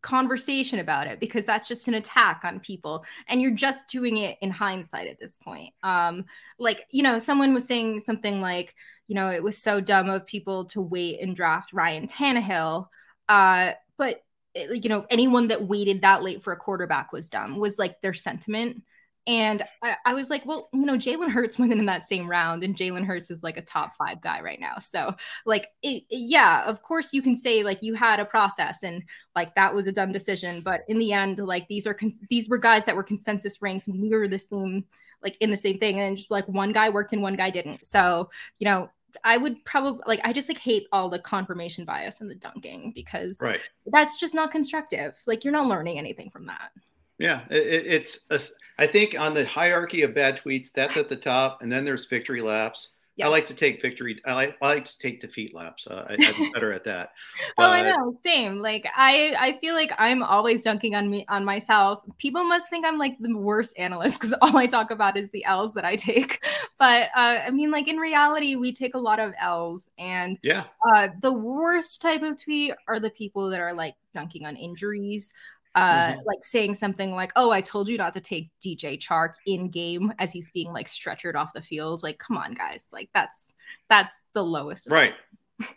conversation 0.06 0.78
about 0.78 1.08
it 1.08 1.20
because 1.20 1.48
that's 1.48 1.68
just 1.68 1.88
an 1.88 1.96
attack 1.96 2.42
on 2.44 2.60
people 2.60 3.04
and 3.28 3.42
you're 3.42 3.50
just 3.50 3.88
doing 3.88 4.18
it 4.18 4.38
in 4.40 4.52
hindsight 4.52 5.08
at 5.08 5.20
this 5.20 5.40
point. 5.40 5.74
Um 5.82 6.26
like 6.60 6.86
you 6.92 7.02
know 7.02 7.18
someone 7.18 7.56
was 7.56 7.66
saying 7.66 8.02
something 8.02 8.40
like 8.40 8.76
you 9.08 9.16
know 9.16 9.32
it 9.32 9.42
was 9.42 9.58
so 9.58 9.82
dumb 9.82 10.12
of 10.12 10.28
people 10.28 10.66
to 10.66 10.80
wait 10.80 11.20
and 11.22 11.36
draft 11.36 11.74
Ryan 11.74 12.08
Tannehill 12.08 12.88
uh 13.30 13.72
but 13.98 14.24
you 14.54 14.90
know 14.90 15.08
anyone 15.10 15.48
that 15.48 15.68
waited 15.68 16.04
that 16.04 16.22
late 16.22 16.44
for 16.44 16.54
a 16.54 16.58
quarterback 16.58 17.12
was 17.12 17.28
dumb 17.28 17.58
was 17.58 17.80
like 17.80 18.00
their 18.02 18.14
sentiment 18.14 18.84
and 19.28 19.64
I, 19.82 19.96
I, 20.06 20.14
was 20.14 20.30
like, 20.30 20.46
well, 20.46 20.70
you 20.72 20.86
know, 20.86 20.98
Jalen 20.98 21.32
Hurts 21.32 21.58
went 21.60 21.72
in 21.72 21.80
in 21.80 21.86
that 21.88 22.04
same 22.04 22.30
round, 22.30 22.64
and 22.64 22.76
Jalen 22.76 23.06
Hurts 23.06 23.32
is 23.32 23.42
like 23.42 23.58
a 23.58 23.62
top 23.62 23.96
five 23.96 24.22
guy 24.22 24.42
right 24.42 24.60
now. 24.60 24.78
So, 24.80 25.16
like, 25.46 25.70
it, 25.82 26.04
yeah, 26.10 26.64
of 26.66 26.82
course 26.84 27.14
you 27.14 27.22
can 27.22 27.36
say 27.36 27.64
like 27.64 27.82
you 27.82 27.96
had 27.96 28.20
a 28.20 28.26
process 28.26 28.84
and 28.84 29.04
like 29.36 29.56
that 29.56 29.74
was 29.74 29.88
a 29.88 29.92
dumb 29.92 30.12
decision, 30.12 30.62
but 30.62 30.82
in 30.88 31.00
the 31.00 31.12
end, 31.14 31.40
like 31.40 31.68
these 31.68 31.88
are 31.88 31.94
cons- 31.94 32.20
these 32.30 32.50
were 32.50 32.58
guys 32.58 32.86
that 32.86 32.96
were 32.96 33.04
consensus 33.04 33.62
ranked 33.62 33.88
near 33.88 34.28
the 34.28 34.40
same, 34.40 34.86
like 35.24 35.38
in 35.40 35.50
the 35.50 35.58
same 35.58 35.80
thing, 35.80 36.00
and 36.00 36.18
just 36.18 36.32
like 36.32 36.48
one 36.48 36.72
guy 36.72 36.90
worked 36.90 37.14
and 37.14 37.22
one 37.22 37.36
guy 37.36 37.50
didn't. 37.50 37.86
So, 37.86 38.30
you 38.60 38.66
know, 38.66 38.90
I 39.24 39.38
would 39.38 39.64
probably 39.66 40.02
like 40.06 40.22
I 40.24 40.34
just 40.34 40.50
like 40.50 40.60
hate 40.60 40.88
all 40.92 41.10
the 41.10 41.20
confirmation 41.20 41.84
bias 41.84 42.22
and 42.22 42.30
the 42.30 42.36
dunking 42.36 42.92
because 42.94 43.40
right. 43.42 43.60
that's 43.88 44.18
just 44.18 44.36
not 44.36 44.52
constructive. 44.52 45.18
Like 45.26 45.44
you're 45.44 45.54
not 45.54 45.68
learning 45.68 45.98
anything 45.98 46.30
from 46.30 46.46
that. 46.46 46.72
Yeah, 47.18 47.42
it, 47.50 47.88
it's. 47.88 48.26
A, 48.30 48.40
I 48.78 48.88
think 48.88 49.20
on 49.20 49.34
the 49.34 49.46
hierarchy 49.46 50.02
of 50.02 50.14
bad 50.14 50.40
tweets, 50.40 50.72
that's 50.72 50.98
at 50.98 51.10
the 51.10 51.16
top, 51.16 51.62
and 51.62 51.72
then 51.72 51.86
there's 51.86 52.06
victory 52.06 52.42
laps. 52.42 52.90
Yeah. 53.18 53.28
I 53.28 53.30
like 53.30 53.46
to 53.46 53.54
take 53.54 53.82
victory. 53.82 54.20
I 54.26 54.34
like, 54.34 54.58
I 54.62 54.68
like 54.68 54.86
to 54.86 54.98
take 54.98 55.22
defeat 55.22 55.56
laps. 55.56 55.88
Uh, 55.88 56.06
I, 56.10 56.22
am 56.22 56.52
better 56.54 56.74
at 56.74 56.84
that. 56.84 57.12
But, 57.56 57.70
oh, 57.70 57.72
I 57.72 57.82
know. 57.82 58.20
Same. 58.22 58.60
Like 58.60 58.86
I, 58.94 59.34
I 59.40 59.58
feel 59.60 59.74
like 59.74 59.94
I'm 59.98 60.22
always 60.22 60.66
dunking 60.66 60.96
on 60.96 61.10
me 61.10 61.26
on 61.30 61.46
myself. 61.46 62.02
People 62.18 62.44
must 62.44 62.70
think 62.70 62.86
I'm 62.86 62.98
like 62.98 63.16
the 63.20 63.34
worst 63.38 63.80
analyst 63.80 64.20
because 64.20 64.36
all 64.42 64.58
I 64.58 64.68
talk 64.68 64.92
about 64.92 65.16
is 65.16 65.30
the 65.30 65.46
L's 65.46 65.74
that 65.76 65.86
I 65.86 65.96
take. 65.96 66.46
But 66.78 67.04
uh, 67.16 67.40
I 67.48 67.52
mean, 67.52 67.72
like 67.72 67.88
in 67.88 67.96
reality, 67.96 68.58
we 68.58 68.74
take 68.74 68.96
a 68.96 69.00
lot 69.00 69.18
of 69.22 69.34
L's, 69.40 69.90
and 69.98 70.38
yeah, 70.44 70.66
uh, 70.94 71.08
the 71.22 71.32
worst 71.32 72.02
type 72.02 72.22
of 72.22 72.44
tweet 72.44 72.74
are 72.90 73.00
the 73.00 73.10
people 73.12 73.50
that 73.52 73.62
are 73.62 73.72
like 73.72 73.96
dunking 74.14 74.46
on 74.46 74.58
injuries 74.58 75.34
uh, 75.76 76.12
mm-hmm. 76.12 76.22
like 76.26 76.44
saying 76.44 76.74
something 76.74 77.12
like, 77.12 77.32
"Oh, 77.36 77.52
I 77.52 77.62
told 77.62 77.88
you 77.88 77.98
not 77.98 78.14
to 78.14 78.22
take 78.22 78.50
DJ 78.64 78.98
Chark 78.98 79.34
in 79.46 79.70
game 79.70 80.14
as 80.20 80.32
he's 80.32 80.50
being 80.50 80.72
like 80.72 80.88
stretchered 80.88 81.36
off 81.36 81.54
the 81.54 81.62
field." 81.62 82.02
Like, 82.02 82.18
come 82.18 82.38
on, 82.38 82.54
guys! 82.54 82.88
Like 82.92 83.10
that's 83.14 83.54
that's 83.90 84.24
the 84.34 84.44
lowest. 84.44 84.90
Right. 84.90 85.14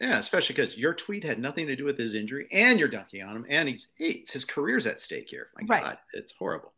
Yeah, 0.01 0.19
especially 0.19 0.57
because 0.57 0.77
your 0.77 0.93
tweet 0.93 1.23
had 1.23 1.39
nothing 1.39 1.69
to 1.69 1.77
do 1.77 1.85
with 1.85 1.97
his 1.97 2.17
injury, 2.17 2.49
and 2.51 2.81
you're 2.81 2.89
dunking 2.89 3.23
on 3.23 3.37
him, 3.37 3.47
and 3.49 3.69
he's, 3.69 3.87
he's 3.95 4.29
his 4.29 4.45
career's 4.45 4.87
at 4.87 5.01
stake 5.01 5.29
here. 5.29 5.51
My 5.55 5.67
right. 5.69 5.85
God, 5.85 5.99
it's 6.15 6.33
horrible. 6.37 6.73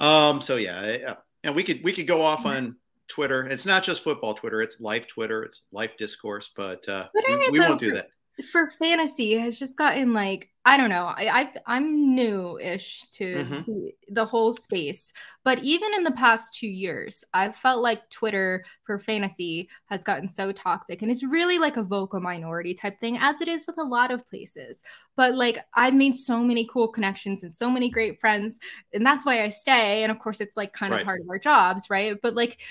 Um. 0.00 0.40
So 0.40 0.56
yeah, 0.56 0.96
yeah, 0.96 1.14
and 1.44 1.54
we 1.54 1.62
could 1.62 1.84
we 1.84 1.92
could 1.92 2.08
go 2.08 2.22
off 2.22 2.40
mm-hmm. 2.40 2.48
on 2.48 2.76
Twitter. 3.06 3.46
It's 3.46 3.66
not 3.66 3.84
just 3.84 4.02
football 4.02 4.34
Twitter; 4.34 4.60
it's 4.62 4.80
life 4.80 5.06
Twitter, 5.06 5.44
it's 5.44 5.62
life 5.70 5.92
discourse. 5.96 6.50
But 6.56 6.88
uh, 6.88 7.06
we, 7.14 7.50
we 7.50 7.60
won't 7.60 7.78
do 7.78 7.92
that 7.92 8.08
for 8.50 8.72
fantasy 8.78 9.38
has 9.38 9.58
just 9.58 9.76
gotten 9.76 10.12
like 10.12 10.50
I 10.66 10.78
don't 10.78 10.88
know. 10.88 11.04
I, 11.04 11.50
I 11.66 11.76
am 11.76 12.14
new-ish 12.14 13.02
to 13.10 13.34
mm-hmm. 13.34 13.86
the, 14.08 14.24
whole 14.24 14.54
space, 14.54 15.12
but 15.44 15.58
even 15.62 15.92
in 15.92 16.04
the 16.04 16.10
past 16.12 16.54
two 16.54 16.66
years, 16.66 17.22
I've 17.34 17.54
felt 17.54 17.82
like 17.82 18.08
Twitter 18.08 18.64
for 18.84 18.98
fantasy 18.98 19.68
has 19.90 20.02
gotten 20.02 20.26
so 20.26 20.52
toxic, 20.52 21.02
and 21.02 21.10
it's 21.10 21.22
really 21.22 21.58
like 21.58 21.76
a 21.76 21.82
vocal 21.82 22.18
minority 22.18 22.72
type 22.72 22.98
thing, 22.98 23.18
as 23.18 23.42
it 23.42 23.48
is 23.48 23.66
with 23.66 23.76
a 23.76 23.84
lot 23.84 24.10
of 24.10 24.26
places. 24.26 24.82
But 25.16 25.34
like 25.34 25.58
I've 25.74 25.92
made 25.92 26.16
so 26.16 26.42
many 26.42 26.64
cool 26.64 26.88
connections 26.88 27.42
and 27.42 27.52
so 27.52 27.68
many 27.68 27.90
great 27.90 28.18
friends, 28.18 28.58
and 28.94 29.04
that's 29.04 29.26
why 29.26 29.42
I 29.42 29.50
stay. 29.50 30.02
And 30.02 30.10
of 30.10 30.18
course, 30.18 30.40
it's 30.40 30.56
like 30.56 30.72
kind 30.72 30.92
right. 30.92 31.02
of 31.02 31.04
part 31.04 31.20
of 31.20 31.28
our 31.28 31.38
jobs, 31.38 31.90
right? 31.90 32.16
But 32.22 32.34
like 32.34 32.62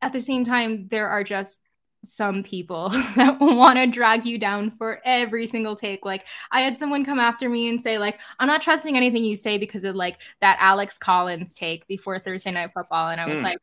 at 0.00 0.14
the 0.14 0.22
same 0.22 0.46
time, 0.46 0.88
there 0.88 1.08
are 1.08 1.22
just 1.22 1.58
some 2.04 2.42
people 2.42 2.88
that 3.16 3.38
want 3.40 3.78
to 3.78 3.86
drag 3.86 4.24
you 4.24 4.38
down 4.38 4.70
for 4.70 5.00
every 5.04 5.46
single 5.46 5.76
take. 5.76 6.04
Like 6.04 6.26
I 6.50 6.60
had 6.60 6.76
someone 6.78 7.04
come 7.04 7.20
after 7.20 7.48
me 7.48 7.68
and 7.68 7.80
say 7.80 7.98
like 7.98 8.20
I'm 8.38 8.48
not 8.48 8.62
trusting 8.62 8.96
anything 8.96 9.24
you 9.24 9.36
say 9.36 9.58
because 9.58 9.84
of 9.84 9.96
like 9.96 10.18
that 10.40 10.56
Alex 10.60 10.98
Collins 10.98 11.54
take 11.54 11.86
before 11.86 12.18
Thursday 12.18 12.50
night 12.50 12.72
football 12.72 13.08
and 13.08 13.20
I 13.20 13.26
was 13.26 13.38
mm. 13.38 13.44
like 13.44 13.58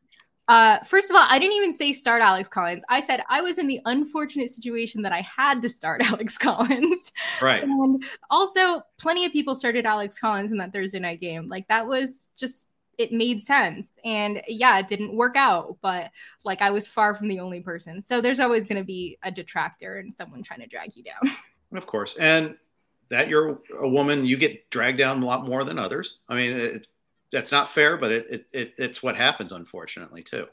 uh, 0.47 0.79
first 0.79 1.09
of 1.09 1.15
all, 1.15 1.25
I 1.29 1.39
didn't 1.39 1.55
even 1.55 1.71
say 1.71 1.93
start 1.93 2.21
Alex 2.21 2.49
Collins. 2.49 2.83
I 2.89 2.99
said 2.99 3.23
I 3.29 3.39
was 3.39 3.57
in 3.57 3.67
the 3.67 3.79
unfortunate 3.85 4.49
situation 4.49 5.01
that 5.03 5.13
I 5.13 5.21
had 5.21 5.61
to 5.61 5.69
start 5.69 6.01
Alex 6.11 6.37
Collins. 6.37 7.13
Right. 7.41 7.63
And 7.63 8.03
also, 8.29 8.81
plenty 8.97 9.23
of 9.25 9.31
people 9.31 9.55
started 9.55 9.85
Alex 9.85 10.19
Collins 10.19 10.51
in 10.51 10.57
that 10.57 10.73
Thursday 10.73 10.99
night 10.99 11.21
game. 11.21 11.47
Like 11.47 11.69
that 11.69 11.87
was 11.87 12.31
just 12.35 12.67
it 13.01 13.11
made 13.11 13.41
sense. 13.41 13.93
And 14.05 14.41
yeah, 14.47 14.77
it 14.77 14.87
didn't 14.87 15.15
work 15.15 15.35
out, 15.35 15.77
but 15.81 16.11
like 16.43 16.61
I 16.61 16.69
was 16.69 16.87
far 16.87 17.15
from 17.15 17.27
the 17.27 17.39
only 17.39 17.59
person. 17.59 18.01
So 18.01 18.21
there's 18.21 18.39
always 18.39 18.67
going 18.67 18.79
to 18.79 18.85
be 18.85 19.17
a 19.23 19.31
detractor 19.31 19.97
and 19.97 20.13
someone 20.13 20.43
trying 20.43 20.61
to 20.61 20.67
drag 20.67 20.95
you 20.95 21.03
down. 21.03 21.35
Of 21.73 21.85
course. 21.85 22.17
And 22.17 22.57
that 23.07 23.29
you're 23.29 23.61
a 23.79 23.87
woman, 23.87 24.25
you 24.25 24.35
get 24.35 24.69
dragged 24.71 24.97
down 24.97 25.23
a 25.23 25.25
lot 25.25 25.47
more 25.47 25.63
than 25.63 25.79
others. 25.79 26.19
I 26.27 26.35
mean, 26.35 26.51
it, 26.51 26.87
that's 27.31 27.49
not 27.49 27.69
fair, 27.69 27.95
but 27.95 28.11
it, 28.11 28.27
it, 28.29 28.45
it 28.51 28.73
it's 28.77 29.01
what 29.01 29.15
happens, 29.15 29.53
unfortunately, 29.53 30.21
too. 30.21 30.47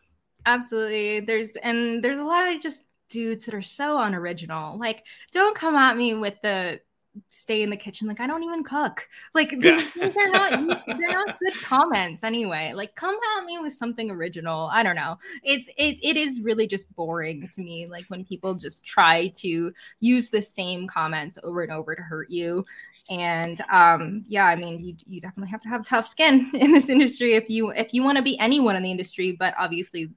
Absolutely. 0.47 1.19
There's 1.19 1.57
and 1.57 2.05
there's 2.05 2.21
a 2.21 2.25
lot 2.25 2.55
of 2.55 2.61
just 2.61 2.85
dudes 3.09 3.47
that 3.47 3.55
are 3.55 3.63
so 3.63 4.01
unoriginal. 4.01 4.79
Like, 4.79 5.03
don't 5.33 5.57
come 5.57 5.75
at 5.75 5.97
me 5.97 6.15
with 6.15 6.41
the 6.41 6.81
stay 7.29 7.63
in 7.63 7.71
the 7.71 7.77
kitchen 7.77 8.07
like 8.07 8.21
i 8.21 8.27
don't 8.27 8.45
even 8.45 8.63
cook. 8.69 9.09
Like 9.35 9.51
these 9.61 9.85
things 9.87 10.15
are 10.17 10.29
not 10.29 10.87
they're 10.87 11.09
not 11.09 11.39
good 11.39 11.55
comments 11.63 12.23
anyway. 12.23 12.73
Like 12.75 12.95
come 12.95 13.17
at 13.37 13.45
me 13.45 13.59
with 13.59 13.73
something 13.73 14.11
original. 14.11 14.69
I 14.73 14.83
don't 14.83 14.97
know. 14.97 15.19
It's 15.43 15.69
it, 15.77 15.99
it 16.03 16.17
is 16.17 16.41
really 16.41 16.67
just 16.67 16.93
boring 16.95 17.49
to 17.53 17.61
me 17.61 17.87
like 17.87 18.05
when 18.09 18.25
people 18.25 18.55
just 18.55 18.85
try 18.85 19.29
to 19.37 19.73
use 20.01 20.29
the 20.29 20.43
same 20.43 20.87
comments 20.87 21.39
over 21.43 21.63
and 21.63 21.73
over 21.73 21.95
to 21.95 22.03
hurt 22.03 22.31
you. 22.31 22.65
And 23.11 23.61
um 23.73 24.23
yeah 24.27 24.47
i 24.47 24.55
mean 24.55 24.85
you, 24.85 24.95
you 25.07 25.21
definitely 25.21 25.51
have 25.51 25.63
to 25.63 25.69
have 25.69 25.83
tough 25.83 26.07
skin 26.07 26.51
in 26.55 26.73
this 26.73 26.91
industry 26.91 27.35
if 27.35 27.49
you 27.49 27.71
if 27.71 27.95
you 27.95 28.03
want 28.03 28.17
to 28.17 28.23
be 28.23 28.39
anyone 28.39 28.77
in 28.77 28.83
the 28.83 28.91
industry 28.91 29.33
but 29.33 29.55
obviously 29.59 30.11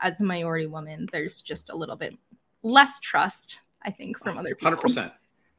as 0.00 0.20
a 0.22 0.24
minority 0.24 0.66
woman 0.66 1.06
there's 1.12 1.42
just 1.42 1.68
a 1.68 1.76
little 1.76 1.96
bit 1.96 2.16
less 2.62 2.98
trust 3.00 3.60
i 3.82 3.90
think 3.90 4.18
from 4.18 4.38
other 4.38 4.54
people. 4.54 4.72
100% 4.72 5.12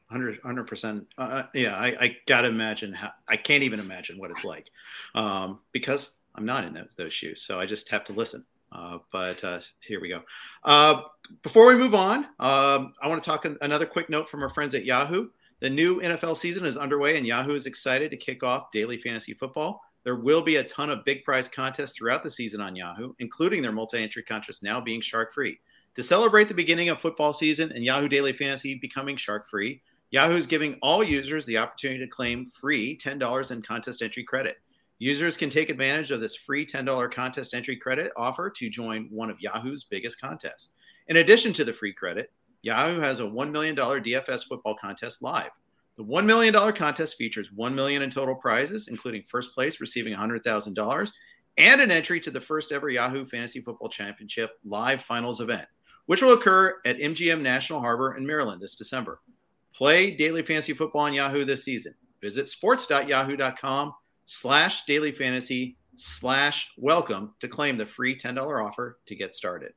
100 0.10 0.68
percent. 0.68 1.08
Uh, 1.18 1.22
uh, 1.22 1.46
yeah, 1.54 1.76
I, 1.76 1.88
I, 2.00 2.18
gotta 2.26 2.48
imagine 2.48 2.94
how 2.94 3.12
I 3.28 3.38
can't 3.38 3.64
even 3.64 3.80
imagine 3.80 4.18
what 4.18 4.32
it's 4.32 4.44
like, 4.44 4.72
um, 5.14 5.60
because 5.72 6.16
I'm 6.36 6.46
not 6.46 6.64
in 6.64 6.88
those, 6.98 7.14
shoes. 7.14 7.44
So 7.44 7.60
I 7.60 7.66
just 7.66 7.90
have 7.90 8.04
to 8.06 8.14
listen. 8.14 8.46
Uh, 8.72 9.00
but 9.12 9.44
uh, 9.44 9.60
here 9.82 10.00
we 10.00 10.10
go. 10.10 10.22
Uh, 10.64 11.02
before 11.44 11.68
we 11.68 11.76
move 11.76 11.96
on, 11.96 12.26
um, 12.40 12.94
I 13.02 13.08
want 13.08 13.22
to 13.22 13.30
talk 13.30 13.46
an, 13.46 13.58
another 13.62 13.86
quick 13.86 14.10
note 14.10 14.30
from 14.30 14.44
our 14.44 14.50
friends 14.50 14.76
at 14.76 14.86
Yahoo. 14.86 15.30
The 15.60 15.70
new 15.70 16.02
NFL 16.02 16.38
season 16.38 16.66
is 16.66 16.78
underway, 16.78 17.18
and 17.18 17.28
Yahoo 17.28 17.54
is 17.54 17.66
excited 17.66 18.10
to 18.12 18.18
kick 18.18 18.44
off 18.44 18.72
daily 18.72 18.98
fantasy 18.98 19.34
football. 19.34 19.82
There 20.04 20.16
will 20.16 20.42
be 20.42 20.56
a 20.56 20.64
ton 20.64 20.90
of 20.90 21.04
big 21.04 21.24
prize 21.24 21.50
contests 21.50 21.98
throughout 21.98 22.24
the 22.24 22.32
season 22.32 22.62
on 22.62 22.76
Yahoo, 22.76 23.14
including 23.20 23.62
their 23.62 23.72
multi-entry 23.72 24.24
contest 24.24 24.64
now 24.64 24.80
being 24.80 25.02
shark 25.02 25.34
free. 25.34 25.60
To 25.96 26.04
celebrate 26.04 26.48
the 26.48 26.54
beginning 26.54 26.90
of 26.90 27.00
football 27.00 27.34
season 27.34 27.72
and 27.74 27.84
Yahoo 27.84 28.08
Daily 28.08 28.32
Fantasy 28.32 28.76
becoming 28.76 29.18
shark 29.18 29.48
free, 29.48 29.82
Yahoo 30.12 30.36
is 30.36 30.48
giving 30.48 30.76
all 30.82 31.04
users 31.04 31.46
the 31.46 31.58
opportunity 31.58 32.00
to 32.00 32.10
claim 32.10 32.46
free 32.46 32.98
$10 32.98 33.52
in 33.52 33.62
contest 33.62 34.02
entry 34.02 34.24
credit. 34.24 34.58
Users 34.98 35.38
can 35.38 35.50
take 35.50 35.70
advantage 35.70 36.12
of 36.12 36.20
this 36.20 36.36
free 36.36 36.66
$10 36.66 37.12
contest 37.12 37.54
entry 37.54 37.78
credit 37.78 38.12
offer 38.18 38.50
to 38.50 38.70
join 38.70 39.08
one 39.12 39.30
of 39.30 39.40
Yahoo's 39.40 39.84
biggest 39.84 40.20
contests. 40.20 40.70
In 41.08 41.18
addition 41.18 41.54
to 41.54 41.64
the 41.64 41.74
free 41.74 41.94
credit, 41.94 42.32
Yahoo 42.64 43.00
has 43.00 43.20
a 43.20 43.24
$1 43.24 43.52
million 43.52 43.76
DFS 43.76 44.46
football 44.46 44.76
contest 44.76 45.22
live. 45.22 45.52
The 45.96 46.04
$1 46.04 46.26
million 46.26 46.54
contest 46.74 47.16
features 47.16 47.52
1 47.54 47.76
million 47.76 48.02
in 48.02 48.10
total 48.10 48.36
prizes, 48.36 48.88
including 48.88 49.24
first 49.24 49.54
place 49.54 49.80
receiving 49.80 50.14
$100,000 50.14 51.12
and 51.58 51.82
an 51.82 51.92
entry 51.92 52.20
to 52.22 52.32
the 52.32 52.42
first 52.42 52.72
ever 52.72 52.90
Yahoo 52.90 53.26
Fantasy 53.26 53.62
Football 53.62 53.90
Championship 53.90 54.52
live 54.66 55.02
finals 55.02 55.40
event, 55.40 55.68
which 56.08 56.22
will 56.22 56.34
occur 56.34 56.76
at 56.86 56.98
MGM 56.98 57.42
National 57.42 57.80
Harbor 57.80 58.16
in 58.16 58.26
Maryland 58.26 58.62
this 58.62 58.76
December. 58.76 59.20
Play 59.80 60.12
daily 60.12 60.44
fantasy 60.44 60.74
football 60.74 61.04
on 61.04 61.14
Yahoo 61.14 61.46
this 61.46 61.64
season. 61.64 61.96
Visit 62.22 62.50
sports.yahoo.com 62.50 63.94
slash 64.26 64.84
daily 64.84 65.14
fantasy 65.14 65.78
slash 65.96 66.70
welcome 66.78 67.34
to 67.40 67.48
claim 67.48 67.78
the 67.78 67.86
free 67.86 68.14
$10 68.14 68.62
offer 68.62 69.00
to 69.06 69.16
get 69.16 69.34
started. 69.34 69.72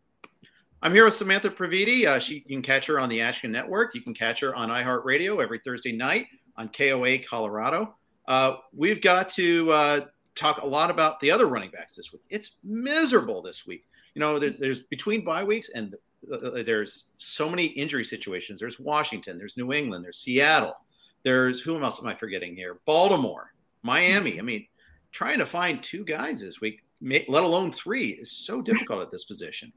I'm 0.82 0.92
here 0.92 1.04
with 1.04 1.14
Samantha 1.14 1.50
Previte. 1.50 2.04
Uh, 2.04 2.18
she, 2.18 2.44
you 2.48 2.56
can 2.56 2.62
catch 2.62 2.84
her 2.86 2.98
on 2.98 3.08
the 3.10 3.20
Action 3.20 3.52
Network. 3.52 3.94
You 3.94 4.00
can 4.00 4.12
catch 4.12 4.40
her 4.40 4.52
on 4.56 4.70
iHeartRadio 4.70 5.40
every 5.40 5.60
Thursday 5.60 5.92
night 5.92 6.26
on 6.56 6.68
KOA 6.70 7.18
Colorado. 7.20 7.94
Uh, 8.26 8.56
we've 8.74 9.02
got 9.02 9.28
to 9.34 9.70
uh, 9.70 10.00
talk 10.34 10.62
a 10.62 10.66
lot 10.66 10.90
about 10.90 11.20
the 11.20 11.30
other 11.30 11.46
running 11.46 11.70
backs 11.70 11.94
this 11.94 12.12
week. 12.12 12.22
It's 12.28 12.56
miserable 12.64 13.40
this 13.40 13.68
week. 13.68 13.84
You 14.16 14.20
know, 14.20 14.40
there's, 14.40 14.58
there's 14.58 14.80
between 14.80 15.24
bye 15.24 15.44
weeks 15.44 15.68
and 15.72 15.94
uh, 16.30 16.62
there's 16.64 17.08
so 17.16 17.48
many 17.48 17.66
injury 17.66 18.04
situations. 18.04 18.60
There's 18.60 18.78
Washington, 18.78 19.38
there's 19.38 19.56
New 19.56 19.72
England, 19.72 20.04
there's 20.04 20.18
Seattle, 20.18 20.76
there's 21.22 21.60
who 21.60 21.82
else 21.82 22.00
am 22.00 22.06
I 22.06 22.14
forgetting 22.14 22.54
here? 22.54 22.78
Baltimore, 22.86 23.52
Miami. 23.82 24.38
I 24.38 24.42
mean, 24.42 24.66
trying 25.10 25.38
to 25.38 25.46
find 25.46 25.82
two 25.82 26.04
guys 26.04 26.40
this 26.40 26.60
week, 26.60 26.82
let 27.00 27.44
alone 27.44 27.72
three, 27.72 28.10
is 28.10 28.30
so 28.30 28.62
difficult 28.62 29.02
at 29.02 29.10
this 29.10 29.24
position. 29.24 29.72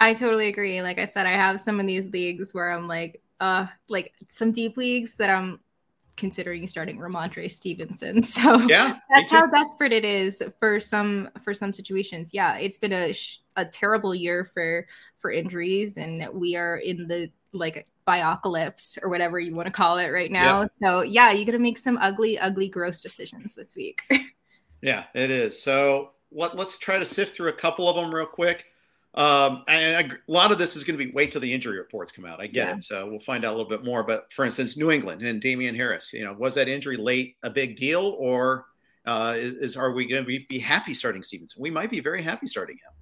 I 0.00 0.14
totally 0.14 0.48
agree. 0.48 0.82
Like 0.82 0.98
I 0.98 1.04
said, 1.04 1.26
I 1.26 1.32
have 1.32 1.60
some 1.60 1.78
of 1.78 1.86
these 1.86 2.08
leagues 2.10 2.52
where 2.52 2.72
I'm 2.72 2.88
like, 2.88 3.20
uh, 3.40 3.66
like 3.88 4.12
some 4.28 4.50
deep 4.50 4.76
leagues 4.76 5.16
that 5.16 5.30
I'm 5.30 5.60
considering 6.16 6.66
starting 6.66 6.98
Rhamondre 6.98 7.50
Stevenson. 7.50 8.22
So 8.32 8.60
yeah, 8.68 8.98
that's 9.10 9.30
how 9.30 9.46
desperate 9.46 9.92
it 9.92 10.04
is 10.04 10.42
for 10.58 10.80
some 10.80 11.28
for 11.42 11.52
some 11.54 11.72
situations. 11.72 12.30
Yeah, 12.32 12.56
it's 12.56 12.78
been 12.78 12.92
a 12.92 13.12
a 13.56 13.64
terrible 13.64 14.14
year 14.14 14.44
for 14.44 14.86
for 15.18 15.30
injuries, 15.30 15.96
and 15.96 16.26
we 16.32 16.56
are 16.56 16.76
in 16.76 17.08
the 17.08 17.30
like 17.52 17.86
biocalypse 18.06 18.98
or 19.02 19.08
whatever 19.08 19.38
you 19.38 19.54
want 19.54 19.66
to 19.66 19.72
call 19.72 19.98
it 19.98 20.08
right 20.08 20.30
now. 20.32 20.62
Yeah. 20.62 20.68
So 20.82 21.02
yeah, 21.02 21.30
you're 21.30 21.46
gonna 21.46 21.58
make 21.58 21.78
some 21.78 21.98
ugly, 21.98 22.38
ugly, 22.38 22.68
gross 22.68 23.00
decisions 23.00 23.54
this 23.54 23.76
week. 23.76 24.02
yeah, 24.82 25.04
it 25.14 25.30
is. 25.30 25.62
So 25.62 26.12
let, 26.30 26.56
let's 26.56 26.78
try 26.78 26.98
to 26.98 27.04
sift 27.04 27.36
through 27.36 27.48
a 27.48 27.54
couple 27.54 27.88
of 27.88 27.96
them 27.96 28.14
real 28.14 28.26
quick. 28.26 28.66
Um, 29.14 29.64
and 29.68 30.12
a 30.12 30.32
lot 30.32 30.52
of 30.52 30.58
this 30.58 30.74
is 30.74 30.84
going 30.84 30.98
to 30.98 31.04
be 31.04 31.12
wait 31.12 31.30
till 31.30 31.40
the 31.40 31.52
injury 31.52 31.78
reports 31.78 32.10
come 32.12 32.24
out. 32.24 32.40
I 32.40 32.46
get 32.46 32.68
yeah. 32.68 32.76
it. 32.76 32.84
So 32.84 33.06
we'll 33.10 33.20
find 33.20 33.44
out 33.44 33.50
a 33.50 33.56
little 33.56 33.68
bit 33.68 33.84
more. 33.84 34.02
But 34.02 34.32
for 34.32 34.44
instance, 34.44 34.76
New 34.76 34.90
England 34.90 35.22
and 35.22 35.40
Damien 35.40 35.74
Harris, 35.74 36.12
you 36.12 36.24
know, 36.24 36.32
was 36.32 36.54
that 36.54 36.68
injury 36.68 36.96
late 36.96 37.36
a 37.42 37.50
big 37.50 37.76
deal 37.76 38.16
or 38.18 38.66
uh, 39.04 39.34
is, 39.36 39.54
is, 39.54 39.76
are 39.76 39.92
we 39.92 40.06
going 40.06 40.22
to 40.22 40.26
be, 40.26 40.46
be 40.48 40.58
happy 40.58 40.94
starting 40.94 41.22
Stevenson? 41.22 41.60
We 41.60 41.70
might 41.70 41.90
be 41.90 42.00
very 42.00 42.22
happy 42.22 42.46
starting 42.46 42.76
him. 42.76 42.92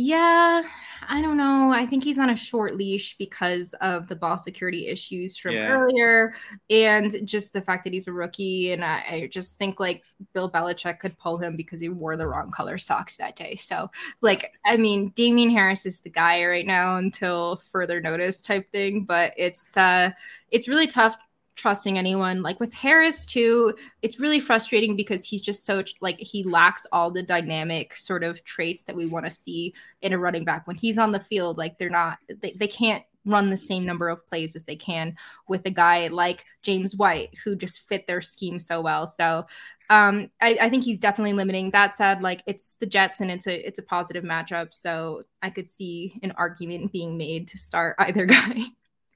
Yeah, 0.00 0.62
I 1.08 1.20
don't 1.20 1.36
know. 1.36 1.72
I 1.72 1.84
think 1.84 2.04
he's 2.04 2.20
on 2.20 2.30
a 2.30 2.36
short 2.36 2.76
leash 2.76 3.16
because 3.18 3.74
of 3.80 4.06
the 4.06 4.14
ball 4.14 4.38
security 4.38 4.86
issues 4.86 5.36
from 5.36 5.56
yeah. 5.56 5.72
earlier 5.72 6.34
and 6.70 7.26
just 7.26 7.52
the 7.52 7.60
fact 7.60 7.82
that 7.82 7.92
he's 7.92 8.06
a 8.06 8.12
rookie. 8.12 8.70
And 8.70 8.84
I, 8.84 9.04
I, 9.10 9.28
just 9.32 9.58
think 9.58 9.80
like 9.80 10.04
Bill 10.34 10.52
Belichick 10.52 11.00
could 11.00 11.18
pull 11.18 11.38
him 11.38 11.56
because 11.56 11.80
he 11.80 11.88
wore 11.88 12.16
the 12.16 12.28
wrong 12.28 12.52
color 12.52 12.78
socks 12.78 13.16
that 13.16 13.34
day. 13.34 13.56
So, 13.56 13.90
like, 14.22 14.52
I 14.64 14.76
mean, 14.76 15.08
Damien 15.16 15.50
Harris 15.50 15.84
is 15.84 16.00
the 16.00 16.10
guy 16.10 16.44
right 16.44 16.66
now 16.66 16.98
until 16.98 17.56
further 17.56 18.00
notice 18.00 18.40
type 18.40 18.70
thing. 18.70 19.02
But 19.02 19.32
it's 19.36 19.76
uh 19.76 20.12
it's 20.52 20.68
really 20.68 20.86
tough 20.86 21.16
trusting 21.58 21.98
anyone. 21.98 22.40
Like 22.40 22.60
with 22.60 22.72
Harris 22.72 23.26
too, 23.26 23.74
it's 24.00 24.20
really 24.20 24.40
frustrating 24.40 24.96
because 24.96 25.28
he's 25.28 25.42
just 25.42 25.66
so 25.66 25.82
like 26.00 26.18
he 26.18 26.44
lacks 26.44 26.86
all 26.92 27.10
the 27.10 27.22
dynamic 27.22 27.94
sort 27.94 28.22
of 28.22 28.42
traits 28.44 28.84
that 28.84 28.96
we 28.96 29.06
want 29.06 29.26
to 29.26 29.30
see 29.30 29.74
in 30.00 30.12
a 30.12 30.18
running 30.18 30.44
back 30.44 30.66
when 30.66 30.76
he's 30.76 30.96
on 30.96 31.12
the 31.12 31.20
field. 31.20 31.58
Like 31.58 31.76
they're 31.78 31.90
not 31.90 32.18
they, 32.40 32.52
they 32.52 32.68
can't 32.68 33.02
run 33.24 33.50
the 33.50 33.56
same 33.56 33.84
number 33.84 34.08
of 34.08 34.26
plays 34.26 34.56
as 34.56 34.64
they 34.64 34.76
can 34.76 35.14
with 35.48 35.66
a 35.66 35.70
guy 35.70 36.06
like 36.06 36.44
James 36.62 36.96
White 36.96 37.36
who 37.44 37.56
just 37.56 37.86
fit 37.86 38.06
their 38.06 38.22
scheme 38.22 38.58
so 38.58 38.80
well. 38.80 39.06
So 39.06 39.44
um, 39.90 40.30
I, 40.40 40.56
I 40.62 40.70
think 40.70 40.84
he's 40.84 41.00
definitely 41.00 41.32
limiting. 41.32 41.72
That 41.72 41.94
said, 41.94 42.22
like 42.22 42.42
it's 42.46 42.76
the 42.78 42.86
Jets 42.86 43.20
and 43.20 43.30
it's 43.30 43.48
a 43.48 43.66
it's 43.66 43.80
a 43.80 43.82
positive 43.82 44.24
matchup. 44.24 44.72
So 44.72 45.24
I 45.42 45.50
could 45.50 45.68
see 45.68 46.18
an 46.22 46.32
argument 46.36 46.92
being 46.92 47.18
made 47.18 47.48
to 47.48 47.58
start 47.58 47.96
either 47.98 48.26
guy. 48.26 48.62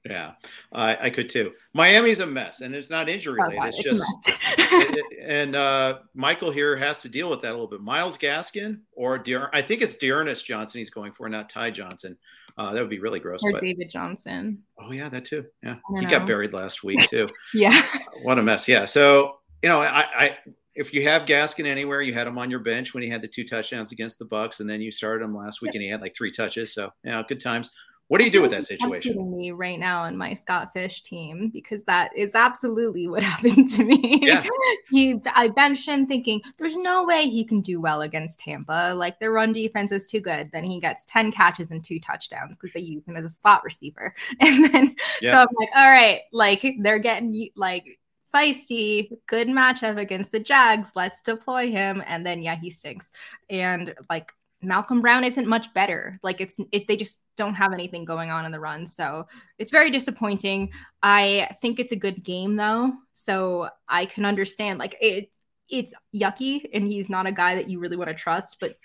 Yeah, 0.05 0.33
I, 0.73 0.97
I 1.03 1.09
could 1.09 1.29
too. 1.29 1.53
Miami's 1.73 2.19
a 2.19 2.25
mess, 2.25 2.59
and 2.59 2.75
it's 2.75 2.89
not 2.89 3.07
injury 3.07 3.41
related. 3.41 3.59
Oh, 3.61 3.65
it's, 3.67 3.79
it's 3.79 3.99
just, 3.99 4.39
it, 4.59 5.05
it, 5.11 5.19
and 5.25 5.55
uh, 5.55 5.99
Michael 6.13 6.51
here 6.51 6.75
has 6.75 7.01
to 7.01 7.09
deal 7.09 7.29
with 7.29 7.41
that 7.41 7.51
a 7.51 7.53
little 7.53 7.67
bit. 7.67 7.79
Myles 7.79 8.17
Gaskin 8.17 8.79
or 8.91 9.17
Dear, 9.17 9.49
I 9.53 9.61
think 9.61 9.81
it's 9.81 9.95
D'Ernest 9.95 10.45
Johnson 10.45 10.79
he's 10.79 10.89
going 10.89 11.13
for, 11.13 11.29
not 11.29 11.49
Ty 11.49 11.71
Johnson. 11.71 12.17
Uh, 12.57 12.73
that 12.73 12.81
would 12.81 12.89
be 12.89 12.99
really 12.99 13.19
gross. 13.19 13.41
Or 13.43 13.53
but, 13.53 13.61
David 13.61 13.89
Johnson. 13.89 14.61
Oh 14.77 14.91
yeah, 14.91 15.07
that 15.09 15.25
too. 15.25 15.45
Yeah, 15.63 15.75
he 15.95 16.01
know. 16.01 16.09
got 16.09 16.27
buried 16.27 16.53
last 16.53 16.83
week 16.83 16.99
too. 17.09 17.29
yeah. 17.53 17.81
what 18.23 18.37
a 18.37 18.43
mess. 18.43 18.67
Yeah. 18.67 18.85
So 18.85 19.37
you 19.61 19.69
know, 19.69 19.81
I, 19.81 20.05
I 20.15 20.37
if 20.75 20.93
you 20.93 21.03
have 21.03 21.23
Gaskin 21.23 21.65
anywhere, 21.65 22.01
you 22.01 22.13
had 22.13 22.27
him 22.27 22.37
on 22.37 22.51
your 22.51 22.59
bench 22.59 22.93
when 22.93 23.03
he 23.03 23.09
had 23.09 23.21
the 23.21 23.27
two 23.27 23.45
touchdowns 23.45 23.91
against 23.91 24.19
the 24.19 24.25
Bucs, 24.25 24.59
and 24.59 24.69
then 24.69 24.81
you 24.81 24.91
started 24.91 25.23
him 25.23 25.33
last 25.33 25.61
week 25.61 25.73
and 25.73 25.81
he 25.81 25.89
had 25.89 26.01
like 26.01 26.15
three 26.15 26.31
touches. 26.31 26.73
So 26.73 26.91
yeah, 27.03 27.23
good 27.27 27.39
times. 27.39 27.69
What 28.13 28.19
do 28.19 28.25
you 28.25 28.31
do 28.31 28.43
with 28.43 28.51
that 28.51 28.67
situation? 28.67 29.35
Me 29.35 29.49
right 29.49 29.79
now 29.79 30.03
in 30.03 30.15
my 30.15 30.35
Scott 30.35 30.71
Fish 30.71 31.01
team 31.01 31.49
because 31.49 31.83
that 31.85 32.15
is 32.15 32.35
absolutely 32.35 33.07
what 33.09 33.23
happened 33.23 33.67
to 33.69 33.83
me. 33.83 34.19
Yeah. 34.21 34.45
he, 34.91 35.19
I 35.33 35.47
benched 35.47 35.87
him 35.87 36.05
thinking 36.05 36.39
there's 36.59 36.77
no 36.77 37.05
way 37.05 37.27
he 37.27 37.43
can 37.43 37.61
do 37.61 37.81
well 37.81 38.01
against 38.01 38.39
Tampa. 38.39 38.93
Like 38.95 39.19
their 39.19 39.31
run 39.31 39.51
defense 39.51 39.91
is 39.91 40.05
too 40.05 40.19
good. 40.19 40.51
Then 40.51 40.63
he 40.63 40.79
gets 40.79 41.05
ten 41.07 41.31
catches 41.31 41.71
and 41.71 41.83
two 41.83 41.99
touchdowns 41.99 42.55
because 42.55 42.71
they 42.75 42.81
use 42.81 43.03
him 43.03 43.15
as 43.15 43.25
a 43.25 43.29
slot 43.29 43.63
receiver. 43.63 44.13
And 44.39 44.71
then 44.71 44.95
yeah. 45.19 45.31
so 45.31 45.37
I'm 45.39 45.55
like, 45.59 45.69
all 45.75 45.89
right, 45.89 46.21
like 46.31 46.75
they're 46.81 46.99
getting 46.99 47.49
like 47.55 47.97
feisty, 48.31 49.09
good 49.25 49.47
matchup 49.47 49.97
against 49.97 50.31
the 50.31 50.39
Jags. 50.39 50.91
Let's 50.93 51.19
deploy 51.21 51.71
him. 51.71 52.03
And 52.05 52.23
then 52.23 52.43
yeah, 52.43 52.57
he 52.57 52.69
stinks. 52.69 53.11
And 53.49 53.95
like 54.07 54.33
Malcolm 54.63 55.01
Brown 55.01 55.23
isn't 55.23 55.47
much 55.47 55.73
better. 55.73 56.19
Like 56.23 56.41
it's 56.41 56.55
it's 56.71 56.85
they 56.85 56.95
just 56.95 57.19
don't 57.35 57.55
have 57.55 57.73
anything 57.73 58.05
going 58.05 58.31
on 58.31 58.45
in 58.45 58.51
the 58.51 58.59
run. 58.59 58.87
So 58.87 59.27
it's 59.57 59.71
very 59.71 59.89
disappointing. 59.89 60.71
I 61.01 61.55
think 61.61 61.79
it's 61.79 61.91
a 61.91 61.97
good 61.97 62.23
game 62.23 62.55
though. 62.55 62.93
So 63.13 63.69
I 63.87 64.05
can 64.05 64.25
understand 64.25 64.79
like 64.79 64.95
it 65.01 65.35
it's 65.69 65.93
yucky 66.15 66.65
and 66.73 66.87
he's 66.87 67.09
not 67.09 67.25
a 67.25 67.31
guy 67.31 67.55
that 67.55 67.69
you 67.69 67.79
really 67.79 67.97
want 67.97 68.09
to 68.09 68.15
trust, 68.15 68.57
but 68.59 68.77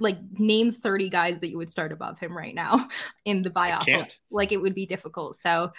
like 0.00 0.18
name 0.38 0.72
30 0.72 1.08
guys 1.08 1.38
that 1.40 1.48
you 1.48 1.58
would 1.58 1.70
start 1.70 1.92
above 1.92 2.18
him 2.18 2.36
right 2.36 2.54
now 2.54 2.88
in 3.24 3.42
the 3.42 3.50
buyout. 3.50 3.86
Like 4.30 4.52
it 4.52 4.58
would 4.58 4.74
be 4.74 4.86
difficult. 4.86 5.36
So 5.36 5.72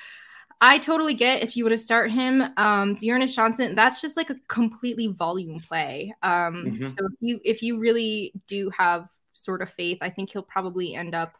I 0.62 0.78
totally 0.78 1.14
get 1.14 1.43
if 1.43 1.58
you 1.58 1.64
were 1.64 1.70
to 1.70 1.78
start 1.78 2.12
him. 2.12 2.43
Um, 2.58 2.95
D'Ernest 2.95 3.36
Johnson, 3.36 3.76
that's 3.76 4.01
just 4.01 4.16
like 4.16 4.30
a 4.30 4.36
completely 4.47 5.08
volume 5.08 5.60
play. 5.60 6.16
Um, 6.24 6.66
mm-hmm. 6.66 6.86
so 6.86 6.95
if 7.06 7.14
you 7.20 7.39
if 7.43 7.62
you 7.62 7.78
really 7.78 8.34
do 8.47 8.70
have 8.78 9.10
sort 9.36 9.62
of 9.62 9.70
faith, 9.70 10.00
I 10.02 10.10
think 10.10 10.32
he'll 10.32 10.42
probably 10.42 10.96
end 10.96 11.14
up 11.14 11.34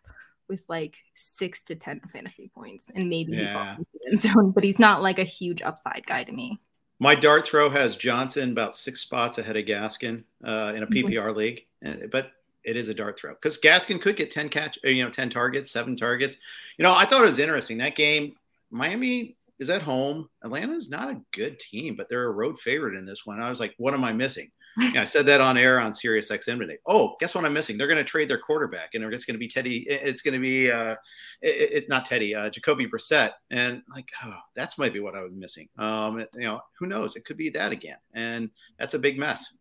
with 0.48 0.64
like 0.70 0.96
six 1.16 1.64
to 1.64 1.76
ten 1.76 2.02
fantasy 2.12 2.52
points, 2.54 2.92
and 2.94 3.10
maybe 3.10 3.34
yeah. 3.34 3.48
he 3.48 3.54
falls 3.54 3.78
into 3.78 3.90
the 3.94 4.08
end 4.08 4.20
zone. 4.20 4.52
But 4.52 4.64
he's 4.64 4.80
not 4.80 5.02
like 5.02 5.20
a 5.20 5.24
huge 5.24 5.62
upside 5.62 6.06
guy 6.06 6.24
to 6.24 6.32
me. 6.32 6.60
My 7.00 7.16
dart 7.16 7.46
throw 7.46 7.70
has 7.70 7.96
Johnson 7.96 8.52
about 8.52 8.76
six 8.76 9.02
spots 9.02 9.38
ahead 9.38 9.58
of 9.58 9.66
Gaskin 9.66 10.24
uh, 10.46 10.74
in 10.76 10.84
a 10.84 10.88
PPR 10.88 11.34
mm-hmm. 11.34 11.38
league, 11.38 11.66
but 12.12 12.32
it 12.64 12.78
is 12.78 12.90
a 12.90 12.94
dart 12.94 13.20
throw 13.20 13.34
because 13.34 13.60
Gaskin 13.60 14.02
could 14.02 14.16
get 14.16 14.32
ten 14.32 14.50
catch, 14.50 14.80
you 14.84 15.04
know, 15.04 15.10
ten 15.10 15.30
targets, 15.30 15.72
seven 15.72 15.96
targets. 15.96 16.38
You 16.78 16.84
know, 16.84 16.96
I 16.96 17.06
thought 17.06 17.24
it 17.24 17.30
was 17.30 17.40
interesting 17.40 17.78
that 17.80 17.96
game. 17.96 18.36
Miami 18.72 19.38
is 19.60 19.70
at 19.70 19.82
home. 19.82 20.30
Atlanta 20.44 20.74
is 20.74 20.90
not 20.90 21.10
a 21.10 21.22
good 21.32 21.60
team, 21.60 21.96
but 21.96 22.10
they're 22.10 22.26
a 22.26 22.32
road 22.32 22.60
favorite 22.60 22.98
in 22.98 23.06
this 23.06 23.26
one. 23.26 23.42
I 23.42 23.50
was 23.50 23.60
like, 23.60 23.74
what 23.78 23.94
am 23.94 24.04
I 24.04 24.12
missing? 24.12 24.52
I 24.78 25.06
said 25.06 25.26
that 25.28 25.42
on 25.42 25.58
air 25.58 25.80
on 25.80 25.94
Sirius 25.94 26.30
XM 26.30 26.60
today. 26.60 26.78
Oh, 26.86 27.16
guess 27.20 27.34
what 27.34 27.46
I'm 27.46 27.54
missing? 27.54 27.78
They're 27.78 27.88
going 27.88 27.98
to 27.98 28.04
trade 28.04 28.30
their 28.30 28.40
quarterback, 28.40 28.94
and 28.94 29.04
it's 29.06 29.26
going 29.26 29.36
to 29.36 29.40
be 29.40 29.48
Teddy. 29.48 29.86
It's 29.88 30.22
going 30.22 30.34
to 30.34 30.40
be 30.40 30.70
uh, 30.70 30.96
it, 31.42 31.72
it, 31.72 31.90
not 31.90 32.06
Teddy, 32.06 32.36
uh, 32.36 32.50
Jacoby 32.50 32.88
Brissett, 32.88 33.32
and 33.52 33.82
like, 33.94 34.10
oh, 34.24 34.38
that's 34.56 34.78
might 34.78 34.94
be 34.94 35.00
what 35.00 35.16
I 35.16 35.22
was 35.22 35.34
missing. 35.34 35.70
Um, 35.78 36.26
you 36.34 36.42
know, 36.42 36.62
who 36.80 36.88
knows? 36.88 37.16
It 37.16 37.26
could 37.26 37.38
be 37.38 37.50
that 37.52 37.72
again, 37.72 37.98
and 38.14 38.50
that's 38.78 38.94
a 38.94 39.00
big 39.00 39.18
mess. 39.18 39.56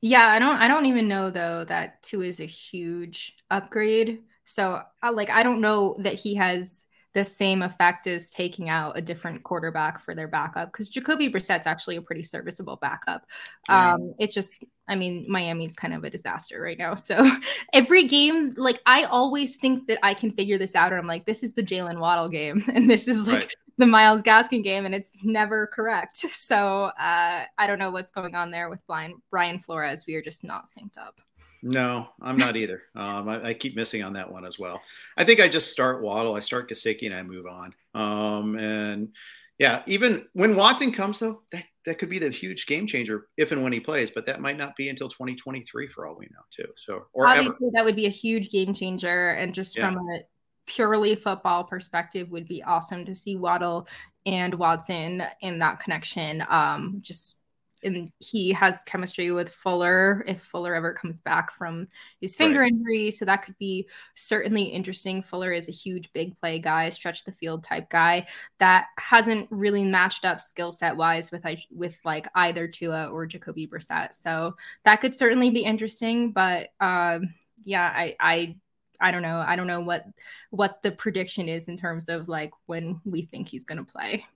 Yeah, 0.00 0.28
I 0.28 0.38
don't. 0.38 0.56
I 0.56 0.68
don't 0.68 0.86
even 0.86 1.08
know 1.08 1.30
though 1.30 1.64
that 1.64 2.02
Tua 2.02 2.26
is 2.26 2.40
a 2.40 2.46
huge 2.46 3.36
upgrade. 3.50 4.20
So, 4.44 4.82
I, 5.02 5.10
like, 5.10 5.30
I 5.30 5.42
don't 5.42 5.60
know 5.60 5.96
that 6.00 6.14
he 6.14 6.34
has 6.34 6.84
the 7.12 7.24
same 7.24 7.62
effect 7.62 8.06
as 8.06 8.30
taking 8.30 8.68
out 8.68 8.96
a 8.96 9.02
different 9.02 9.42
quarterback 9.42 10.00
for 10.00 10.14
their 10.14 10.28
backup 10.28 10.72
because 10.72 10.88
Jacoby 10.88 11.28
Brissett's 11.28 11.66
actually 11.66 11.96
a 11.96 12.02
pretty 12.02 12.22
serviceable 12.22 12.76
backup. 12.76 13.26
Um, 13.68 14.14
it's 14.18 14.32
just, 14.32 14.64
I 14.88 14.94
mean, 14.94 15.24
Miami's 15.28 15.72
kind 15.72 15.92
of 15.92 16.04
a 16.04 16.10
disaster 16.10 16.60
right 16.60 16.78
now. 16.78 16.94
So 16.94 17.28
every 17.72 18.04
game, 18.04 18.54
like 18.56 18.80
I 18.86 19.04
always 19.04 19.56
think 19.56 19.88
that 19.88 19.98
I 20.04 20.14
can 20.14 20.30
figure 20.30 20.56
this 20.56 20.76
out, 20.76 20.92
or 20.92 20.98
I'm 20.98 21.06
like, 21.06 21.26
this 21.26 21.42
is 21.42 21.54
the 21.54 21.62
Jaylen 21.62 21.98
Waddle 21.98 22.28
game, 22.28 22.64
and 22.72 22.88
this 22.88 23.08
is 23.08 23.26
like 23.26 23.38
right. 23.38 23.54
the 23.78 23.86
Myles 23.86 24.22
Gaskin 24.22 24.62
game, 24.62 24.86
and 24.86 24.94
it's 24.94 25.18
never 25.24 25.66
correct. 25.66 26.24
So 26.50 26.86
uh, 26.98 27.44
I 27.58 27.66
don't 27.66 27.78
know 27.78 27.90
what's 27.90 28.10
going 28.10 28.34
on 28.34 28.50
there 28.50 28.68
with 28.68 28.84
Brian, 28.86 29.14
Brian 29.30 29.58
Flores. 29.60 30.04
We 30.06 30.14
are 30.16 30.22
just 30.22 30.42
not 30.42 30.66
synced 30.66 30.98
up. 30.98 31.20
No, 31.62 32.08
I'm 32.22 32.36
not 32.36 32.56
either. 32.56 32.82
Um, 32.94 33.28
I, 33.28 33.48
I, 33.48 33.54
keep 33.54 33.76
missing 33.76 34.02
on 34.02 34.14
that 34.14 34.30
one 34.30 34.46
as 34.46 34.58
well. 34.58 34.80
I 35.16 35.24
think 35.24 35.40
I 35.40 35.48
just 35.48 35.72
start 35.72 36.02
Waddle, 36.02 36.34
I 36.34 36.40
start 36.40 36.70
Gesicki, 36.70 37.06
and 37.06 37.14
I 37.14 37.22
move 37.22 37.46
on. 37.46 37.74
Um, 37.94 38.56
and 38.56 39.10
yeah, 39.58 39.82
even 39.86 40.26
when 40.32 40.56
Watson 40.56 40.90
comes 40.90 41.18
though, 41.18 41.42
that, 41.52 41.64
that 41.84 41.98
could 41.98 42.08
be 42.08 42.18
the 42.18 42.30
huge 42.30 42.66
game 42.66 42.86
changer 42.86 43.28
if 43.36 43.52
and 43.52 43.62
when 43.62 43.72
he 43.72 43.80
plays, 43.80 44.10
but 44.10 44.24
that 44.26 44.40
might 44.40 44.56
not 44.56 44.74
be 44.74 44.88
until 44.88 45.08
2023 45.08 45.88
for 45.88 46.06
all 46.06 46.16
we 46.16 46.26
know 46.26 46.40
too. 46.50 46.70
So 46.76 47.06
or 47.12 47.26
obviously 47.26 47.50
ever. 47.50 47.70
that 47.74 47.84
would 47.84 47.96
be 47.96 48.06
a 48.06 48.10
huge 48.10 48.50
game 48.50 48.72
changer, 48.72 49.32
and 49.32 49.52
just 49.52 49.76
yeah. 49.76 49.90
from 49.90 49.98
a 49.98 50.20
purely 50.66 51.14
football 51.14 51.64
perspective, 51.64 52.30
would 52.30 52.46
be 52.46 52.62
awesome 52.62 53.04
to 53.04 53.14
see 53.14 53.36
Waddle 53.36 53.88
and 54.24 54.54
Watson 54.54 55.22
in 55.40 55.58
that 55.58 55.80
connection. 55.80 56.44
Um, 56.48 56.98
just 57.02 57.36
and 57.82 58.12
he 58.18 58.52
has 58.52 58.84
chemistry 58.84 59.30
with 59.32 59.48
Fuller 59.48 60.24
if 60.26 60.42
Fuller 60.42 60.74
ever 60.74 60.92
comes 60.92 61.20
back 61.20 61.52
from 61.52 61.88
his 62.20 62.36
finger 62.36 62.60
right. 62.60 62.72
injury. 62.72 63.10
So 63.10 63.24
that 63.24 63.42
could 63.42 63.56
be 63.58 63.88
certainly 64.14 64.64
interesting. 64.64 65.22
Fuller 65.22 65.52
is 65.52 65.68
a 65.68 65.72
huge 65.72 66.12
big 66.12 66.38
play 66.38 66.58
guy, 66.58 66.88
stretch 66.88 67.24
the 67.24 67.32
field 67.32 67.64
type 67.64 67.90
guy 67.90 68.26
that 68.58 68.86
hasn't 68.98 69.48
really 69.50 69.84
matched 69.84 70.24
up 70.24 70.40
skill 70.40 70.72
set 70.72 70.96
wise 70.96 71.30
with 71.30 71.44
with 71.70 71.98
like 72.04 72.28
either 72.34 72.68
Tua 72.68 73.08
or 73.08 73.26
Jacoby 73.26 73.66
Brissett. 73.66 74.14
So 74.14 74.56
that 74.84 75.00
could 75.00 75.14
certainly 75.14 75.50
be 75.50 75.64
interesting. 75.64 76.32
But 76.32 76.68
um, 76.80 77.34
yeah, 77.64 77.90
I 77.94 78.16
I 78.20 78.56
I 79.00 79.10
don't 79.10 79.22
know. 79.22 79.42
I 79.46 79.56
don't 79.56 79.66
know 79.66 79.80
what 79.80 80.04
what 80.50 80.82
the 80.82 80.90
prediction 80.90 81.48
is 81.48 81.68
in 81.68 81.76
terms 81.76 82.08
of 82.08 82.28
like 82.28 82.52
when 82.66 83.00
we 83.04 83.22
think 83.22 83.48
he's 83.48 83.64
going 83.64 83.84
to 83.84 83.92
play. 83.92 84.26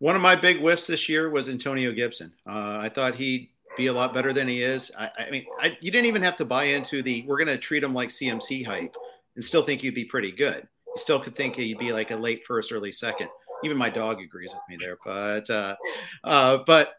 One 0.00 0.14
of 0.14 0.22
my 0.22 0.36
big 0.36 0.58
whiffs 0.58 0.86
this 0.86 1.08
year 1.08 1.28
was 1.30 1.48
Antonio 1.48 1.92
Gibson. 1.92 2.32
Uh, 2.48 2.78
I 2.80 2.88
thought 2.88 3.16
he'd 3.16 3.48
be 3.76 3.88
a 3.88 3.92
lot 3.92 4.14
better 4.14 4.32
than 4.32 4.46
he 4.46 4.62
is. 4.62 4.90
I, 4.96 5.10
I 5.18 5.30
mean, 5.30 5.44
I, 5.60 5.76
you 5.80 5.90
didn't 5.90 6.06
even 6.06 6.22
have 6.22 6.36
to 6.36 6.44
buy 6.44 6.64
into 6.64 7.02
the 7.02 7.24
we're 7.26 7.38
going 7.38 7.48
to 7.48 7.58
treat 7.58 7.82
him 7.82 7.94
like 7.94 8.10
CMC 8.10 8.64
hype 8.64 8.94
and 9.34 9.44
still 9.44 9.62
think 9.62 9.80
he'd 9.80 9.94
be 9.94 10.04
pretty 10.04 10.30
good. 10.30 10.68
You 10.86 10.94
still 10.96 11.18
could 11.18 11.34
think 11.34 11.56
he'd 11.56 11.78
be 11.78 11.92
like 11.92 12.12
a 12.12 12.16
late 12.16 12.44
first, 12.44 12.72
early 12.72 12.92
second. 12.92 13.28
Even 13.64 13.76
my 13.76 13.90
dog 13.90 14.20
agrees 14.20 14.52
with 14.52 14.62
me 14.68 14.84
there. 14.84 14.98
But 15.04 15.50
uh, 15.50 15.74
uh, 16.22 16.58
but 16.64 16.94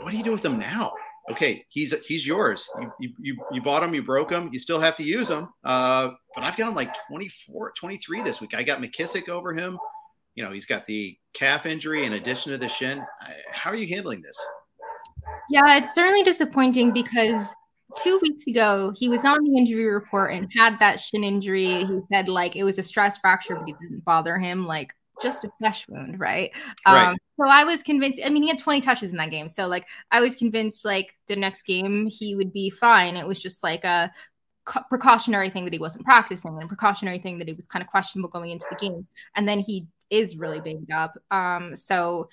what 0.00 0.10
do 0.10 0.16
you 0.16 0.24
do 0.24 0.32
with 0.32 0.44
him 0.44 0.58
now? 0.58 0.94
Okay, 1.30 1.66
he's 1.68 1.94
he's 2.06 2.26
yours. 2.26 2.66
You, 2.98 3.12
you, 3.20 3.36
you 3.52 3.62
bought 3.62 3.82
him, 3.82 3.94
you 3.94 4.02
broke 4.02 4.32
him. 4.32 4.48
You 4.50 4.58
still 4.58 4.80
have 4.80 4.96
to 4.96 5.04
use 5.04 5.28
him. 5.28 5.50
Uh, 5.62 6.10
but 6.34 6.44
I've 6.44 6.56
got 6.56 6.68
him 6.68 6.74
like 6.74 6.94
24, 7.08 7.72
23 7.78 8.22
this 8.22 8.40
week. 8.40 8.54
I 8.54 8.62
got 8.62 8.80
McKissic 8.80 9.28
over 9.28 9.52
him 9.52 9.78
you 10.38 10.44
know, 10.44 10.52
he's 10.52 10.66
got 10.66 10.86
the 10.86 11.18
calf 11.34 11.66
injury 11.66 12.06
in 12.06 12.12
addition 12.12 12.52
to 12.52 12.58
the 12.58 12.68
shin. 12.68 13.04
How 13.50 13.70
are 13.70 13.74
you 13.74 13.92
handling 13.92 14.20
this? 14.20 14.40
Yeah, 15.50 15.78
it's 15.78 15.92
certainly 15.96 16.22
disappointing 16.22 16.92
because 16.92 17.52
two 17.96 18.20
weeks 18.22 18.46
ago 18.46 18.94
he 18.96 19.08
was 19.08 19.24
on 19.24 19.42
the 19.42 19.58
injury 19.58 19.86
report 19.86 20.32
and 20.32 20.48
had 20.56 20.78
that 20.78 21.00
shin 21.00 21.24
injury. 21.24 21.84
He 21.84 21.98
said 22.12 22.28
like 22.28 22.54
it 22.54 22.62
was 22.62 22.78
a 22.78 22.84
stress 22.84 23.18
fracture, 23.18 23.56
but 23.56 23.68
it 23.68 23.74
didn't 23.80 24.04
bother 24.04 24.38
him. 24.38 24.64
Like 24.64 24.94
just 25.20 25.44
a 25.44 25.50
flesh 25.58 25.88
wound, 25.88 26.20
right? 26.20 26.52
right. 26.86 27.08
Um, 27.08 27.16
so 27.36 27.48
I 27.50 27.64
was 27.64 27.82
convinced. 27.82 28.20
I 28.24 28.30
mean, 28.30 28.44
he 28.44 28.48
had 28.48 28.60
20 28.60 28.80
touches 28.80 29.10
in 29.10 29.16
that 29.16 29.32
game, 29.32 29.48
so 29.48 29.66
like 29.66 29.88
I 30.12 30.20
was 30.20 30.36
convinced 30.36 30.84
like 30.84 31.16
the 31.26 31.34
next 31.34 31.64
game 31.64 32.06
he 32.06 32.36
would 32.36 32.52
be 32.52 32.70
fine. 32.70 33.16
It 33.16 33.26
was 33.26 33.42
just 33.42 33.64
like 33.64 33.82
a 33.82 34.12
precautionary 34.88 35.50
thing 35.50 35.64
that 35.64 35.72
he 35.72 35.78
wasn't 35.78 36.04
practicing 36.04 36.54
and 36.54 36.62
a 36.62 36.68
precautionary 36.68 37.18
thing 37.18 37.38
that 37.38 37.48
he 37.48 37.54
was 37.54 37.66
kind 37.66 37.82
of 37.82 37.88
questionable 37.88 38.28
going 38.28 38.50
into 38.50 38.66
the 38.70 38.76
game. 38.76 39.06
And 39.34 39.48
then 39.48 39.60
he 39.60 39.86
is 40.10 40.36
really 40.36 40.60
banged 40.60 40.90
up. 40.90 41.16
Um, 41.30 41.76
so 41.76 42.28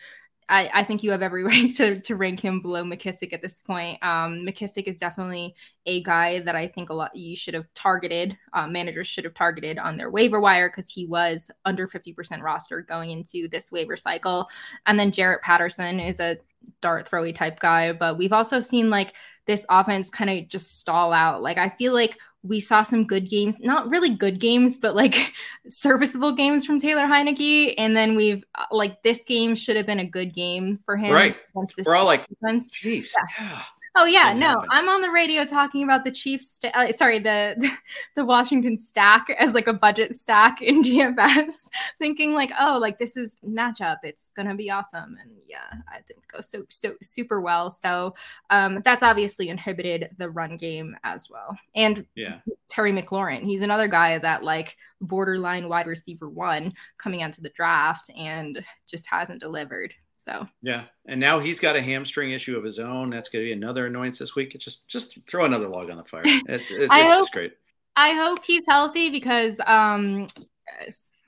I, 0.47 0.69
I, 0.73 0.83
think 0.83 1.01
you 1.01 1.11
have 1.11 1.23
every 1.23 1.43
right 1.45 1.71
to, 1.75 1.99
to 2.01 2.15
rank 2.15 2.39
him 2.39 2.61
below 2.61 2.83
McKissic 2.83 3.33
at 3.33 3.41
this 3.41 3.59
point. 3.59 4.03
Um, 4.03 4.45
McKissic 4.45 4.83
is 4.83 4.97
definitely 4.97 5.55
a 5.85 6.03
guy 6.03 6.39
that 6.41 6.55
I 6.55 6.67
think 6.67 6.89
a 6.89 6.93
lot 6.93 7.15
you 7.15 7.35
should 7.35 7.53
have 7.53 7.67
targeted. 7.73 8.37
Uh, 8.53 8.67
managers 8.67 9.07
should 9.07 9.23
have 9.23 9.33
targeted 9.33 9.77
on 9.79 9.97
their 9.97 10.11
waiver 10.11 10.39
wire 10.39 10.69
because 10.69 10.89
he 10.89 11.07
was 11.07 11.49
under 11.65 11.87
50% 11.87 12.41
roster 12.41 12.81
going 12.81 13.11
into 13.11 13.47
this 13.47 13.71
waiver 13.71 13.97
cycle. 13.97 14.47
And 14.85 14.99
then 14.99 15.11
Jaret 15.11 15.41
Patterson 15.41 15.99
is 15.99 16.19
a 16.19 16.37
dart 16.81 17.09
throwy 17.09 17.33
type 17.33 17.59
guy, 17.59 17.91
but 17.93 18.17
we've 18.17 18.33
also 18.33 18.59
seen 18.59 18.89
like 18.89 19.13
this 19.47 19.65
offense 19.69 20.09
kind 20.09 20.29
of 20.29 20.47
just 20.47 20.79
stall 20.79 21.13
out. 21.13 21.41
Like 21.41 21.57
I 21.57 21.69
feel 21.69 21.93
like 21.93 22.17
we 22.43 22.59
saw 22.59 22.83
some 22.83 23.05
good 23.05 23.29
games, 23.29 23.59
not 23.59 23.89
really 23.89 24.09
good 24.09 24.39
games, 24.39 24.77
but 24.77 24.95
like 24.95 25.33
serviceable 25.67 26.31
games 26.31 26.65
from 26.65 26.79
Taylor 26.79 27.03
Heinicke. 27.03 27.73
And 27.77 27.95
then 27.95 28.15
we've 28.15 28.43
uh, 28.55 28.65
like 28.71 29.01
this 29.03 29.23
game 29.23 29.55
should 29.55 29.75
have 29.75 29.85
been 29.85 29.99
a 29.99 30.05
good 30.05 30.33
game 30.33 30.79
for 30.85 30.97
him. 30.97 31.13
Right. 31.13 31.35
We're 31.53 31.95
all 31.95 32.05
like, 32.05 32.27
defense. 32.27 32.71
Yeah. 32.83 33.01
yeah. 33.39 33.61
Oh 33.97 34.05
yeah, 34.05 34.33
no. 34.33 34.61
I'm 34.71 34.89
on 34.89 35.01
the 35.01 35.09
radio 35.09 35.45
talking 35.45 35.81
about 35.83 36.03
the 36.03 36.11
Chiefs. 36.11 36.59
St- 36.61 36.75
uh, 36.75 36.91
sorry, 36.91 37.19
the 37.25 37.71
the 38.15 38.25
Washington 38.25 38.77
stack 38.77 39.27
as 39.39 39.53
like 39.53 39.67
a 39.67 39.73
budget 39.73 40.15
stack 40.15 40.61
in 40.61 40.81
DFS, 40.83 41.69
thinking 41.97 42.33
like, 42.33 42.51
oh, 42.59 42.77
like 42.79 42.99
this 42.99 43.15
is 43.15 43.37
matchup. 43.47 43.97
It's 44.03 44.31
gonna 44.35 44.55
be 44.55 44.69
awesome, 44.69 45.17
and 45.21 45.31
yeah, 45.47 45.79
it 45.97 46.05
didn't 46.05 46.27
go 46.27 46.41
so 46.41 46.63
so 46.69 46.93
super 47.01 47.39
well. 47.39 47.69
So 47.69 48.15
um, 48.49 48.81
that's 48.83 49.03
obviously 49.03 49.47
inhibited 49.49 50.09
the 50.17 50.29
run 50.29 50.57
game 50.57 50.97
as 51.03 51.29
well. 51.29 51.57
And 51.73 52.05
yeah, 52.15 52.39
Terry 52.67 52.91
McLaurin, 52.91 53.43
he's 53.43 53.61
another 53.61 53.87
guy 53.87 54.17
that 54.17 54.43
like 54.43 54.75
borderline 54.99 55.69
wide 55.69 55.87
receiver 55.87 56.29
one 56.29 56.73
coming 56.97 57.23
onto 57.23 57.41
the 57.41 57.49
draft 57.49 58.09
and 58.17 58.63
just 58.87 59.07
hasn't 59.07 59.39
delivered. 59.39 59.93
So 60.25 60.47
yeah, 60.63 60.85
and 61.05 61.19
now 61.19 61.37
he's 61.39 61.59
got 61.59 61.75
a 61.75 61.81
hamstring 61.81 62.31
issue 62.31 62.57
of 62.57 62.63
his 62.63 62.79
own. 62.79 63.11
That's 63.11 63.29
going 63.29 63.45
to 63.45 63.47
be 63.47 63.53
another 63.53 63.85
annoyance 63.85 64.17
this 64.17 64.35
week. 64.35 64.55
It's 64.55 64.65
just 64.65 64.87
just 64.87 65.19
throw 65.29 65.45
another 65.45 65.67
log 65.67 65.91
on 65.91 65.97
the 65.97 66.03
fire. 66.03 66.23
It, 66.25 66.61
it, 66.71 66.89
I 66.89 67.03
hope, 67.03 67.29
great. 67.29 67.53
I 67.95 68.11
hope 68.11 68.43
he's 68.43 68.63
healthy 68.67 69.11
because 69.11 69.59
um, 69.67 70.25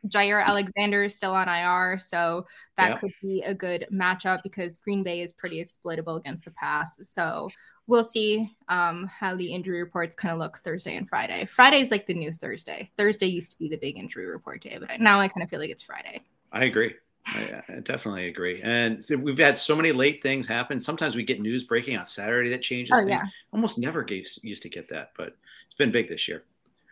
Jaire 0.07 0.43
Alexander 0.43 1.03
is 1.03 1.15
still 1.15 1.33
on 1.33 1.47
IR, 1.47 1.99
so 1.99 2.47
that 2.77 2.89
yeah. 2.89 2.97
could 2.97 3.11
be 3.21 3.43
a 3.43 3.53
good 3.53 3.85
matchup 3.93 4.41
because 4.41 4.79
Green 4.79 5.03
Bay 5.03 5.21
is 5.21 5.31
pretty 5.33 5.59
exploitable 5.59 6.15
against 6.15 6.45
the 6.45 6.51
pass. 6.51 6.99
So 7.03 7.49
we'll 7.85 8.03
see 8.03 8.51
um, 8.67 9.05
how 9.05 9.35
the 9.35 9.53
injury 9.53 9.79
reports 9.79 10.15
kind 10.15 10.33
of 10.33 10.39
look 10.39 10.57
Thursday 10.57 10.95
and 10.95 11.07
Friday. 11.07 11.45
Friday 11.45 11.81
is 11.81 11.91
like 11.91 12.07
the 12.07 12.15
new 12.15 12.31
Thursday. 12.31 12.89
Thursday 12.97 13.27
used 13.27 13.51
to 13.51 13.59
be 13.59 13.69
the 13.69 13.77
big 13.77 13.95
injury 13.95 14.25
report 14.25 14.63
day, 14.63 14.77
but 14.79 14.99
now 14.99 15.19
I 15.19 15.27
kind 15.27 15.43
of 15.43 15.51
feel 15.51 15.59
like 15.59 15.69
it's 15.69 15.83
Friday. 15.83 16.23
I 16.51 16.63
agree. 16.63 16.95
I, 17.27 17.63
I, 17.67 17.79
definitely 17.81 18.27
agree. 18.27 18.61
And 18.63 19.05
we've 19.21 19.37
had 19.37 19.57
so 19.57 19.75
many 19.75 19.91
late 19.91 20.23
things 20.23 20.47
happen. 20.47 20.79
Sometimes 20.79 21.15
we 21.15 21.23
get 21.23 21.41
news 21.41 21.65
breaking 21.65 21.97
on 21.97 22.05
Saturday 22.05 22.49
that 22.49 22.61
changes 22.61 22.97
oh, 22.97 23.05
things. 23.05 23.21
Yeah. 23.21 23.27
Almost 23.53 23.77
never 23.77 24.03
gave, 24.03 24.27
used 24.43 24.61
to 24.63 24.69
get 24.69 24.89
that, 24.89 25.11
but 25.17 25.35
it's 25.65 25.75
been 25.77 25.91
big 25.91 26.07
this 26.07 26.27
year. 26.27 26.43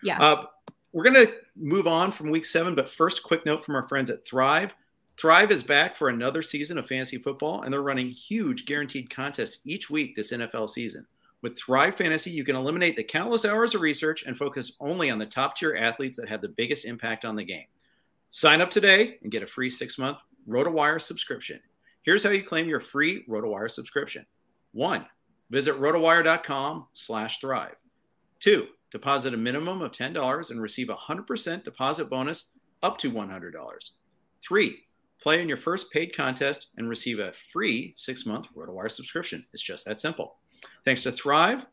Yeah. 0.03 0.21
Uh, 0.21 0.45
we're 0.91 1.03
going 1.03 1.27
to 1.27 1.33
move 1.55 1.87
on 1.87 2.11
from 2.11 2.29
week 2.29 2.45
seven, 2.45 2.75
but 2.75 2.89
first, 2.89 3.23
quick 3.23 3.45
note 3.45 3.63
from 3.63 3.75
our 3.75 3.87
friends 3.87 4.09
at 4.09 4.25
Thrive. 4.25 4.73
Thrive 5.17 5.51
is 5.51 5.63
back 5.63 5.95
for 5.95 6.09
another 6.09 6.41
season 6.41 6.77
of 6.77 6.87
fantasy 6.87 7.17
football, 7.17 7.61
and 7.61 7.71
they're 7.71 7.81
running 7.81 8.09
huge 8.09 8.65
guaranteed 8.65 9.09
contests 9.09 9.59
each 9.63 9.89
week 9.89 10.15
this 10.15 10.33
NFL 10.33 10.69
season. 10.69 11.05
With 11.41 11.57
Thrive 11.57 11.95
Fantasy, 11.95 12.31
you 12.31 12.43
can 12.43 12.55
eliminate 12.55 12.95
the 12.95 13.03
countless 13.03 13.45
hours 13.45 13.75
of 13.75 13.81
research 13.81 14.23
and 14.23 14.37
focus 14.37 14.75
only 14.79 15.09
on 15.09 15.19
the 15.19 15.25
top 15.25 15.55
tier 15.55 15.75
athletes 15.75 16.17
that 16.17 16.27
have 16.27 16.41
the 16.41 16.49
biggest 16.49 16.85
impact 16.85 17.23
on 17.23 17.35
the 17.35 17.43
game. 17.43 17.65
Sign 18.35 18.59
up 18.59 18.69
today 18.69 19.17
and 19.23 19.31
get 19.31 19.43
a 19.43 19.47
free 19.47 19.69
six 19.69 19.97
month 19.97 20.17
RotoWire 20.45 21.01
subscription. 21.01 21.61
Here's 22.03 22.21
how 22.21 22.31
you 22.31 22.43
claim 22.43 22.67
your 22.67 22.81
free 22.81 23.23
RotoWire 23.29 23.71
subscription. 23.71 24.25
One, 24.73 25.05
visit 25.51 25.79
rotowire.com 25.79 26.87
slash 26.91 27.39
thrive. 27.39 27.77
Two, 28.41 28.67
deposit 28.91 29.33
a 29.33 29.37
minimum 29.37 29.81
of 29.81 29.93
$10 29.93 30.51
and 30.51 30.61
receive 30.61 30.89
a 30.89 30.95
100% 30.95 31.63
deposit 31.63 32.09
bonus 32.09 32.49
up 32.83 32.97
to 32.97 33.09
$100. 33.09 33.91
Three, 34.43 34.79
play 35.21 35.41
in 35.41 35.47
your 35.47 35.55
first 35.55 35.89
paid 35.89 36.13
contest 36.13 36.71
and 36.75 36.89
receive 36.89 37.19
a 37.19 37.31
free 37.31 37.93
six 37.95 38.25
month 38.25 38.47
RotoWire 38.53 38.91
subscription. 38.91 39.45
It's 39.53 39.63
just 39.63 39.85
that 39.85 40.01
simple. 40.01 40.35
Thanks 40.83 41.03
to 41.03 41.13
Thrive. 41.13 41.65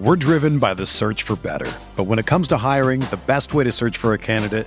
We're 0.00 0.16
driven 0.16 0.58
by 0.58 0.72
the 0.72 0.86
search 0.86 1.24
for 1.24 1.36
better. 1.36 1.70
But 1.96 2.04
when 2.04 2.18
it 2.18 2.24
comes 2.24 2.48
to 2.48 2.56
hiring, 2.56 3.00
the 3.00 3.20
best 3.26 3.52
way 3.52 3.62
to 3.64 3.70
search 3.70 3.98
for 3.98 4.14
a 4.14 4.18
candidate 4.18 4.66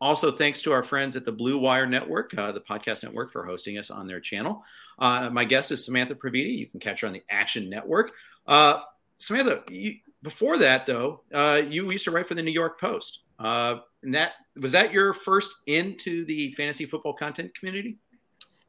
Also, 0.00 0.32
thanks 0.32 0.62
to 0.62 0.72
our 0.72 0.82
friends 0.82 1.14
at 1.14 1.24
the 1.24 1.32
Blue 1.32 1.58
Wire 1.58 1.86
Network, 1.86 2.32
uh, 2.38 2.52
the 2.52 2.60
podcast 2.60 3.02
network, 3.02 3.30
for 3.30 3.44
hosting 3.44 3.76
us 3.76 3.90
on 3.90 4.06
their 4.06 4.20
channel. 4.20 4.64
Uh, 4.98 5.28
my 5.30 5.44
guest 5.44 5.70
is 5.70 5.84
Samantha 5.84 6.14
Previte. 6.14 6.56
You 6.56 6.66
can 6.66 6.80
catch 6.80 7.02
her 7.02 7.06
on 7.06 7.12
the 7.12 7.22
Action 7.30 7.68
Network. 7.68 8.12
Uh, 8.46 8.80
Samantha, 9.18 9.62
you, 9.70 9.96
before 10.22 10.56
that, 10.58 10.86
though, 10.86 11.20
uh, 11.34 11.62
you 11.68 11.90
used 11.90 12.04
to 12.04 12.10
write 12.10 12.26
for 12.26 12.34
the 12.34 12.42
New 12.42 12.50
York 12.50 12.80
Post. 12.80 13.20
Uh, 13.38 13.80
and 14.02 14.14
that 14.14 14.32
was 14.60 14.72
that 14.72 14.92
your 14.92 15.12
first 15.12 15.52
into 15.66 16.24
the 16.26 16.52
fantasy 16.52 16.86
football 16.86 17.12
content 17.12 17.54
community? 17.54 17.98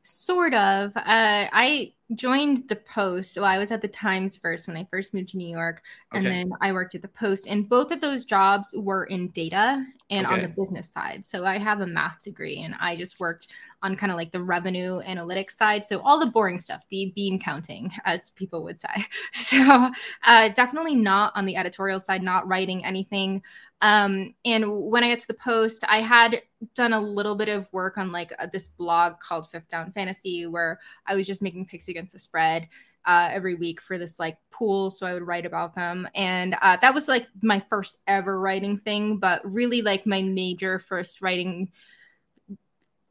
Sort 0.04 0.54
of. 0.54 0.96
Uh, 0.98 1.48
I 1.52 1.94
joined 2.16 2.68
the 2.68 2.76
Post. 2.76 3.38
Well, 3.38 3.46
I 3.46 3.58
was 3.58 3.72
at 3.72 3.82
the 3.82 3.88
Times 3.88 4.36
first 4.36 4.68
when 4.68 4.76
I 4.76 4.88
first 4.90 5.14
moved 5.14 5.30
to 5.30 5.38
New 5.38 5.48
York, 5.48 5.84
and 6.12 6.26
okay. 6.26 6.36
then 6.36 6.52
I 6.60 6.72
worked 6.72 6.96
at 6.96 7.02
the 7.02 7.08
Post. 7.08 7.48
And 7.48 7.70
both 7.70 7.92
of 7.92 8.02
those 8.02 8.26
jobs 8.26 8.74
were 8.76 9.06
in 9.06 9.30
data 9.30 9.86
and 10.10 10.26
okay. 10.26 10.36
on 10.36 10.42
the 10.42 10.48
business 10.48 10.90
side. 10.90 11.26
So 11.26 11.46
I 11.46 11.58
have 11.58 11.82
a 11.82 11.88
math 11.88 12.24
degree, 12.24 12.60
and 12.60 12.76
I 12.80 12.96
just 12.96 13.20
worked 13.20 13.48
on 13.84 13.96
kind 13.96 14.12
of 14.12 14.18
like 14.18 14.32
the 14.32 14.42
revenue 14.42 15.02
analytics 15.04 15.52
side. 15.52 15.86
So 15.86 16.02
all 16.02 16.20
the 16.20 16.26
boring 16.26 16.58
stuff, 16.58 16.84
the 16.90 17.14
bean 17.16 17.40
counting, 17.40 17.92
as 18.06 18.32
people 18.32 18.64
would 18.64 18.80
say. 18.80 18.88
So 19.34 19.92
uh, 20.26 20.50
definitely 20.50 20.96
not 20.96 21.34
on 21.36 21.46
the 21.46 21.58
editorial 21.58 22.00
side, 22.00 22.24
not 22.24 22.48
writing 22.48 22.86
anything. 22.86 23.44
Um, 23.82 24.36
and 24.46 24.90
when 24.92 25.04
I 25.04 25.10
got 25.10 25.20
to 25.20 25.28
the 25.28 25.34
Post, 25.34 25.84
I 25.88 26.02
had 26.02 26.42
done 26.76 26.94
a 26.94 27.00
little 27.00 27.36
bit 27.36 27.50
of 27.50 27.68
work 27.72 27.98
on 27.98 28.12
like 28.12 28.32
uh, 28.40 28.48
this 28.52 28.68
blog 28.68 29.20
called 29.20 29.50
Fifth 29.50 29.68
Down 29.68 29.92
Fantasy, 29.92 30.46
where 30.46 30.80
I 31.08 31.16
was 31.16 31.28
just 31.28 31.42
making 31.42 31.66
picks 31.66 31.88
against 31.88 32.14
the 32.14 32.20
spread 32.20 32.68
uh, 33.06 33.30
every 33.32 33.56
week 33.56 33.82
for 33.82 33.98
this 33.98 34.20
like 34.20 34.38
pool. 34.52 34.92
So 34.92 35.06
I 35.08 35.14
would 35.14 35.26
write 35.26 35.46
about 35.46 35.74
them. 35.74 36.08
And 36.14 36.56
uh, 36.62 36.78
that 36.82 36.94
was 36.94 37.08
like 37.08 37.28
my 37.42 37.62
first 37.70 37.98
ever 38.08 38.40
writing 38.40 38.78
thing, 38.78 39.18
but 39.18 39.42
really 39.44 39.82
like 39.82 40.06
my 40.06 40.22
major 40.22 40.80
first 40.80 41.22
writing 41.22 41.72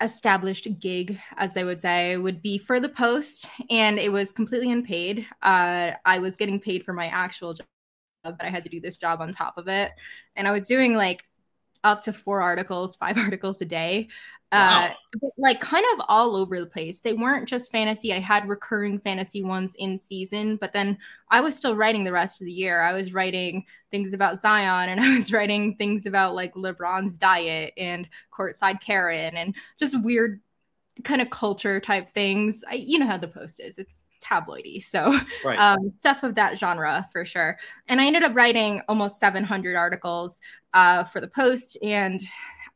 established 0.01 0.67
gig, 0.81 1.21
as 1.37 1.57
I 1.57 1.65
would 1.65 1.81
say, 1.81 2.17
would 2.17 2.41
be 2.41 2.59
for 2.59 2.81
the 2.81 2.89
post. 2.89 3.51
And 3.69 3.99
it 3.99 4.11
was 4.11 4.33
completely 4.33 4.71
unpaid. 4.71 5.27
Uh, 5.43 5.93
I 6.05 6.19
was 6.21 6.37
getting 6.37 6.61
paid 6.61 6.85
for 6.85 6.93
my 6.93 7.07
actual 7.07 7.55
job, 7.55 7.67
but 8.23 8.43
I 8.45 8.51
had 8.51 8.65
to 8.65 8.71
do 8.71 8.81
this 8.81 8.99
job 8.99 9.21
on 9.21 9.33
top 9.33 9.59
of 9.59 9.69
it. 9.69 9.93
And 10.37 10.47
I 10.47 10.53
was 10.53 10.67
doing 10.67 10.95
like 10.95 11.25
up 11.83 12.03
to 12.03 12.13
four 12.13 12.43
articles, 12.43 12.97
five 12.97 13.19
articles 13.19 13.61
a 13.61 13.65
day. 13.65 14.09
Uh, 14.53 14.91
wow. 14.91 14.95
Uh, 15.23 15.29
like 15.39 15.61
kind 15.61 15.85
of 15.95 16.05
all 16.09 16.35
over 16.35 16.59
the 16.59 16.67
place. 16.67 17.01
They 17.01 17.13
weren't 17.13 17.49
just 17.49 17.71
fantasy. 17.71 18.13
I 18.13 18.19
had 18.19 18.49
recurring 18.49 18.99
fantasy 18.99 19.45
ones 19.45 19.77
in 19.79 19.97
season, 19.97 20.57
but 20.57 20.73
then 20.73 20.99
I 21.31 21.41
was 21.41 21.55
still 21.55 21.77
writing 21.77 22.03
the 22.03 22.13
rest 22.13 22.41
of 22.41 22.47
the 22.47 22.53
year. 22.53 22.83
I 22.83 22.93
was 22.93 23.15
writing 23.15 23.65
things 23.93 24.13
about 24.13 24.41
Zion 24.41 24.89
and 24.89 25.01
I 25.05 25.15
was 25.15 25.33
writing 25.33 25.77
things 25.77 26.05
about 26.05 26.35
like 26.35 26.55
LeBron's 26.55 27.17
diet 27.17 27.75
and 27.77 28.09
courtside 28.37 28.81
Karen 28.81 29.37
and 29.37 29.55
just 29.79 30.03
weird 30.03 30.41
kind 31.05 31.23
of 31.23 31.31
culture 31.31 31.81
type 31.81 32.11
things. 32.11 32.65
I, 32.69 32.75
you 32.75 32.99
know 32.99 33.07
how 33.07 33.19
the 33.19 33.29
post 33.29 33.61
is. 33.61 33.79
It's 33.79 34.05
tabloidy. 34.21 34.83
So 34.83 35.19
right. 35.45 35.59
um, 35.59 35.93
stuff 35.97 36.23
of 36.23 36.35
that 36.37 36.59
genre 36.59 37.07
for 37.13 37.25
sure. 37.25 37.59
And 37.89 38.01
I 38.01 38.07
ended 38.07 38.23
up 38.23 38.35
writing 38.35 38.83
almost 38.89 39.19
700 39.19 39.77
articles 39.77 40.41
uh, 40.75 41.05
for 41.05 41.21
the 41.21 41.29
post 41.29 41.77
and 41.83 42.21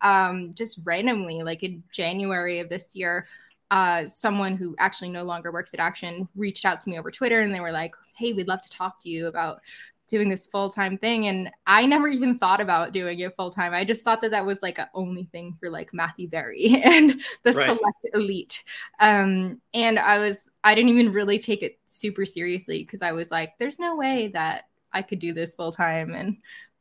um, 0.00 0.52
just 0.54 0.80
randomly, 0.84 1.42
like 1.42 1.62
in 1.62 1.82
January 1.92 2.60
of 2.60 2.68
this 2.68 2.94
year, 2.94 3.26
uh, 3.70 4.04
someone 4.06 4.56
who 4.56 4.76
actually 4.78 5.08
no 5.08 5.24
longer 5.24 5.50
works 5.50 5.72
at 5.74 5.80
Action 5.80 6.28
reached 6.36 6.64
out 6.64 6.80
to 6.80 6.90
me 6.90 6.98
over 6.98 7.10
Twitter 7.10 7.40
and 7.40 7.52
they 7.52 7.60
were 7.60 7.72
like, 7.72 7.94
Hey, 8.16 8.32
we'd 8.32 8.48
love 8.48 8.62
to 8.62 8.70
talk 8.70 9.00
to 9.00 9.08
you 9.08 9.26
about 9.26 9.60
doing 10.08 10.28
this 10.28 10.46
full 10.46 10.70
time 10.70 10.98
thing. 10.98 11.26
And 11.26 11.50
I 11.66 11.86
never 11.86 12.08
even 12.08 12.38
thought 12.38 12.60
about 12.60 12.92
doing 12.92 13.18
it 13.20 13.34
full 13.34 13.50
time. 13.50 13.72
I 13.72 13.84
just 13.84 14.02
thought 14.02 14.20
that 14.22 14.30
that 14.32 14.44
was 14.44 14.62
like 14.62 14.78
a 14.78 14.90
only 14.94 15.24
thing 15.24 15.56
for 15.58 15.70
like 15.70 15.94
Matthew 15.94 16.28
Berry 16.28 16.80
and 16.84 17.20
the 17.42 17.52
right. 17.52 17.66
select 17.66 17.98
elite. 18.12 18.62
Um, 19.00 19.60
and 19.72 19.98
I 19.98 20.18
was, 20.18 20.48
I 20.62 20.74
didn't 20.74 20.90
even 20.90 21.12
really 21.12 21.38
take 21.38 21.62
it 21.62 21.78
super 21.86 22.26
seriously 22.26 22.82
because 22.84 23.02
I 23.02 23.12
was 23.12 23.30
like, 23.30 23.54
there's 23.58 23.78
no 23.78 23.96
way 23.96 24.28
that 24.34 24.64
I 24.92 25.02
could 25.02 25.18
do 25.18 25.32
this 25.32 25.54
full 25.54 25.72
time. 25.72 26.14
And 26.14 26.36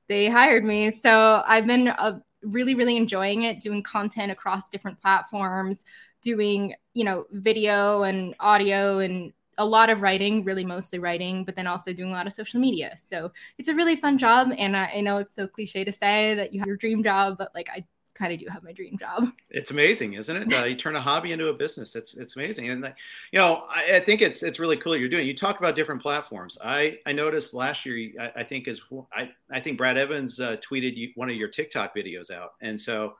they 0.07 0.27
hired 0.27 0.63
me. 0.63 0.91
So 0.91 1.43
I've 1.47 1.65
been 1.65 1.87
uh, 1.87 2.19
really, 2.43 2.75
really 2.75 2.97
enjoying 2.97 3.43
it, 3.43 3.61
doing 3.61 3.81
content 3.81 4.31
across 4.31 4.69
different 4.69 5.01
platforms, 5.01 5.83
doing, 6.21 6.73
you 6.93 7.03
know, 7.03 7.25
video 7.31 8.03
and 8.03 8.35
audio 8.39 8.99
and 8.99 9.33
a 9.57 9.65
lot 9.65 9.89
of 9.89 10.01
writing, 10.01 10.43
really 10.43 10.65
mostly 10.65 10.99
writing, 10.99 11.43
but 11.43 11.55
then 11.55 11.67
also 11.67 11.93
doing 11.93 12.09
a 12.09 12.13
lot 12.13 12.27
of 12.27 12.33
social 12.33 12.59
media. 12.59 12.95
So 12.97 13.31
it's 13.57 13.69
a 13.69 13.75
really 13.75 13.95
fun 13.95 14.17
job. 14.17 14.51
And 14.57 14.75
I, 14.75 14.91
I 14.95 15.01
know 15.01 15.17
it's 15.17 15.33
so 15.33 15.47
cliche 15.47 15.83
to 15.83 15.91
say 15.91 16.33
that 16.35 16.53
you 16.53 16.59
have 16.59 16.67
your 16.67 16.77
dream 16.77 17.03
job, 17.03 17.37
but 17.37 17.51
like 17.53 17.69
I 17.69 17.85
kind 18.13 18.33
of 18.33 18.39
do 18.39 18.45
have 18.49 18.63
my 18.63 18.71
dream 18.71 18.97
job. 18.97 19.31
It's 19.55 19.69
amazing, 19.69 20.13
isn't 20.13 20.35
it? 20.35 20.53
Uh, 20.53 20.63
you 20.63 20.75
turn 20.75 20.95
a 20.95 21.01
hobby 21.01 21.31
into 21.31 21.49
a 21.49 21.53
business. 21.53 21.95
It's 21.95 22.15
it's 22.15 22.35
amazing, 22.35 22.69
and 22.69 22.83
you 23.31 23.37
know 23.37 23.65
I, 23.69 23.97
I, 23.97 23.99
think 23.99 24.21
it's 24.21 24.41
it's 24.41 24.57
really 24.57 24.77
cool 24.77 24.97
you're 24.97 25.07
doing. 25.07 25.27
You 25.27 25.35
talk 25.35 25.59
about 25.59 25.75
different 25.75 26.01
platforms. 26.01 26.57
I 26.63 26.97
I 27.05 27.11
noticed 27.11 27.53
last 27.53 27.85
year. 27.85 28.11
I, 28.19 28.41
I 28.41 28.43
think 28.43 28.67
is 28.67 28.81
I 29.15 29.29
I 29.51 29.59
think 29.59 29.77
Brad 29.77 29.95
Evans 29.95 30.39
uh, 30.39 30.57
tweeted 30.57 30.97
you, 30.97 31.11
one 31.13 31.29
of 31.29 31.35
your 31.35 31.49
TikTok 31.49 31.95
videos 31.95 32.31
out, 32.31 32.53
and 32.61 32.81
so 32.81 33.13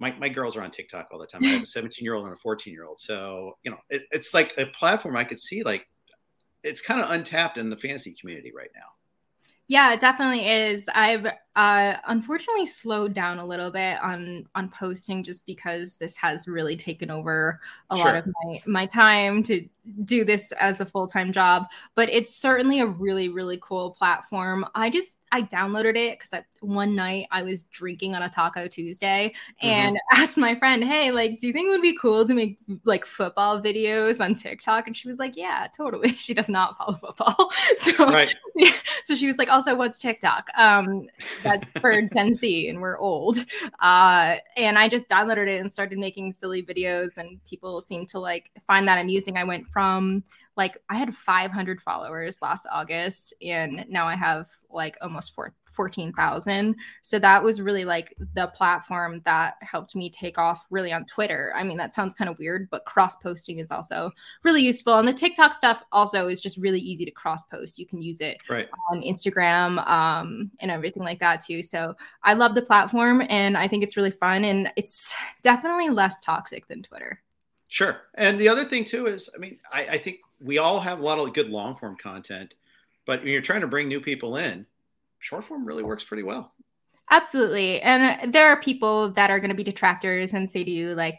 my, 0.00 0.12
my 0.18 0.28
girls 0.28 0.56
are 0.56 0.62
on 0.62 0.70
TikTok 0.70 1.08
all 1.12 1.18
the 1.18 1.26
time. 1.26 1.44
I 1.44 1.48
have 1.48 1.62
a 1.62 1.66
17 1.66 2.04
year 2.04 2.14
old 2.14 2.24
and 2.24 2.34
a 2.34 2.38
14 2.38 2.72
year 2.72 2.86
old. 2.86 2.98
So, 2.98 3.56
you 3.62 3.70
know, 3.70 3.78
it, 3.90 4.02
it's 4.10 4.34
like 4.34 4.54
a 4.58 4.66
platform 4.66 5.16
I 5.16 5.24
could 5.24 5.38
see 5.38 5.62
like 5.62 5.86
it's 6.62 6.80
kind 6.80 7.00
of 7.00 7.10
untapped 7.10 7.58
in 7.58 7.70
the 7.70 7.76
fantasy 7.76 8.14
community 8.18 8.52
right 8.54 8.70
now. 8.74 8.86
Yeah, 9.68 9.92
it 9.92 10.00
definitely 10.00 10.48
is. 10.48 10.88
I've 10.92 11.26
uh, 11.56 11.94
unfortunately 12.06 12.66
slowed 12.66 13.12
down 13.12 13.38
a 13.38 13.44
little 13.44 13.70
bit 13.70 13.98
on 14.02 14.46
on 14.54 14.68
posting 14.68 15.22
just 15.22 15.44
because 15.46 15.96
this 15.96 16.16
has 16.16 16.46
really 16.46 16.76
taken 16.76 17.10
over 17.10 17.60
a 17.90 17.96
sure. 17.96 18.04
lot 18.04 18.14
of 18.14 18.26
my 18.44 18.62
my 18.66 18.86
time 18.86 19.42
to 19.42 19.66
do 20.04 20.24
this 20.24 20.52
as 20.52 20.80
a 20.80 20.86
full-time 20.86 21.32
job, 21.32 21.64
but 21.94 22.08
it's 22.08 22.34
certainly 22.34 22.80
a 22.80 22.86
really 22.86 23.28
really 23.28 23.58
cool 23.60 23.90
platform. 23.92 24.64
I 24.74 24.90
just 24.90 25.16
I 25.32 25.42
downloaded 25.42 25.96
it 25.96 26.18
because 26.18 26.42
one 26.60 26.94
night 26.96 27.26
I 27.30 27.42
was 27.42 27.62
drinking 27.64 28.16
on 28.16 28.22
a 28.22 28.28
Taco 28.28 28.66
Tuesday 28.66 29.32
mm-hmm. 29.62 29.66
and 29.66 29.98
asked 30.12 30.36
my 30.36 30.54
friend, 30.56 30.82
"Hey, 30.82 31.12
like, 31.12 31.38
do 31.38 31.46
you 31.46 31.52
think 31.52 31.68
it 31.68 31.70
would 31.70 31.82
be 31.82 31.96
cool 31.96 32.26
to 32.26 32.34
make 32.34 32.58
like 32.84 33.04
football 33.04 33.60
videos 33.60 34.20
on 34.20 34.34
TikTok?" 34.34 34.86
And 34.86 34.96
she 34.96 35.08
was 35.08 35.18
like, 35.18 35.36
"Yeah, 35.36 35.68
totally." 35.76 36.10
She 36.20 36.34
does 36.34 36.48
not 36.48 36.76
follow 36.76 36.94
football, 36.94 37.50
so 37.76 37.92
right. 38.06 38.32
yeah. 38.54 38.72
so 39.04 39.14
she 39.14 39.26
was 39.26 39.38
like, 39.38 39.48
"Also, 39.48 39.74
what's 39.74 39.98
TikTok?" 39.98 40.48
Um, 40.56 41.08
that's 41.42 41.66
for 41.80 42.00
Gen 42.02 42.36
Z, 42.36 42.68
and 42.68 42.80
we're 42.80 42.98
old. 42.98 43.38
Uh, 43.80 44.36
and 44.56 44.78
I 44.78 44.88
just 44.88 45.08
downloaded 45.08 45.48
it 45.48 45.60
and 45.60 45.70
started 45.70 45.98
making 45.98 46.32
silly 46.32 46.62
videos, 46.62 47.16
and 47.16 47.42
people 47.44 47.80
seem 47.80 48.06
to 48.06 48.18
like 48.18 48.50
find 48.66 48.86
that 48.88 49.00
amusing. 49.00 49.36
I 49.36 49.44
went 49.44 49.66
from 49.68 50.22
like 50.56 50.76
I 50.88 50.96
had 50.96 51.14
500 51.14 51.80
followers 51.80 52.42
last 52.42 52.66
August 52.70 53.32
and 53.40 53.84
now 53.88 54.06
I 54.06 54.16
have 54.16 54.48
like 54.68 54.98
almost 55.00 55.34
14,000. 55.70 56.76
So 57.02 57.18
that 57.18 57.42
was 57.42 57.60
really 57.60 57.84
like 57.84 58.14
the 58.34 58.48
platform 58.48 59.22
that 59.24 59.54
helped 59.62 59.94
me 59.94 60.10
take 60.10 60.38
off 60.38 60.66
really 60.70 60.92
on 60.92 61.06
Twitter. 61.06 61.52
I 61.56 61.62
mean, 61.62 61.76
that 61.78 61.94
sounds 61.94 62.14
kind 62.14 62.28
of 62.28 62.38
weird, 62.38 62.68
but 62.70 62.84
cross 62.84 63.16
posting 63.16 63.58
is 63.58 63.70
also 63.70 64.10
really 64.42 64.62
useful. 64.62 64.98
And 64.98 65.06
the 65.06 65.12
TikTok 65.12 65.54
stuff 65.54 65.82
also 65.92 66.28
is 66.28 66.40
just 66.40 66.58
really 66.58 66.80
easy 66.80 67.04
to 67.04 67.10
cross 67.10 67.42
post. 67.44 67.78
You 67.78 67.86
can 67.86 68.02
use 68.02 68.20
it 68.20 68.38
right. 68.48 68.68
on 68.90 69.02
Instagram 69.02 69.86
um, 69.88 70.50
and 70.60 70.70
everything 70.70 71.04
like 71.04 71.20
that 71.20 71.44
too. 71.44 71.62
So 71.62 71.96
I 72.24 72.34
love 72.34 72.54
the 72.54 72.62
platform 72.62 73.22
and 73.28 73.56
I 73.56 73.68
think 73.68 73.84
it's 73.84 73.96
really 73.96 74.10
fun 74.10 74.44
and 74.44 74.70
it's 74.76 75.14
definitely 75.42 75.88
less 75.88 76.20
toxic 76.20 76.66
than 76.66 76.82
Twitter. 76.82 77.22
Sure. 77.68 77.98
And 78.16 78.38
the 78.38 78.48
other 78.48 78.64
thing 78.64 78.84
too 78.84 79.06
is, 79.06 79.30
I 79.34 79.38
mean, 79.38 79.58
I, 79.72 79.86
I 79.86 79.98
think 79.98 80.18
we 80.40 80.58
all 80.58 80.80
have 80.80 81.00
a 81.00 81.02
lot 81.02 81.18
of 81.18 81.32
good 81.34 81.50
long 81.50 81.76
form 81.76 81.96
content, 82.02 82.54
but 83.06 83.20
when 83.20 83.32
you're 83.32 83.42
trying 83.42 83.60
to 83.60 83.66
bring 83.66 83.88
new 83.88 84.00
people 84.00 84.36
in, 84.36 84.66
short 85.18 85.44
form 85.44 85.64
really 85.64 85.82
works 85.82 86.04
pretty 86.04 86.22
well. 86.22 86.52
Absolutely. 87.10 87.82
And 87.82 88.02
uh, 88.02 88.26
there 88.30 88.48
are 88.48 88.60
people 88.60 89.10
that 89.10 89.30
are 89.30 89.40
going 89.40 89.50
to 89.50 89.56
be 89.56 89.64
detractors 89.64 90.32
and 90.32 90.48
say 90.48 90.62
to 90.62 90.70
you 90.70 90.94
like, 90.94 91.18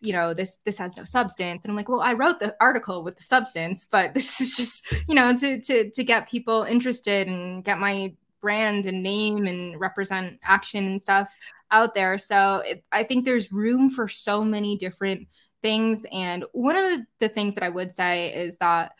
you 0.00 0.12
know, 0.12 0.34
this 0.34 0.58
this 0.64 0.78
has 0.78 0.96
no 0.96 1.04
substance. 1.04 1.64
And 1.64 1.70
I'm 1.70 1.76
like, 1.76 1.88
well, 1.88 2.02
I 2.02 2.12
wrote 2.12 2.38
the 2.38 2.54
article 2.60 3.02
with 3.02 3.16
the 3.16 3.22
substance, 3.22 3.86
but 3.90 4.14
this 4.14 4.40
is 4.40 4.52
just, 4.52 4.86
you 5.08 5.14
know, 5.14 5.34
to 5.34 5.60
to 5.60 5.90
to 5.90 6.04
get 6.04 6.28
people 6.28 6.62
interested 6.62 7.26
and 7.26 7.64
get 7.64 7.78
my 7.78 8.14
brand 8.40 8.84
and 8.84 9.02
name 9.02 9.46
and 9.46 9.80
represent 9.80 10.38
action 10.42 10.84
and 10.84 11.00
stuff 11.00 11.34
out 11.70 11.94
there. 11.94 12.18
So 12.18 12.62
it, 12.66 12.84
I 12.92 13.02
think 13.02 13.24
there's 13.24 13.50
room 13.50 13.88
for 13.88 14.06
so 14.06 14.44
many 14.44 14.76
different 14.76 15.26
things. 15.64 16.04
And 16.12 16.44
one 16.52 16.76
of 16.76 16.84
the, 16.84 17.06
the 17.20 17.28
things 17.30 17.54
that 17.54 17.64
I 17.64 17.70
would 17.70 17.90
say 17.90 18.34
is 18.34 18.58
that 18.58 18.92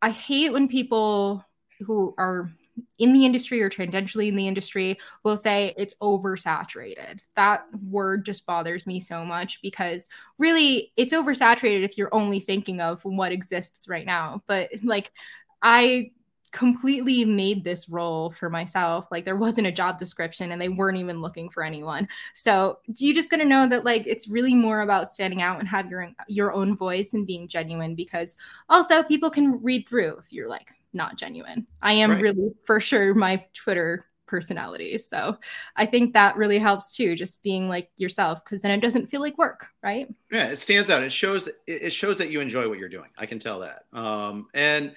I 0.00 0.08
hate 0.08 0.50
when 0.50 0.66
people 0.66 1.44
who 1.80 2.14
are 2.16 2.50
in 2.98 3.12
the 3.12 3.26
industry 3.26 3.62
or 3.62 3.68
tangentially 3.68 4.28
in 4.28 4.34
the 4.36 4.48
industry 4.48 4.98
will 5.24 5.36
say 5.36 5.74
it's 5.76 5.94
oversaturated. 6.02 7.20
That 7.36 7.66
word 7.90 8.24
just 8.24 8.46
bothers 8.46 8.86
me 8.86 8.98
so 8.98 9.26
much 9.26 9.60
because 9.60 10.08
really 10.38 10.90
it's 10.96 11.12
oversaturated 11.12 11.84
if 11.84 11.98
you're 11.98 12.14
only 12.14 12.40
thinking 12.40 12.80
of 12.80 13.04
what 13.04 13.32
exists 13.32 13.86
right 13.86 14.06
now. 14.06 14.42
But 14.46 14.70
like, 14.82 15.12
I 15.60 16.12
completely 16.56 17.22
made 17.26 17.62
this 17.64 17.86
role 17.86 18.30
for 18.30 18.48
myself. 18.48 19.08
Like 19.10 19.26
there 19.26 19.36
wasn't 19.36 19.66
a 19.66 19.72
job 19.72 19.98
description 19.98 20.52
and 20.52 20.60
they 20.60 20.70
weren't 20.70 20.96
even 20.96 21.20
looking 21.20 21.50
for 21.50 21.62
anyone. 21.62 22.08
So 22.32 22.78
you 22.96 23.14
just 23.14 23.30
gonna 23.30 23.44
know 23.44 23.68
that 23.68 23.84
like 23.84 24.06
it's 24.06 24.26
really 24.26 24.54
more 24.54 24.80
about 24.80 25.10
standing 25.10 25.42
out 25.42 25.58
and 25.58 25.68
have 25.68 25.90
your 25.90 26.10
your 26.28 26.54
own 26.54 26.74
voice 26.74 27.12
and 27.12 27.26
being 27.26 27.46
genuine 27.46 27.94
because 27.94 28.38
also 28.70 29.02
people 29.02 29.28
can 29.28 29.62
read 29.62 29.86
through 29.86 30.16
if 30.16 30.32
you're 30.32 30.48
like 30.48 30.68
not 30.94 31.18
genuine. 31.18 31.66
I 31.82 31.92
am 31.92 32.12
right. 32.12 32.22
really 32.22 32.52
for 32.64 32.80
sure 32.80 33.12
my 33.12 33.44
Twitter 33.52 34.06
personality. 34.26 34.96
So 34.96 35.36
I 35.76 35.84
think 35.84 36.14
that 36.14 36.38
really 36.38 36.58
helps 36.58 36.90
too, 36.90 37.16
just 37.16 37.42
being 37.42 37.68
like 37.68 37.90
yourself, 37.98 38.42
because 38.42 38.62
then 38.62 38.70
it 38.70 38.80
doesn't 38.80 39.08
feel 39.08 39.20
like 39.20 39.36
work, 39.36 39.66
right? 39.82 40.08
Yeah, 40.32 40.46
it 40.46 40.58
stands 40.58 40.88
out. 40.88 41.02
It 41.02 41.12
shows 41.12 41.50
it 41.66 41.92
shows 41.92 42.16
that 42.16 42.30
you 42.30 42.40
enjoy 42.40 42.66
what 42.66 42.78
you're 42.78 42.88
doing. 42.88 43.10
I 43.18 43.26
can 43.26 43.38
tell 43.38 43.60
that. 43.60 43.84
Um, 43.92 44.48
and 44.54 44.94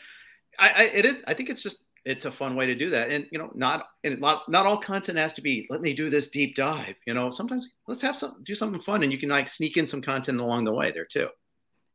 I, 0.57 0.69
I 0.69 0.83
it 0.83 1.05
is. 1.05 1.23
I 1.27 1.33
think 1.33 1.49
it's 1.49 1.61
just 1.61 1.83
it's 2.05 2.25
a 2.25 2.31
fun 2.31 2.55
way 2.55 2.65
to 2.65 2.75
do 2.75 2.89
that. 2.89 3.11
And 3.11 3.27
you 3.31 3.39
know, 3.39 3.51
not 3.53 3.87
and 4.03 4.19
not 4.19 4.49
not 4.49 4.65
all 4.65 4.77
content 4.77 5.17
has 5.17 5.33
to 5.33 5.41
be. 5.41 5.67
Let 5.69 5.81
me 5.81 5.93
do 5.93 6.09
this 6.09 6.29
deep 6.29 6.55
dive. 6.55 6.95
You 7.05 7.13
know, 7.13 7.29
sometimes 7.29 7.67
let's 7.87 8.01
have 8.01 8.15
some 8.15 8.41
do 8.43 8.55
something 8.55 8.81
fun, 8.81 9.03
and 9.03 9.11
you 9.11 9.17
can 9.17 9.29
like 9.29 9.47
sneak 9.47 9.77
in 9.77 9.87
some 9.87 10.01
content 10.01 10.39
along 10.39 10.63
the 10.63 10.73
way 10.73 10.91
there 10.91 11.05
too. 11.05 11.29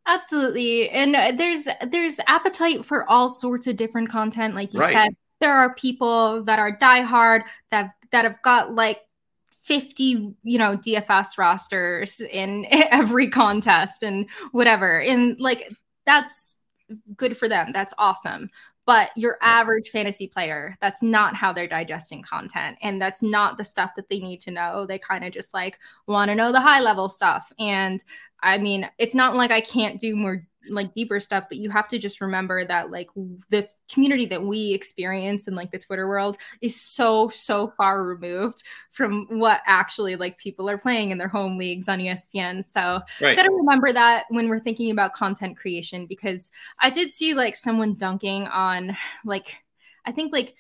Absolutely, 0.07 0.91
and 0.91 1.17
uh, 1.17 1.33
there's 1.35 1.67
there's 1.89 2.21
appetite 2.27 2.85
for 2.85 3.09
all 3.11 3.29
sorts 3.29 3.67
of 3.67 3.77
different 3.77 4.11
content, 4.11 4.55
like 4.55 4.75
you 4.75 4.81
right. 4.81 4.93
said. 4.93 5.17
There 5.41 5.55
are 5.55 5.75
people 5.75 6.45
that 6.45 6.59
are 6.59 6.79
diehard 6.79 7.43
that 7.71 7.91
that 8.13 8.25
have 8.25 8.41
got 8.43 8.73
like 8.73 9.01
50 9.51 10.35
you 10.43 10.59
know 10.59 10.77
dfs 10.77 11.39
rosters 11.39 12.21
in 12.21 12.67
every 12.71 13.31
contest 13.31 14.03
and 14.03 14.29
whatever 14.53 15.01
and 15.01 15.41
like 15.41 15.73
that's 16.05 16.57
good 17.17 17.37
for 17.37 17.49
them. 17.49 17.73
That's 17.73 17.95
awesome. 17.99 18.51
But 18.87 19.11
your 19.17 19.39
average 19.41 19.89
fantasy 19.89 20.29
player, 20.29 20.77
that's 20.81 21.03
not 21.03 21.35
how 21.35 21.53
they're 21.53 21.67
digesting 21.67 22.23
content. 22.23 22.77
And 22.83 23.01
that's 23.01 23.23
not 23.23 23.57
the 23.57 23.65
stuff 23.65 23.95
that 23.97 24.11
they 24.11 24.19
need 24.19 24.43
to 24.43 24.51
know. 24.51 24.85
They 24.85 24.99
kind 24.99 25.25
of 25.25 25.33
just 25.33 25.55
like 25.55 25.79
want 26.07 26.29
to 26.29 26.35
know 26.35 26.53
the 26.53 26.61
high 26.61 26.81
level 26.81 27.09
stuff. 27.09 27.51
And 27.59 28.05
I 28.43 28.59
mean, 28.59 28.91
it's 28.99 29.15
not 29.15 29.37
like 29.37 29.51
I 29.51 29.63
can't 29.63 29.99
do 29.99 30.15
more 30.15 30.47
like 30.69 30.95
deeper 30.95 31.21
stuff 31.21 31.45
but 31.49 31.59
you 31.59 31.71
have 31.71 31.89
to 31.89 31.99
just 31.99 32.21
remember 32.21 32.65
that 32.65 32.91
like 32.91 33.09
the 33.51 33.69
community 33.91 34.25
that 34.27 34.43
we 34.43 34.73
experience 34.73 35.47
in 35.47 35.55
like 35.55 35.71
the 35.71 35.79
twitter 35.79 36.09
world 36.09 36.37
is 36.61 36.81
so 36.81 37.29
so 37.29 37.73
far 37.77 38.03
removed 38.03 38.63
from 38.91 39.27
what 39.31 39.61
actually 39.67 40.17
like 40.17 40.39
people 40.39 40.69
are 40.69 40.79
playing 40.79 41.11
in 41.11 41.19
their 41.19 41.29
home 41.29 41.59
leagues 41.59 41.89
on 41.89 41.99
espn 41.99 42.65
so 42.67 43.01
right. 43.21 43.37
gotta 43.37 43.51
remember 43.51 43.93
that 43.93 44.25
when 44.31 44.49
we're 44.49 44.61
thinking 44.61 44.91
about 44.91 45.13
content 45.13 45.57
creation 45.57 46.07
because 46.07 46.51
i 46.81 46.91
did 46.91 47.11
see 47.11 47.35
like 47.35 47.55
someone 47.55 47.95
dunking 47.95 48.47
on 48.49 48.97
like 49.25 49.59
i 50.07 50.13
think 50.13 50.33
like 50.33 50.55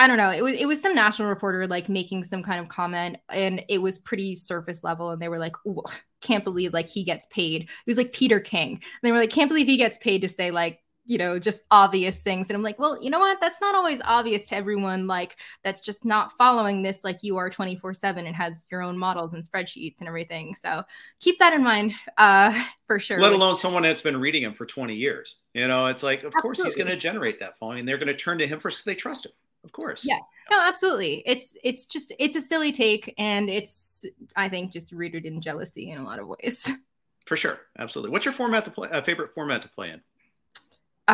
I 0.00 0.06
don't 0.06 0.16
know. 0.16 0.30
It 0.30 0.42
was 0.42 0.54
it 0.54 0.64
was 0.64 0.80
some 0.80 0.94
national 0.94 1.28
reporter 1.28 1.66
like 1.66 1.90
making 1.90 2.24
some 2.24 2.42
kind 2.42 2.58
of 2.58 2.68
comment, 2.68 3.18
and 3.28 3.62
it 3.68 3.82
was 3.82 3.98
pretty 3.98 4.34
surface 4.34 4.82
level. 4.82 5.10
And 5.10 5.20
they 5.20 5.28
were 5.28 5.38
like, 5.38 5.54
"Can't 6.22 6.42
believe 6.42 6.72
like 6.72 6.88
he 6.88 7.04
gets 7.04 7.26
paid." 7.26 7.64
It 7.64 7.68
was 7.86 7.98
like 7.98 8.14
Peter 8.14 8.40
King. 8.40 8.72
And 8.72 8.82
they 9.02 9.12
were 9.12 9.18
like, 9.18 9.28
"Can't 9.28 9.50
believe 9.50 9.66
he 9.66 9.76
gets 9.76 9.98
paid 9.98 10.22
to 10.22 10.28
say 10.28 10.50
like 10.50 10.80
you 11.04 11.18
know 11.18 11.38
just 11.38 11.60
obvious 11.70 12.22
things." 12.22 12.48
And 12.48 12.56
I'm 12.56 12.62
like, 12.62 12.78
"Well, 12.78 12.96
you 13.02 13.10
know 13.10 13.18
what? 13.18 13.42
That's 13.42 13.60
not 13.60 13.74
always 13.74 14.00
obvious 14.02 14.46
to 14.46 14.56
everyone. 14.56 15.06
Like 15.06 15.36
that's 15.64 15.82
just 15.82 16.06
not 16.06 16.32
following 16.38 16.80
this 16.80 17.04
like 17.04 17.18
you 17.20 17.36
are 17.36 17.50
24 17.50 17.92
seven 17.92 18.26
and 18.26 18.34
has 18.34 18.64
your 18.70 18.80
own 18.80 18.96
models 18.96 19.34
and 19.34 19.46
spreadsheets 19.46 19.98
and 19.98 20.08
everything. 20.08 20.54
So 20.54 20.82
keep 21.20 21.38
that 21.40 21.52
in 21.52 21.62
mind 21.62 21.92
uh, 22.16 22.58
for 22.86 22.98
sure. 22.98 23.20
Let 23.20 23.32
alone 23.32 23.54
someone 23.54 23.82
that's 23.82 24.00
been 24.00 24.18
reading 24.18 24.44
him 24.44 24.54
for 24.54 24.64
20 24.64 24.94
years. 24.94 25.36
You 25.52 25.68
know, 25.68 25.88
it's 25.88 26.02
like 26.02 26.20
of 26.20 26.32
Absolutely. 26.34 26.40
course 26.40 26.62
he's 26.64 26.82
going 26.82 26.88
to 26.88 26.96
generate 26.96 27.38
that 27.40 27.58
following. 27.58 27.80
And 27.80 27.88
they're 27.88 27.98
going 27.98 28.08
to 28.08 28.16
turn 28.16 28.38
to 28.38 28.46
him 28.46 28.60
first 28.60 28.78
because 28.78 28.84
they 28.86 28.94
trust 28.94 29.26
him 29.26 29.32
of 29.64 29.72
course. 29.72 30.04
Yeah. 30.04 30.18
No, 30.50 30.60
absolutely. 30.60 31.22
It's 31.26 31.56
it's 31.62 31.86
just 31.86 32.12
it's 32.18 32.36
a 32.36 32.40
silly 32.40 32.72
take 32.72 33.14
and 33.18 33.48
it's 33.48 34.04
I 34.34 34.48
think 34.48 34.72
just 34.72 34.92
rooted 34.92 35.26
in 35.26 35.40
jealousy 35.40 35.90
in 35.90 35.98
a 35.98 36.04
lot 36.04 36.18
of 36.18 36.26
ways. 36.26 36.70
For 37.26 37.36
sure. 37.36 37.60
Absolutely. 37.78 38.10
What's 38.10 38.24
your 38.24 38.34
format 38.34 38.64
to 38.64 38.70
play 38.70 38.88
uh, 38.90 39.02
favorite 39.02 39.32
format 39.34 39.62
to 39.62 39.68
play 39.68 39.90
in? 39.90 40.00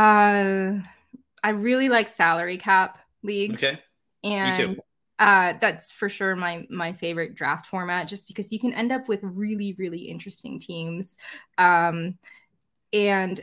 Uh 0.00 0.82
I 1.42 1.50
really 1.50 1.88
like 1.88 2.08
salary 2.08 2.58
cap 2.58 2.98
leagues. 3.22 3.62
Okay. 3.62 3.78
And 4.24 4.80
uh 5.18 5.54
that's 5.60 5.92
for 5.92 6.08
sure 6.08 6.36
my 6.36 6.66
my 6.70 6.92
favorite 6.92 7.34
draft 7.34 7.66
format 7.66 8.08
just 8.08 8.28
because 8.28 8.52
you 8.52 8.58
can 8.58 8.72
end 8.72 8.92
up 8.92 9.08
with 9.08 9.20
really 9.22 9.74
really 9.78 10.04
interesting 10.04 10.58
teams. 10.60 11.16
Um 11.58 12.18
and 12.92 13.40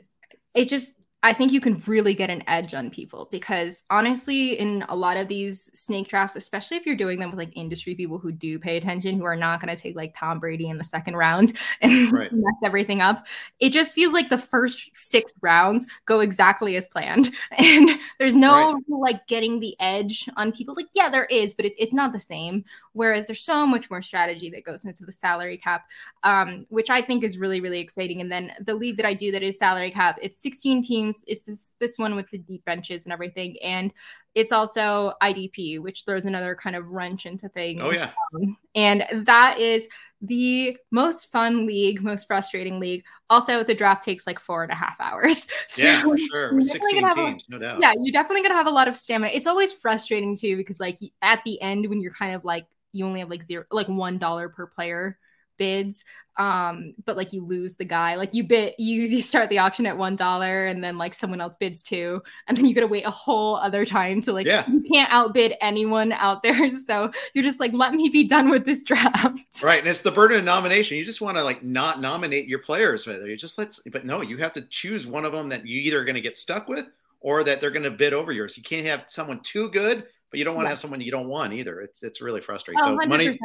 it 0.56 0.70
just 0.70 0.94
I 1.24 1.32
think 1.32 1.54
you 1.54 1.62
can 1.62 1.82
really 1.88 2.14
get 2.14 2.30
an 2.30 2.44
edge 2.48 2.74
on 2.74 2.90
people 2.90 3.30
because 3.32 3.82
honestly, 3.90 4.60
in 4.60 4.84
a 4.90 4.96
lot 4.96 5.16
of 5.16 5.30
these 5.30 5.72
snake 5.74 6.10
drafts, 6.10 6.36
especially 6.36 6.76
if 6.76 6.86
you're 6.86 6.98
doing 6.98 7.18
them 7.18 7.30
with 7.30 7.40
like 7.40 7.56
industry 7.56 7.96
people 7.96 8.20
who 8.20 8.34
do 8.34 8.60
pay 8.60 8.76
attention, 8.76 9.18
who 9.18 9.24
are 9.24 9.38
not 9.38 9.62
going 9.62 9.74
to 9.74 9.82
take 9.82 9.96
like 9.96 10.14
Tom 10.18 10.42
Brady 10.42 10.68
in 10.68 10.78
the 10.78 10.84
second 10.84 11.16
round 11.16 11.54
and 11.82 12.12
right. 12.12 12.32
mess 12.34 12.56
everything 12.62 13.00
up, 13.00 13.26
it 13.62 13.70
just 13.70 13.96
feels 13.96 14.12
like 14.12 14.30
the 14.30 14.38
first 14.38 14.90
six 14.94 15.34
rounds 15.42 15.86
go 16.06 16.20
exactly 16.20 16.76
as 16.76 16.88
planned. 16.88 17.34
And 17.64 18.00
there's 18.20 18.36
no 18.36 18.74
right. 18.74 18.84
like 18.90 19.28
getting 19.28 19.60
the 19.60 19.76
edge 19.80 20.28
on 20.36 20.52
people. 20.52 20.74
Like, 20.76 20.88
yeah, 20.94 21.08
there 21.08 21.26
is, 21.26 21.54
but 21.54 21.66
it's, 21.66 21.76
it's 21.80 21.94
not 21.94 22.12
the 22.12 22.20
same. 22.20 22.66
Whereas 22.92 23.28
there's 23.28 23.42
so 23.42 23.66
much 23.66 23.90
more 23.90 24.02
strategy 24.02 24.50
that 24.50 24.66
goes 24.66 24.84
into 24.84 25.06
the 25.06 25.12
salary 25.12 25.58
cap, 25.58 25.86
um, 26.24 26.66
which 26.70 26.90
I 26.90 27.02
think 27.02 27.24
is 27.24 27.38
really, 27.38 27.62
really 27.62 27.80
exciting. 27.80 28.20
And 28.20 28.32
then 28.32 28.52
the 28.60 28.76
league 28.76 28.98
that 28.98 29.06
I 29.06 29.14
do 29.14 29.32
that 29.32 29.44
is 29.44 29.58
salary 29.58 29.92
cap, 29.92 30.20
it's 30.22 30.42
16 30.42 30.84
teams 30.84 31.13
ones. 31.14 31.24
It's 31.28 31.44
this 31.44 31.76
this 31.80 31.98
one 31.98 32.16
with 32.16 32.30
the 32.30 32.38
deep 32.38 32.66
benches 32.66 33.06
and 33.06 33.14
everything, 33.14 33.58
and 33.64 33.94
it's 34.36 34.52
also 34.52 35.14
IDP, 35.22 35.80
which 35.80 36.04
throws 36.06 36.26
another 36.26 36.56
kind 36.56 36.76
of 36.76 36.90
wrench 36.90 37.26
into 37.26 37.50
things. 37.50 37.82
Oh 37.84 37.92
yeah, 37.92 38.12
um, 38.36 38.58
and 38.76 39.06
that 39.26 39.60
is 39.60 39.88
the 40.22 40.78
most 40.92 41.32
fun 41.32 41.66
league, 41.66 42.02
most 42.02 42.28
frustrating 42.28 42.80
league. 42.80 43.04
Also, 43.30 43.64
the 43.64 43.74
draft 43.74 44.04
takes 44.04 44.26
like 44.26 44.40
four 44.40 44.64
and 44.64 44.72
a 44.72 44.76
half 44.76 45.00
hours. 45.00 45.48
So 45.70 45.84
yeah, 45.84 46.02
for 46.04 46.18
sure. 46.18 46.62
Sixteen 46.62 47.08
teams, 47.16 47.46
a, 47.48 47.52
no 47.52 47.58
doubt. 47.58 47.80
Yeah, 47.82 47.94
you're 48.00 48.12
definitely 48.12 48.44
gonna 48.44 48.54
have 48.54 48.68
a 48.68 48.72
lot 48.72 48.88
of 48.88 48.96
stamina. 48.96 49.32
It's 49.34 49.48
always 49.48 49.72
frustrating 49.72 50.36
too 50.36 50.56
because 50.56 50.80
like 50.80 51.00
at 51.24 51.44
the 51.46 51.60
end 51.62 51.88
when 51.88 52.00
you're 52.00 52.14
kind 52.14 52.36
of 52.36 52.46
like 52.46 52.68
you 52.92 53.06
only 53.06 53.22
have 53.22 53.30
like 53.30 53.42
zero, 53.42 53.64
like 53.72 53.88
one 53.88 54.20
dollar 54.20 54.50
per 54.50 54.68
player 54.68 55.18
bids 55.58 56.04
um 56.38 56.96
but 57.06 57.16
like 57.16 57.32
you 57.32 57.46
lose 57.46 57.76
the 57.76 57.86
guy. 57.86 58.16
Like 58.16 58.34
you 58.34 58.44
bid 58.44 58.74
you, 58.78 59.02
you 59.02 59.22
start 59.22 59.50
the 59.50 59.60
auction 59.60 59.86
at 59.86 59.98
one 59.98 60.16
dollar 60.16 60.66
and 60.66 60.84
then 60.84 60.98
like 60.98 61.14
someone 61.14 61.40
else 61.40 61.56
bids 61.58 61.84
two 61.84 62.22
and 62.48 62.58
then 62.58 62.66
you 62.66 62.74
gotta 62.74 62.88
wait 62.88 63.06
a 63.06 63.12
whole 63.12 63.56
other 63.58 63.86
time 63.86 64.22
to 64.22 64.34
like 64.34 64.48
yeah. 64.48 64.68
you 64.68 64.82
can't 64.82 65.12
outbid 65.12 65.54
anyone 65.62 66.12
out 66.12 66.42
there. 66.44 66.54
So 66.84 67.12
you're 67.34 67.44
just 67.44 67.60
like 67.60 67.72
let 67.74 67.94
me 67.94 68.10
be 68.10 68.24
done 68.24 68.50
with 68.50 68.66
this 68.66 68.84
draft. 68.84 69.64
Right 69.64 69.80
and 69.80 69.88
it's 69.88 70.02
the 70.02 70.12
burden 70.12 70.40
of 70.40 70.44
nomination. 70.44 70.98
You 70.98 71.06
just 71.06 71.22
want 71.22 71.38
to 71.38 71.44
like 71.44 71.64
not 71.64 72.02
nominate 72.02 72.48
your 72.48 72.60
players 72.60 73.06
you 73.06 73.38
just 73.38 73.58
let's 73.58 73.80
but 73.92 74.06
no 74.06 74.22
you 74.22 74.38
have 74.38 74.54
to 74.54 74.62
choose 74.70 75.06
one 75.06 75.24
of 75.24 75.32
them 75.32 75.50
that 75.50 75.66
you 75.66 75.80
either 75.82 76.00
are 76.00 76.06
going 76.06 76.16
to 76.16 76.22
get 76.22 76.36
stuck 76.36 76.68
with 76.68 76.88
or 77.20 77.44
that 77.44 77.62
they're 77.62 77.72
going 77.72 77.84
to 77.84 77.92
bid 77.92 78.14
over 78.14 78.32
yours. 78.32 78.58
You 78.58 78.64
can't 78.64 78.86
have 78.86 79.06
someone 79.08 79.40
too 79.42 79.70
good 79.70 80.08
but 80.30 80.40
you 80.40 80.46
don't 80.46 80.56
want 80.56 80.66
to 80.66 80.70
yeah. 80.70 80.72
have 80.72 80.80
someone 80.80 81.00
you 81.00 81.12
don't 81.12 81.28
want 81.28 81.54
either. 81.54 81.80
It's 81.80 82.02
it's 82.02 82.22
really 82.22 82.42
frustrating. 82.42 82.82
Oh, 82.84 82.98
so 82.98 82.98
100%. 82.98 83.08
money 83.08 83.40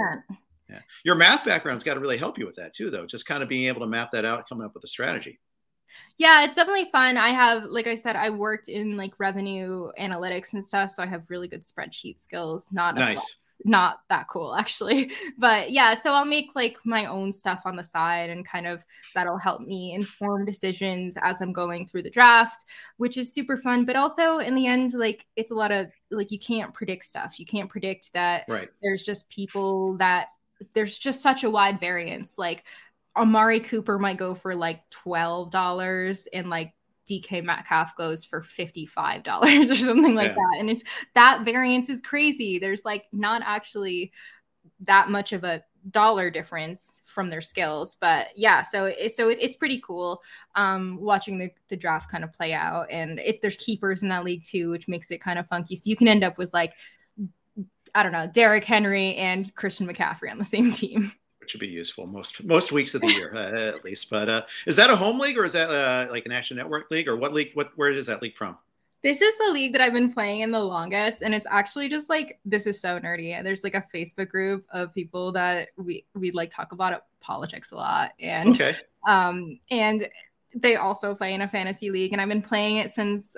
yeah. 0.69 0.81
Your 1.05 1.14
math 1.14 1.45
background's 1.45 1.85
got 1.85 1.95
to 1.95 2.01
really 2.01 2.19
help 2.19 2.39
you 2.39 2.47
with 2.47 2.57
that 2.57 2.75
too, 2.75 2.91
though. 2.91 3.07
Just 3.07 3.27
kind 3.27 3.43
of 3.43 3.49
being 3.49 3.69
able 3.69 3.81
to 3.81 3.87
map 3.87 4.11
that 4.12 4.25
out, 4.25 4.49
coming 4.49 4.64
up 4.64 4.75
with 4.75 4.85
a 4.85 4.89
strategy. 4.89 5.41
Yeah, 6.16 6.45
it's 6.45 6.57
definitely 6.57 6.91
fun. 6.91 7.16
I 7.16 7.31
have, 7.31 7.64
like 7.64 7.87
I 7.87 7.95
said, 7.95 8.16
I 8.16 8.31
worked 8.31 8.69
in 8.69 8.97
like 8.97 9.19
revenue 9.19 9.91
analytics 9.99 10.53
and 10.53 10.64
stuff, 10.64 10.93
so 10.93 11.03
I 11.03 11.07
have 11.07 11.25
really 11.29 11.49
good 11.49 11.62
spreadsheet 11.62 12.21
skills. 12.21 12.69
Not 12.71 12.97
nice. 12.97 13.39
not 13.64 14.01
that 14.09 14.29
cool 14.29 14.55
actually 14.59 15.11
but 15.37 15.73
yeah 15.73 15.93
so 15.93 16.12
i'll 16.12 16.25
make 16.25 16.51
like 16.55 16.79
my 16.85 17.07
own 17.07 17.33
stuff 17.33 17.62
on 17.64 17.75
the 17.75 17.83
side 17.83 18.31
and 18.31 18.47
kind 18.47 18.69
of 18.69 18.85
that'll 19.16 19.37
help 19.37 19.62
me 19.62 19.95
inform 19.95 20.45
decisions 20.45 21.19
as 21.23 21.41
i'm 21.41 21.53
going 21.53 21.85
through 21.85 22.03
the 22.03 22.09
draft 22.09 22.66
which 22.99 23.16
is 23.16 23.35
super 23.35 23.57
fun 23.57 23.85
but 23.85 23.97
also 23.97 24.39
in 24.39 24.55
the 24.55 24.64
end 24.64 24.95
like 24.95 25.27
it's 25.35 25.51
a 25.51 25.57
lot 25.57 25.73
of 25.73 25.89
like 26.12 26.31
you 26.31 26.39
can't 26.39 26.73
predict 26.73 27.05
stuff 27.05 27.41
you 27.41 27.45
can't 27.45 27.69
predict 27.69 28.12
that 28.12 28.45
right. 28.47 28.69
there's 28.81 29.03
just 29.03 29.29
people 29.29 29.97
that 29.97 30.29
there's 30.75 30.99
just 30.99 31.23
such 31.23 31.45
a 31.45 31.51
wide 31.51 31.81
variance. 31.81 32.39
Like 32.39 32.65
Amari 33.17 33.61
Cooper 33.61 33.99
might 33.99 34.17
go 34.17 34.35
for 34.35 34.55
like 34.55 34.89
twelve 34.91 35.51
dollars, 35.51 36.29
and 36.33 36.51
like 36.51 36.75
DK 37.09 37.45
Metcalf 37.45 37.97
goes 37.97 38.25
for 38.25 38.43
fifty-five 38.43 39.23
dollars 39.23 39.71
or 39.71 39.77
something 39.77 40.15
like 40.15 40.29
yeah. 40.29 40.35
that. 40.35 40.57
And 40.59 40.71
it's 40.71 40.85
that 41.15 41.45
variance 41.45 41.89
is 41.89 42.01
crazy. 42.01 42.59
There's 42.59 42.85
like 42.85 43.05
not 43.13 43.43
actually 43.45 44.13
that 44.81 45.11
much 45.11 45.33
of 45.33 45.45
a 45.45 45.63
dollar 45.91 46.31
difference 46.31 47.01
from 47.05 47.31
their 47.31 47.41
skills 47.41 47.97
but 48.01 48.29
yeah 48.37 48.61
so 48.61 48.93
so 49.15 49.29
it, 49.29 49.39
it's 49.41 49.57
pretty 49.57 49.81
cool 49.81 50.23
um 50.55 50.99
watching 51.01 51.39
the, 51.39 51.51
the 51.69 51.77
draft 51.77 52.11
kind 52.11 52.25
of 52.25 52.33
play 52.33 52.53
out 52.53 52.91
and 52.91 53.19
if 53.21 53.41
there's 53.41 53.57
keepers 53.57 54.03
in 54.03 54.09
that 54.09 54.25
league 54.25 54.45
too 54.45 54.71
which 54.71 54.89
makes 54.89 55.11
it 55.11 55.23
kind 55.23 55.39
of 55.39 55.47
funky 55.47 55.75
so 55.75 55.89
you 55.89 55.97
can 55.97 56.09
end 56.09 56.25
up 56.25 56.37
with 56.37 56.53
like 56.53 56.75
I 57.95 58.03
don't 58.03 58.13
know, 58.13 58.27
Derrick 58.27 58.65
Henry 58.65 59.15
and 59.17 59.55
Christian 59.55 59.87
McCaffrey 59.87 60.31
on 60.31 60.39
the 60.39 60.45
same 60.45 60.73
team. 60.73 61.13
Which 61.41 61.55
would 61.55 61.61
be 61.61 61.67
useful 61.67 62.07
most 62.07 62.45
most 62.45 62.73
weeks 62.73 62.95
of 62.95 63.01
the 63.01 63.09
year, 63.09 63.33
uh, 63.35 63.75
at 63.75 63.85
least. 63.85 64.11
But 64.11 64.29
uh, 64.29 64.43
is 64.67 64.77
that 64.77 64.91
a 64.91 64.97
home 64.97 65.19
league 65.19 65.39
or 65.39 65.45
is 65.45 65.55
that 65.55 65.71
uh, 65.71 66.11
like 66.11 66.27
a 66.27 66.29
national 66.29 66.59
network 66.59 66.91
league 66.91 67.09
or 67.09 67.17
what 67.17 67.33
league? 67.33 67.53
What 67.55 67.71
where 67.77 67.91
is 67.91 68.07
that 68.07 68.21
league 68.21 68.37
from? 68.37 68.59
This 69.03 69.23
is 69.23 69.39
the 69.39 69.53
league 69.53 69.73
that 69.73 69.81
I've 69.81 69.93
been 69.93 70.13
playing 70.13 70.41
in 70.41 70.51
the 70.51 70.61
longest, 70.61 71.23
and 71.23 71.33
it's 71.33 71.47
actually 71.49 71.89
just 71.89 72.09
like 72.09 72.41
this 72.45 72.67
is 72.67 72.81
so 72.81 72.99
nerdy. 72.99 73.43
There's 73.43 73.63
like 73.63 73.77
a 73.77 73.85
Facebook 73.95 74.29
group 74.29 74.67
of 74.73 74.93
people 74.93 75.33
that 75.33 75.69
we 75.77 76.05
we 76.15 76.33
like 76.33 76.51
talk 76.51 76.73
about 76.73 77.05
politics 77.21 77.71
a 77.71 77.77
lot, 77.77 78.11
and 78.21 78.51
okay. 78.51 78.77
um 79.07 79.59
and 79.71 80.09
they 80.55 80.77
also 80.77 81.15
play 81.15 81.33
in 81.33 81.43
a 81.43 81.49
fantasy 81.49 81.91
league, 81.91 82.13
and 82.13 82.21
I've 82.21 82.29
been 82.29 82.43
playing 82.43 82.79
it 82.79 82.91
since 82.91 83.37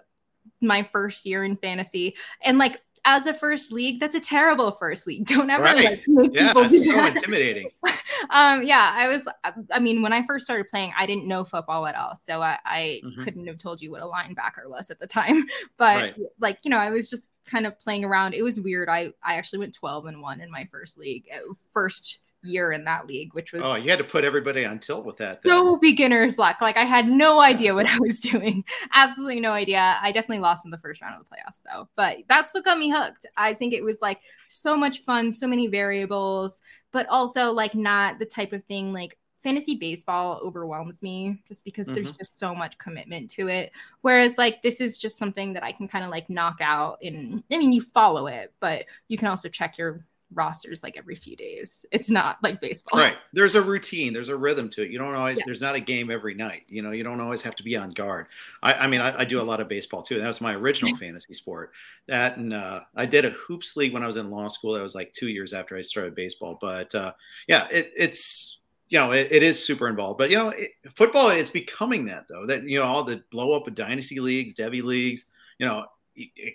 my 0.62 0.82
first 0.82 1.26
year 1.26 1.44
in 1.44 1.56
fantasy, 1.56 2.16
and 2.42 2.56
like 2.56 2.80
as 3.04 3.26
a 3.26 3.32
first 3.32 3.72
league, 3.72 3.98
that's 4.00 4.14
a 4.14 4.20
terrible 4.20 4.72
first 4.72 5.06
league. 5.06 5.26
Don't 5.26 5.50
ever 5.50 5.64
right. 5.64 5.76
like 5.76 6.08
make 6.08 6.34
yeah, 6.34 6.48
people 6.48 6.68
do 6.68 6.78
so 6.80 6.92
that. 6.92 7.16
intimidating. 7.16 7.70
um, 8.30 8.62
yeah, 8.62 8.92
I 8.94 9.08
was. 9.08 9.26
I 9.72 9.78
mean, 9.78 10.02
when 10.02 10.12
I 10.12 10.24
first 10.26 10.44
started 10.44 10.68
playing, 10.68 10.92
I 10.96 11.06
didn't 11.06 11.26
know 11.26 11.44
football 11.44 11.86
at 11.86 11.94
all, 11.94 12.14
so 12.20 12.42
I, 12.42 12.58
I 12.64 13.00
mm-hmm. 13.04 13.22
couldn't 13.22 13.46
have 13.46 13.58
told 13.58 13.80
you 13.80 13.90
what 13.90 14.02
a 14.02 14.06
linebacker 14.06 14.68
was 14.68 14.90
at 14.90 14.98
the 14.98 15.06
time. 15.06 15.46
But 15.76 15.96
right. 15.96 16.14
like, 16.40 16.58
you 16.62 16.70
know, 16.70 16.76
I 16.76 16.90
was 16.90 17.08
just 17.08 17.30
kind 17.46 17.66
of 17.66 17.78
playing 17.78 18.04
around. 18.04 18.34
It 18.34 18.42
was 18.42 18.60
weird. 18.60 18.88
I 18.88 19.12
I 19.22 19.36
actually 19.36 19.60
went 19.60 19.74
twelve 19.74 20.06
and 20.06 20.20
one 20.20 20.40
in 20.40 20.50
my 20.50 20.68
first 20.70 20.98
league, 20.98 21.24
uh, 21.32 21.38
first 21.70 22.20
year 22.42 22.72
in 22.72 22.84
that 22.84 23.06
league, 23.06 23.34
which 23.34 23.52
was 23.52 23.64
oh, 23.64 23.76
you 23.76 23.90
had 23.90 23.98
to 23.98 24.04
put 24.04 24.24
everybody 24.24 24.64
on 24.64 24.78
tilt 24.78 25.04
with 25.04 25.18
that. 25.18 25.42
So 25.42 25.64
then. 25.64 25.80
beginner's 25.80 26.38
luck. 26.38 26.60
Like 26.60 26.76
I 26.76 26.84
had 26.84 27.08
no 27.08 27.40
idea 27.40 27.74
what 27.74 27.86
I 27.86 27.98
was 27.98 28.20
doing. 28.20 28.64
Absolutely 28.94 29.40
no 29.40 29.52
idea. 29.52 29.98
I 30.00 30.12
definitely 30.12 30.40
lost 30.40 30.64
in 30.64 30.70
the 30.70 30.78
first 30.78 31.02
round 31.02 31.20
of 31.20 31.26
the 31.26 31.34
playoffs 31.34 31.62
though. 31.64 31.88
But 31.96 32.18
that's 32.28 32.52
what 32.54 32.64
got 32.64 32.78
me 32.78 32.90
hooked. 32.90 33.26
I 33.36 33.54
think 33.54 33.72
it 33.72 33.82
was 33.82 34.00
like 34.00 34.20
so 34.48 34.76
much 34.76 35.00
fun, 35.00 35.32
so 35.32 35.46
many 35.46 35.66
variables, 35.66 36.60
but 36.92 37.06
also 37.08 37.52
like 37.52 37.74
not 37.74 38.18
the 38.18 38.26
type 38.26 38.52
of 38.52 38.62
thing 38.64 38.92
like 38.92 39.16
fantasy 39.42 39.74
baseball 39.74 40.38
overwhelms 40.42 41.02
me 41.02 41.42
just 41.48 41.64
because 41.64 41.86
mm-hmm. 41.86 41.94
there's 41.94 42.12
just 42.12 42.38
so 42.38 42.54
much 42.54 42.76
commitment 42.78 43.30
to 43.30 43.48
it. 43.48 43.72
Whereas 44.02 44.36
like 44.38 44.62
this 44.62 44.80
is 44.80 44.98
just 44.98 45.18
something 45.18 45.54
that 45.54 45.62
I 45.62 45.72
can 45.72 45.88
kind 45.88 46.04
of 46.04 46.10
like 46.10 46.28
knock 46.28 46.58
out 46.60 46.98
and 47.02 47.42
I 47.50 47.56
mean 47.56 47.72
you 47.72 47.80
follow 47.80 48.26
it, 48.26 48.52
but 48.60 48.84
you 49.08 49.16
can 49.16 49.28
also 49.28 49.48
check 49.48 49.78
your 49.78 50.04
rosters 50.32 50.82
like 50.82 50.96
every 50.96 51.14
few 51.14 51.36
days. 51.36 51.84
It's 51.90 52.10
not 52.10 52.38
like 52.42 52.60
baseball. 52.60 52.98
Right. 52.98 53.16
There's 53.32 53.54
a 53.54 53.62
routine, 53.62 54.12
there's 54.12 54.28
a 54.28 54.36
rhythm 54.36 54.68
to 54.70 54.82
it. 54.82 54.90
You 54.90 54.98
don't 54.98 55.14
always, 55.14 55.38
yeah. 55.38 55.44
there's 55.46 55.60
not 55.60 55.74
a 55.74 55.80
game 55.80 56.10
every 56.10 56.34
night. 56.34 56.62
You 56.68 56.82
know, 56.82 56.92
you 56.92 57.02
don't 57.02 57.20
always 57.20 57.42
have 57.42 57.56
to 57.56 57.62
be 57.62 57.76
on 57.76 57.90
guard. 57.90 58.26
I, 58.62 58.74
I 58.74 58.86
mean, 58.86 59.00
I, 59.00 59.20
I, 59.20 59.24
do 59.24 59.40
a 59.40 59.42
lot 59.42 59.60
of 59.60 59.68
baseball 59.68 60.02
too. 60.02 60.18
That 60.18 60.26
was 60.26 60.40
my 60.40 60.54
original 60.54 60.96
fantasy 60.98 61.34
sport. 61.34 61.72
That 62.06 62.36
and 62.36 62.54
uh, 62.54 62.80
I 62.96 63.06
did 63.06 63.24
a 63.24 63.30
hoops 63.30 63.76
league 63.76 63.92
when 63.92 64.02
I 64.02 64.06
was 64.06 64.16
in 64.16 64.30
law 64.30 64.48
school. 64.48 64.72
That 64.74 64.82
was 64.82 64.94
like 64.94 65.12
two 65.12 65.28
years 65.28 65.52
after 65.52 65.76
I 65.76 65.82
started 65.82 66.14
baseball. 66.14 66.58
But 66.60 66.94
uh, 66.94 67.12
yeah, 67.48 67.66
it, 67.70 67.92
it's, 67.96 68.58
you 68.88 68.98
know, 68.98 69.12
it, 69.12 69.28
it 69.30 69.42
is 69.42 69.64
super 69.64 69.88
involved. 69.88 70.18
But, 70.18 70.30
you 70.30 70.36
know, 70.36 70.50
it, 70.50 70.70
football 70.94 71.30
is 71.30 71.50
becoming 71.50 72.06
that 72.06 72.26
though, 72.28 72.46
that, 72.46 72.64
you 72.64 72.78
know, 72.78 72.86
all 72.86 73.04
the 73.04 73.22
blow 73.30 73.52
up 73.52 73.66
of 73.66 73.74
dynasty 73.74 74.18
leagues, 74.20 74.54
Devy 74.54 74.82
leagues, 74.82 75.26
you 75.58 75.66
know, 75.66 75.86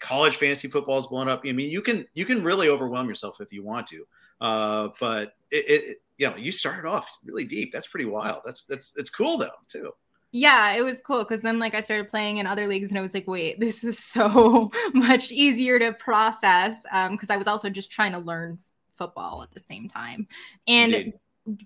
college 0.01 0.37
fantasy 0.37 0.67
football 0.67 0.99
is 0.99 1.07
blown 1.07 1.27
up. 1.27 1.43
I 1.45 1.51
mean, 1.51 1.69
you 1.69 1.81
can 1.81 2.05
you 2.13 2.25
can 2.25 2.43
really 2.43 2.69
overwhelm 2.69 3.07
yourself 3.07 3.41
if 3.41 3.51
you 3.51 3.63
want 3.63 3.87
to. 3.87 4.05
Uh, 4.41 4.89
but 4.99 5.33
it, 5.51 5.65
it, 5.69 5.97
you 6.17 6.29
know, 6.29 6.35
you 6.35 6.51
started 6.51 6.87
off 6.87 7.17
really 7.23 7.45
deep. 7.45 7.71
That's 7.71 7.87
pretty 7.87 8.05
wild. 8.05 8.41
That's 8.45 8.63
that's 8.63 8.93
it's 8.95 9.09
cool 9.09 9.37
though 9.37 9.49
too. 9.67 9.91
Yeah, 10.31 10.73
it 10.73 10.81
was 10.81 10.99
cool 10.99 11.23
because 11.23 11.41
then 11.41 11.59
like 11.59 11.73
I 11.73 11.81
started 11.81 12.09
playing 12.09 12.37
in 12.37 12.47
other 12.47 12.67
leagues 12.67 12.89
and 12.89 12.97
I 12.97 13.01
was 13.01 13.13
like, 13.13 13.27
wait, 13.27 13.59
this 13.59 13.83
is 13.83 13.97
so 13.99 14.69
much 14.93 15.31
easier 15.31 15.79
to 15.79 15.93
process. 15.93 16.83
Um, 16.91 17.13
because 17.13 17.29
I 17.29 17.37
was 17.37 17.47
also 17.47 17.69
just 17.69 17.91
trying 17.91 18.11
to 18.11 18.19
learn 18.19 18.59
football 18.95 19.43
at 19.43 19.51
the 19.51 19.61
same 19.61 19.87
time. 19.87 20.27
And 20.67 21.13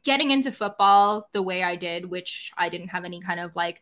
getting 0.04 0.32
into 0.32 0.52
football 0.52 1.30
the 1.32 1.42
way 1.42 1.64
I 1.64 1.76
did, 1.76 2.06
which 2.06 2.52
I 2.58 2.70
didn't 2.70 2.90
have 2.90 3.06
any 3.06 3.22
kind 3.22 3.40
of 3.40 3.56
like 3.56 3.82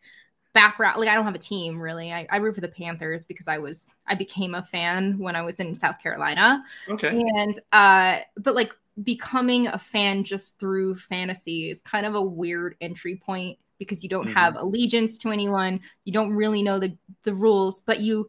background 0.58 0.98
like 0.98 1.08
i 1.08 1.14
don't 1.14 1.24
have 1.24 1.36
a 1.36 1.38
team 1.38 1.80
really. 1.80 2.12
I, 2.12 2.26
I 2.30 2.38
root 2.38 2.56
for 2.56 2.60
the 2.60 2.68
panthers 2.68 3.24
because 3.24 3.46
i 3.46 3.58
was 3.58 3.90
i 4.08 4.16
became 4.16 4.56
a 4.56 4.62
fan 4.62 5.16
when 5.16 5.36
i 5.36 5.42
was 5.42 5.60
in 5.60 5.72
south 5.72 6.02
carolina. 6.02 6.64
Okay. 6.88 7.22
And 7.36 7.60
uh 7.70 8.18
but 8.36 8.56
like 8.56 8.74
becoming 9.04 9.68
a 9.68 9.78
fan 9.78 10.24
just 10.24 10.58
through 10.58 10.96
fantasy 10.96 11.70
is 11.70 11.80
kind 11.82 12.04
of 12.04 12.16
a 12.16 12.22
weird 12.22 12.74
entry 12.80 13.14
point 13.14 13.56
because 13.78 14.02
you 14.02 14.08
don't 14.08 14.26
mm-hmm. 14.26 14.36
have 14.36 14.56
allegiance 14.56 15.16
to 15.18 15.30
anyone. 15.30 15.80
You 16.04 16.12
don't 16.12 16.32
really 16.32 16.64
know 16.64 16.80
the 16.80 16.96
the 17.22 17.34
rules 17.34 17.78
but 17.78 18.00
you 18.00 18.28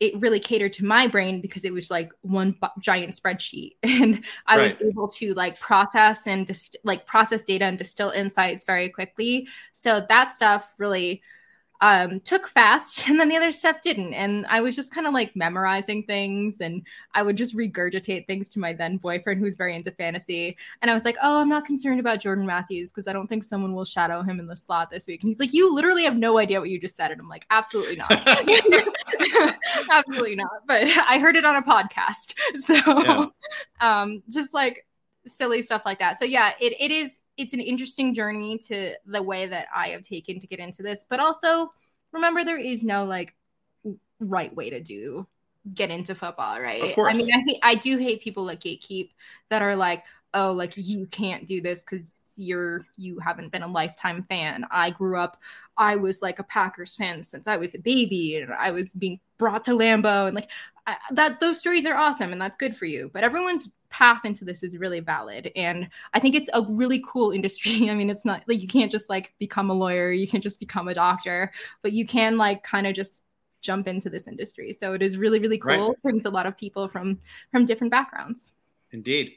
it 0.00 0.18
really 0.20 0.40
catered 0.40 0.74
to 0.74 0.84
my 0.84 1.06
brain 1.06 1.40
because 1.40 1.64
it 1.64 1.72
was 1.72 1.90
like 1.90 2.10
one 2.20 2.56
giant 2.80 3.14
spreadsheet. 3.14 3.76
And 3.82 4.22
i 4.46 4.58
right. 4.58 4.64
was 4.64 4.76
able 4.86 5.08
to 5.08 5.32
like 5.32 5.60
process 5.60 6.26
and 6.26 6.46
just 6.46 6.76
like 6.84 7.06
process 7.06 7.42
data 7.42 7.64
and 7.64 7.78
distill 7.78 8.10
insights 8.10 8.66
very 8.66 8.90
quickly. 8.90 9.48
So 9.72 10.04
that 10.10 10.34
stuff 10.34 10.74
really 10.76 11.22
um, 11.80 12.20
took 12.20 12.46
fast 12.48 13.08
and 13.08 13.18
then 13.18 13.28
the 13.28 13.36
other 13.36 13.52
stuff 13.52 13.80
didn't. 13.80 14.14
And 14.14 14.46
I 14.48 14.60
was 14.60 14.76
just 14.76 14.92
kind 14.92 15.06
of 15.06 15.14
like 15.14 15.34
memorizing 15.34 16.02
things 16.02 16.60
and 16.60 16.86
I 17.14 17.22
would 17.22 17.36
just 17.36 17.56
regurgitate 17.56 18.26
things 18.26 18.48
to 18.50 18.60
my 18.60 18.72
then 18.72 18.98
boyfriend 18.98 19.38
who 19.38 19.46
was 19.46 19.56
very 19.56 19.74
into 19.74 19.90
fantasy. 19.90 20.56
And 20.82 20.90
I 20.90 20.94
was 20.94 21.04
like, 21.04 21.16
oh, 21.22 21.38
I'm 21.38 21.48
not 21.48 21.64
concerned 21.64 22.00
about 22.00 22.20
Jordan 22.20 22.46
Matthews 22.46 22.90
because 22.90 23.08
I 23.08 23.12
don't 23.12 23.26
think 23.26 23.44
someone 23.44 23.74
will 23.74 23.84
shadow 23.84 24.22
him 24.22 24.40
in 24.40 24.46
the 24.46 24.56
slot 24.56 24.90
this 24.90 25.06
week. 25.06 25.22
And 25.22 25.28
he's 25.28 25.40
like, 25.40 25.52
you 25.52 25.74
literally 25.74 26.04
have 26.04 26.16
no 26.16 26.38
idea 26.38 26.60
what 26.60 26.70
you 26.70 26.80
just 26.80 26.96
said. 26.96 27.10
And 27.10 27.20
I'm 27.20 27.28
like, 27.28 27.46
absolutely 27.50 27.96
not. 27.96 28.10
absolutely 29.90 30.36
not. 30.36 30.50
But 30.66 30.82
I 30.84 31.18
heard 31.18 31.36
it 31.36 31.44
on 31.44 31.56
a 31.56 31.62
podcast. 31.62 32.34
So 32.60 32.74
yeah. 32.74 33.26
um, 33.80 34.22
just 34.28 34.52
like 34.52 34.86
silly 35.26 35.62
stuff 35.62 35.82
like 35.84 35.98
that. 36.00 36.18
So 36.18 36.24
yeah, 36.24 36.52
it, 36.60 36.74
it 36.78 36.90
is 36.90 37.20
it's 37.40 37.54
an 37.54 37.60
interesting 37.60 38.12
journey 38.12 38.58
to 38.58 38.94
the 39.06 39.22
way 39.22 39.46
that 39.46 39.66
I 39.74 39.88
have 39.88 40.02
taken 40.02 40.38
to 40.40 40.46
get 40.46 40.58
into 40.58 40.82
this, 40.82 41.06
but 41.08 41.20
also 41.20 41.72
remember 42.12 42.44
there 42.44 42.58
is 42.58 42.82
no 42.82 43.04
like 43.04 43.34
right 44.20 44.54
way 44.54 44.68
to 44.70 44.80
do 44.80 45.26
get 45.74 45.90
into 45.90 46.14
football, 46.14 46.60
right? 46.60 46.82
Of 46.82 46.94
course. 46.94 47.14
I 47.14 47.16
mean, 47.16 47.32
I 47.32 47.40
hate, 47.46 47.58
I 47.62 47.74
do 47.74 47.96
hate 47.96 48.22
people 48.22 48.44
like 48.44 48.60
gatekeep 48.60 49.10
that 49.48 49.62
are 49.62 49.74
like, 49.74 50.04
oh, 50.34 50.52
like 50.52 50.74
you 50.76 51.06
can't 51.06 51.46
do 51.46 51.60
this 51.60 51.82
because 51.82 52.12
you're 52.36 52.86
you 52.96 53.18
haven't 53.18 53.52
been 53.52 53.62
a 53.62 53.68
lifetime 53.68 54.24
fan. 54.28 54.64
I 54.70 54.90
grew 54.90 55.18
up, 55.18 55.40
I 55.76 55.96
was 55.96 56.22
like 56.22 56.38
a 56.38 56.44
Packers 56.44 56.94
fan 56.94 57.22
since 57.22 57.46
I 57.46 57.56
was 57.56 57.74
a 57.74 57.78
baby, 57.78 58.36
and 58.36 58.52
I 58.52 58.70
was 58.70 58.92
being 58.92 59.18
brought 59.38 59.64
to 59.64 59.72
Lambeau, 59.72 60.26
and 60.26 60.34
like 60.34 60.50
I, 60.90 60.96
that. 61.12 61.40
Those 61.40 61.58
stories 61.58 61.86
are 61.86 61.94
awesome, 61.94 62.32
and 62.32 62.40
that's 62.40 62.56
good 62.56 62.76
for 62.76 62.84
you. 62.84 63.10
But 63.12 63.24
everyone's 63.24 63.70
path 63.88 64.24
into 64.24 64.44
this 64.44 64.62
is 64.62 64.76
really 64.76 65.00
valid, 65.00 65.50
and 65.56 65.88
I 66.14 66.20
think 66.20 66.34
it's 66.34 66.50
a 66.52 66.62
really 66.68 67.02
cool 67.06 67.30
industry. 67.32 67.90
I 67.90 67.94
mean, 67.94 68.10
it's 68.10 68.24
not 68.24 68.42
like 68.46 68.60
you 68.60 68.68
can't 68.68 68.92
just 68.92 69.08
like 69.08 69.34
become 69.38 69.70
a 69.70 69.74
lawyer, 69.74 70.10
you 70.12 70.28
can 70.28 70.40
just 70.40 70.60
become 70.60 70.88
a 70.88 70.94
doctor, 70.94 71.52
but 71.82 71.92
you 71.92 72.06
can 72.06 72.36
like 72.36 72.62
kind 72.62 72.86
of 72.86 72.94
just 72.94 73.22
jump 73.62 73.86
into 73.86 74.08
this 74.08 74.26
industry. 74.26 74.72
So 74.72 74.94
it 74.94 75.02
is 75.02 75.16
really 75.16 75.38
really 75.38 75.58
cool. 75.58 75.88
Right. 75.88 76.02
Brings 76.02 76.24
a 76.24 76.30
lot 76.30 76.46
of 76.46 76.56
people 76.56 76.88
from 76.88 77.18
from 77.50 77.64
different 77.64 77.90
backgrounds. 77.90 78.52
Indeed. 78.92 79.36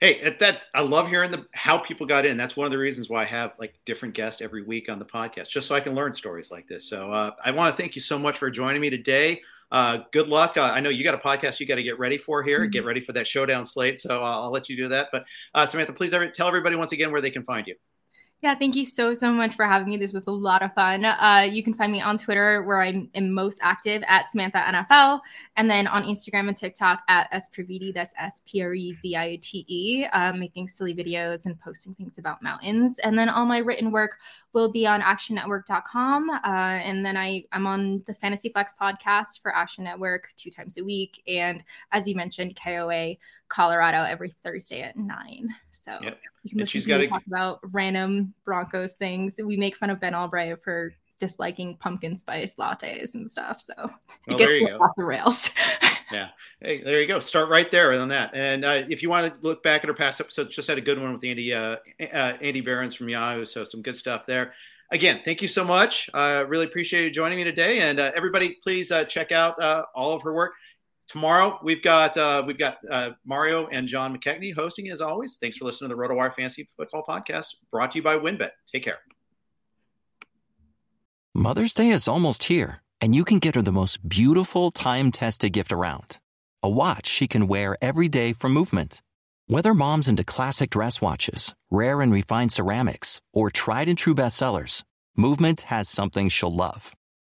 Hey, 0.00 0.20
that, 0.22 0.40
that 0.40 0.62
I 0.74 0.82
love 0.82 1.08
hearing 1.08 1.30
the 1.30 1.46
how 1.52 1.78
people 1.78 2.06
got 2.06 2.26
in. 2.26 2.36
That's 2.36 2.56
one 2.56 2.66
of 2.66 2.70
the 2.70 2.78
reasons 2.78 3.08
why 3.08 3.22
I 3.22 3.26
have 3.26 3.52
like 3.58 3.74
different 3.86 4.14
guests 4.14 4.42
every 4.42 4.62
week 4.62 4.90
on 4.90 4.98
the 4.98 5.04
podcast, 5.04 5.48
just 5.48 5.66
so 5.66 5.74
I 5.74 5.80
can 5.80 5.94
learn 5.94 6.12
stories 6.12 6.50
like 6.50 6.68
this. 6.68 6.84
So 6.84 7.10
uh, 7.10 7.30
I 7.42 7.52
want 7.52 7.74
to 7.74 7.80
thank 7.80 7.94
you 7.94 8.02
so 8.02 8.18
much 8.18 8.36
for 8.36 8.50
joining 8.50 8.82
me 8.82 8.90
today. 8.90 9.40
Uh, 9.74 10.04
good 10.12 10.28
luck. 10.28 10.56
Uh, 10.56 10.62
I 10.62 10.78
know 10.78 10.88
you 10.88 11.02
got 11.02 11.14
a 11.14 11.18
podcast 11.18 11.58
you 11.58 11.66
got 11.66 11.74
to 11.74 11.82
get 11.82 11.98
ready 11.98 12.16
for 12.16 12.44
here. 12.44 12.60
Mm-hmm. 12.60 12.70
Get 12.70 12.84
ready 12.84 13.00
for 13.00 13.12
that 13.14 13.26
showdown 13.26 13.66
slate. 13.66 13.98
So 13.98 14.22
uh, 14.22 14.42
I'll 14.42 14.52
let 14.52 14.68
you 14.68 14.76
do 14.76 14.86
that. 14.86 15.08
But 15.10 15.24
uh, 15.52 15.66
Samantha, 15.66 15.92
please 15.92 16.14
every, 16.14 16.30
tell 16.30 16.46
everybody 16.46 16.76
once 16.76 16.92
again 16.92 17.10
where 17.10 17.20
they 17.20 17.32
can 17.32 17.42
find 17.42 17.66
you. 17.66 17.74
Yeah, 18.44 18.54
thank 18.54 18.76
you 18.76 18.84
so, 18.84 19.14
so 19.14 19.32
much 19.32 19.54
for 19.54 19.64
having 19.64 19.88
me. 19.88 19.96
This 19.96 20.12
was 20.12 20.26
a 20.26 20.30
lot 20.30 20.60
of 20.60 20.74
fun. 20.74 21.06
Uh, 21.06 21.48
you 21.50 21.62
can 21.62 21.72
find 21.72 21.90
me 21.90 22.02
on 22.02 22.18
Twitter 22.18 22.62
where 22.64 22.82
I 22.82 23.08
am 23.14 23.32
most 23.32 23.58
active 23.62 24.02
at 24.06 24.30
Samantha 24.30 24.58
NFL, 24.58 25.20
and 25.56 25.70
then 25.70 25.86
on 25.86 26.02
Instagram 26.02 26.48
and 26.48 26.54
TikTok 26.54 27.02
at 27.08 27.26
S 27.32 27.48
That's 27.94 28.14
S 28.18 28.42
P 28.44 28.60
R 28.60 28.74
E 28.74 28.98
V 29.00 29.16
I 29.16 29.38
T 29.40 29.64
E, 29.66 30.04
uh, 30.12 30.34
making 30.34 30.68
silly 30.68 30.94
videos 30.94 31.46
and 31.46 31.58
posting 31.58 31.94
things 31.94 32.18
about 32.18 32.42
mountains. 32.42 32.98
And 32.98 33.18
then 33.18 33.30
all 33.30 33.46
my 33.46 33.56
written 33.56 33.90
work 33.90 34.18
will 34.52 34.70
be 34.70 34.86
on 34.86 35.00
actionnetwork.com. 35.00 36.28
Uh, 36.28 36.38
and 36.44 37.02
then 37.02 37.16
I, 37.16 37.44
I'm 37.50 37.66
on 37.66 38.02
the 38.06 38.12
Fantasy 38.12 38.50
Flex 38.50 38.74
podcast 38.78 39.40
for 39.40 39.56
Action 39.56 39.84
Network 39.84 40.34
two 40.36 40.50
times 40.50 40.76
a 40.76 40.84
week. 40.84 41.22
And 41.26 41.64
as 41.92 42.06
you 42.06 42.14
mentioned, 42.14 42.60
KOA 42.62 43.16
Colorado 43.48 44.02
every 44.02 44.34
Thursday 44.44 44.82
at 44.82 44.96
nine. 44.96 45.48
So 45.70 45.92
Yep. 46.02 46.18
you 46.42 46.50
can 46.50 46.58
listen 46.60 46.80
to 46.82 46.98
me 46.98 47.06
talk 47.06 47.26
about 47.26 47.60
random 47.72 48.34
Broncos 48.44 48.96
things. 48.96 49.38
We 49.42 49.56
make 49.56 49.76
fun 49.76 49.90
of 49.90 50.00
Ben 50.00 50.12
Allbright 50.12 50.62
for 50.62 50.92
disliking 51.20 51.76
pumpkin 51.76 52.16
spice 52.16 52.56
lattes 52.56 53.14
and 53.14 53.30
stuff. 53.30 53.60
So 53.60 53.74
Well, 53.76 53.90
it 54.28 54.40
you 54.40 54.60
gets 54.60 54.70
go. 54.78 54.84
off 54.84 54.90
the 54.96 55.04
rails. 55.04 55.50
Yeah. 56.12 56.28
Hey, 56.60 56.82
there 56.82 57.00
you 57.00 57.08
go. 57.08 57.18
Start 57.18 57.48
right 57.48 57.72
there 57.72 57.92
on 57.94 58.08
that. 58.08 58.32
And 58.34 58.64
uh, 58.64 58.82
if 58.88 59.02
you 59.02 59.08
want 59.08 59.32
to 59.32 59.46
look 59.48 59.62
back 59.62 59.82
at 59.82 59.88
our 59.90 59.96
past 59.96 60.20
episodes, 60.20 60.54
just 60.54 60.68
had 60.68 60.76
a 60.76 60.82
good 60.82 61.00
one 61.00 61.12
with 61.12 61.24
Andy 61.24 61.52
uh, 61.52 61.76
uh, 62.12 62.36
Andy 62.40 62.60
Behrens 62.60 62.94
from 62.94 63.08
Yahoo. 63.08 63.46
So 63.46 63.64
some 63.64 63.80
good 63.82 63.96
stuff 63.96 64.26
there. 64.26 64.52
Again, 64.90 65.22
thank 65.24 65.40
you 65.40 65.48
so 65.48 65.64
much. 65.64 66.10
I 66.12 66.36
uh, 66.36 66.44
really 66.44 66.66
appreciate 66.66 67.04
you 67.04 67.10
joining 67.10 67.38
me 67.38 67.44
today. 67.44 67.80
And 67.80 67.98
uh, 67.98 68.12
everybody, 68.14 68.58
please 68.62 68.92
uh, 68.92 69.04
check 69.04 69.32
out 69.32 69.60
uh, 69.60 69.84
all 69.94 70.12
of 70.14 70.22
her 70.22 70.34
work. 70.34 70.52
Tomorrow 71.06 71.60
we've 71.62 71.82
got 71.82 72.16
uh, 72.16 72.42
we've 72.46 72.58
got 72.58 72.78
uh, 72.90 73.10
Mario 73.24 73.66
and 73.68 73.86
John 73.86 74.16
McKechnie 74.16 74.54
hosting 74.54 74.88
as 74.90 75.00
always. 75.00 75.36
Thanks 75.40 75.56
for 75.56 75.64
listening 75.64 75.90
to 75.90 75.96
the 75.96 76.00
RotoWire 76.00 76.34
Fantasy 76.34 76.68
Football 76.76 77.04
Podcast, 77.06 77.46
brought 77.70 77.92
to 77.92 77.98
you 77.98 78.02
by 78.02 78.16
WynnBET. 78.16 78.50
Take 78.70 78.84
care. 78.84 78.98
Mother's 81.34 81.74
Day 81.74 81.90
is 81.90 82.08
almost 82.08 82.44
here, 82.44 82.82
and 83.00 83.14
you 83.14 83.24
can 83.24 83.38
get 83.38 83.54
her 83.54 83.62
the 83.62 83.72
most 83.72 84.08
beautiful 84.08 84.70
time 84.70 85.10
tested 85.10 85.52
gift 85.52 85.72
around 85.72 86.18
a 86.62 86.68
watch 86.68 87.06
she 87.06 87.28
can 87.28 87.46
wear 87.46 87.76
every 87.82 88.08
day 88.08 88.32
for 88.32 88.48
movement. 88.48 89.02
Whether 89.46 89.74
mom's 89.74 90.08
into 90.08 90.24
classic 90.24 90.70
dress 90.70 91.02
watches, 91.02 91.54
rare 91.70 92.00
and 92.00 92.10
refined 92.10 92.52
ceramics, 92.52 93.20
or 93.34 93.50
tried 93.50 93.88
and 93.88 93.98
true 93.98 94.14
bestsellers, 94.14 94.82
Movement 95.16 95.60
has 95.62 95.88
something 95.88 96.28
she'll 96.28 96.52
love. 96.52 96.96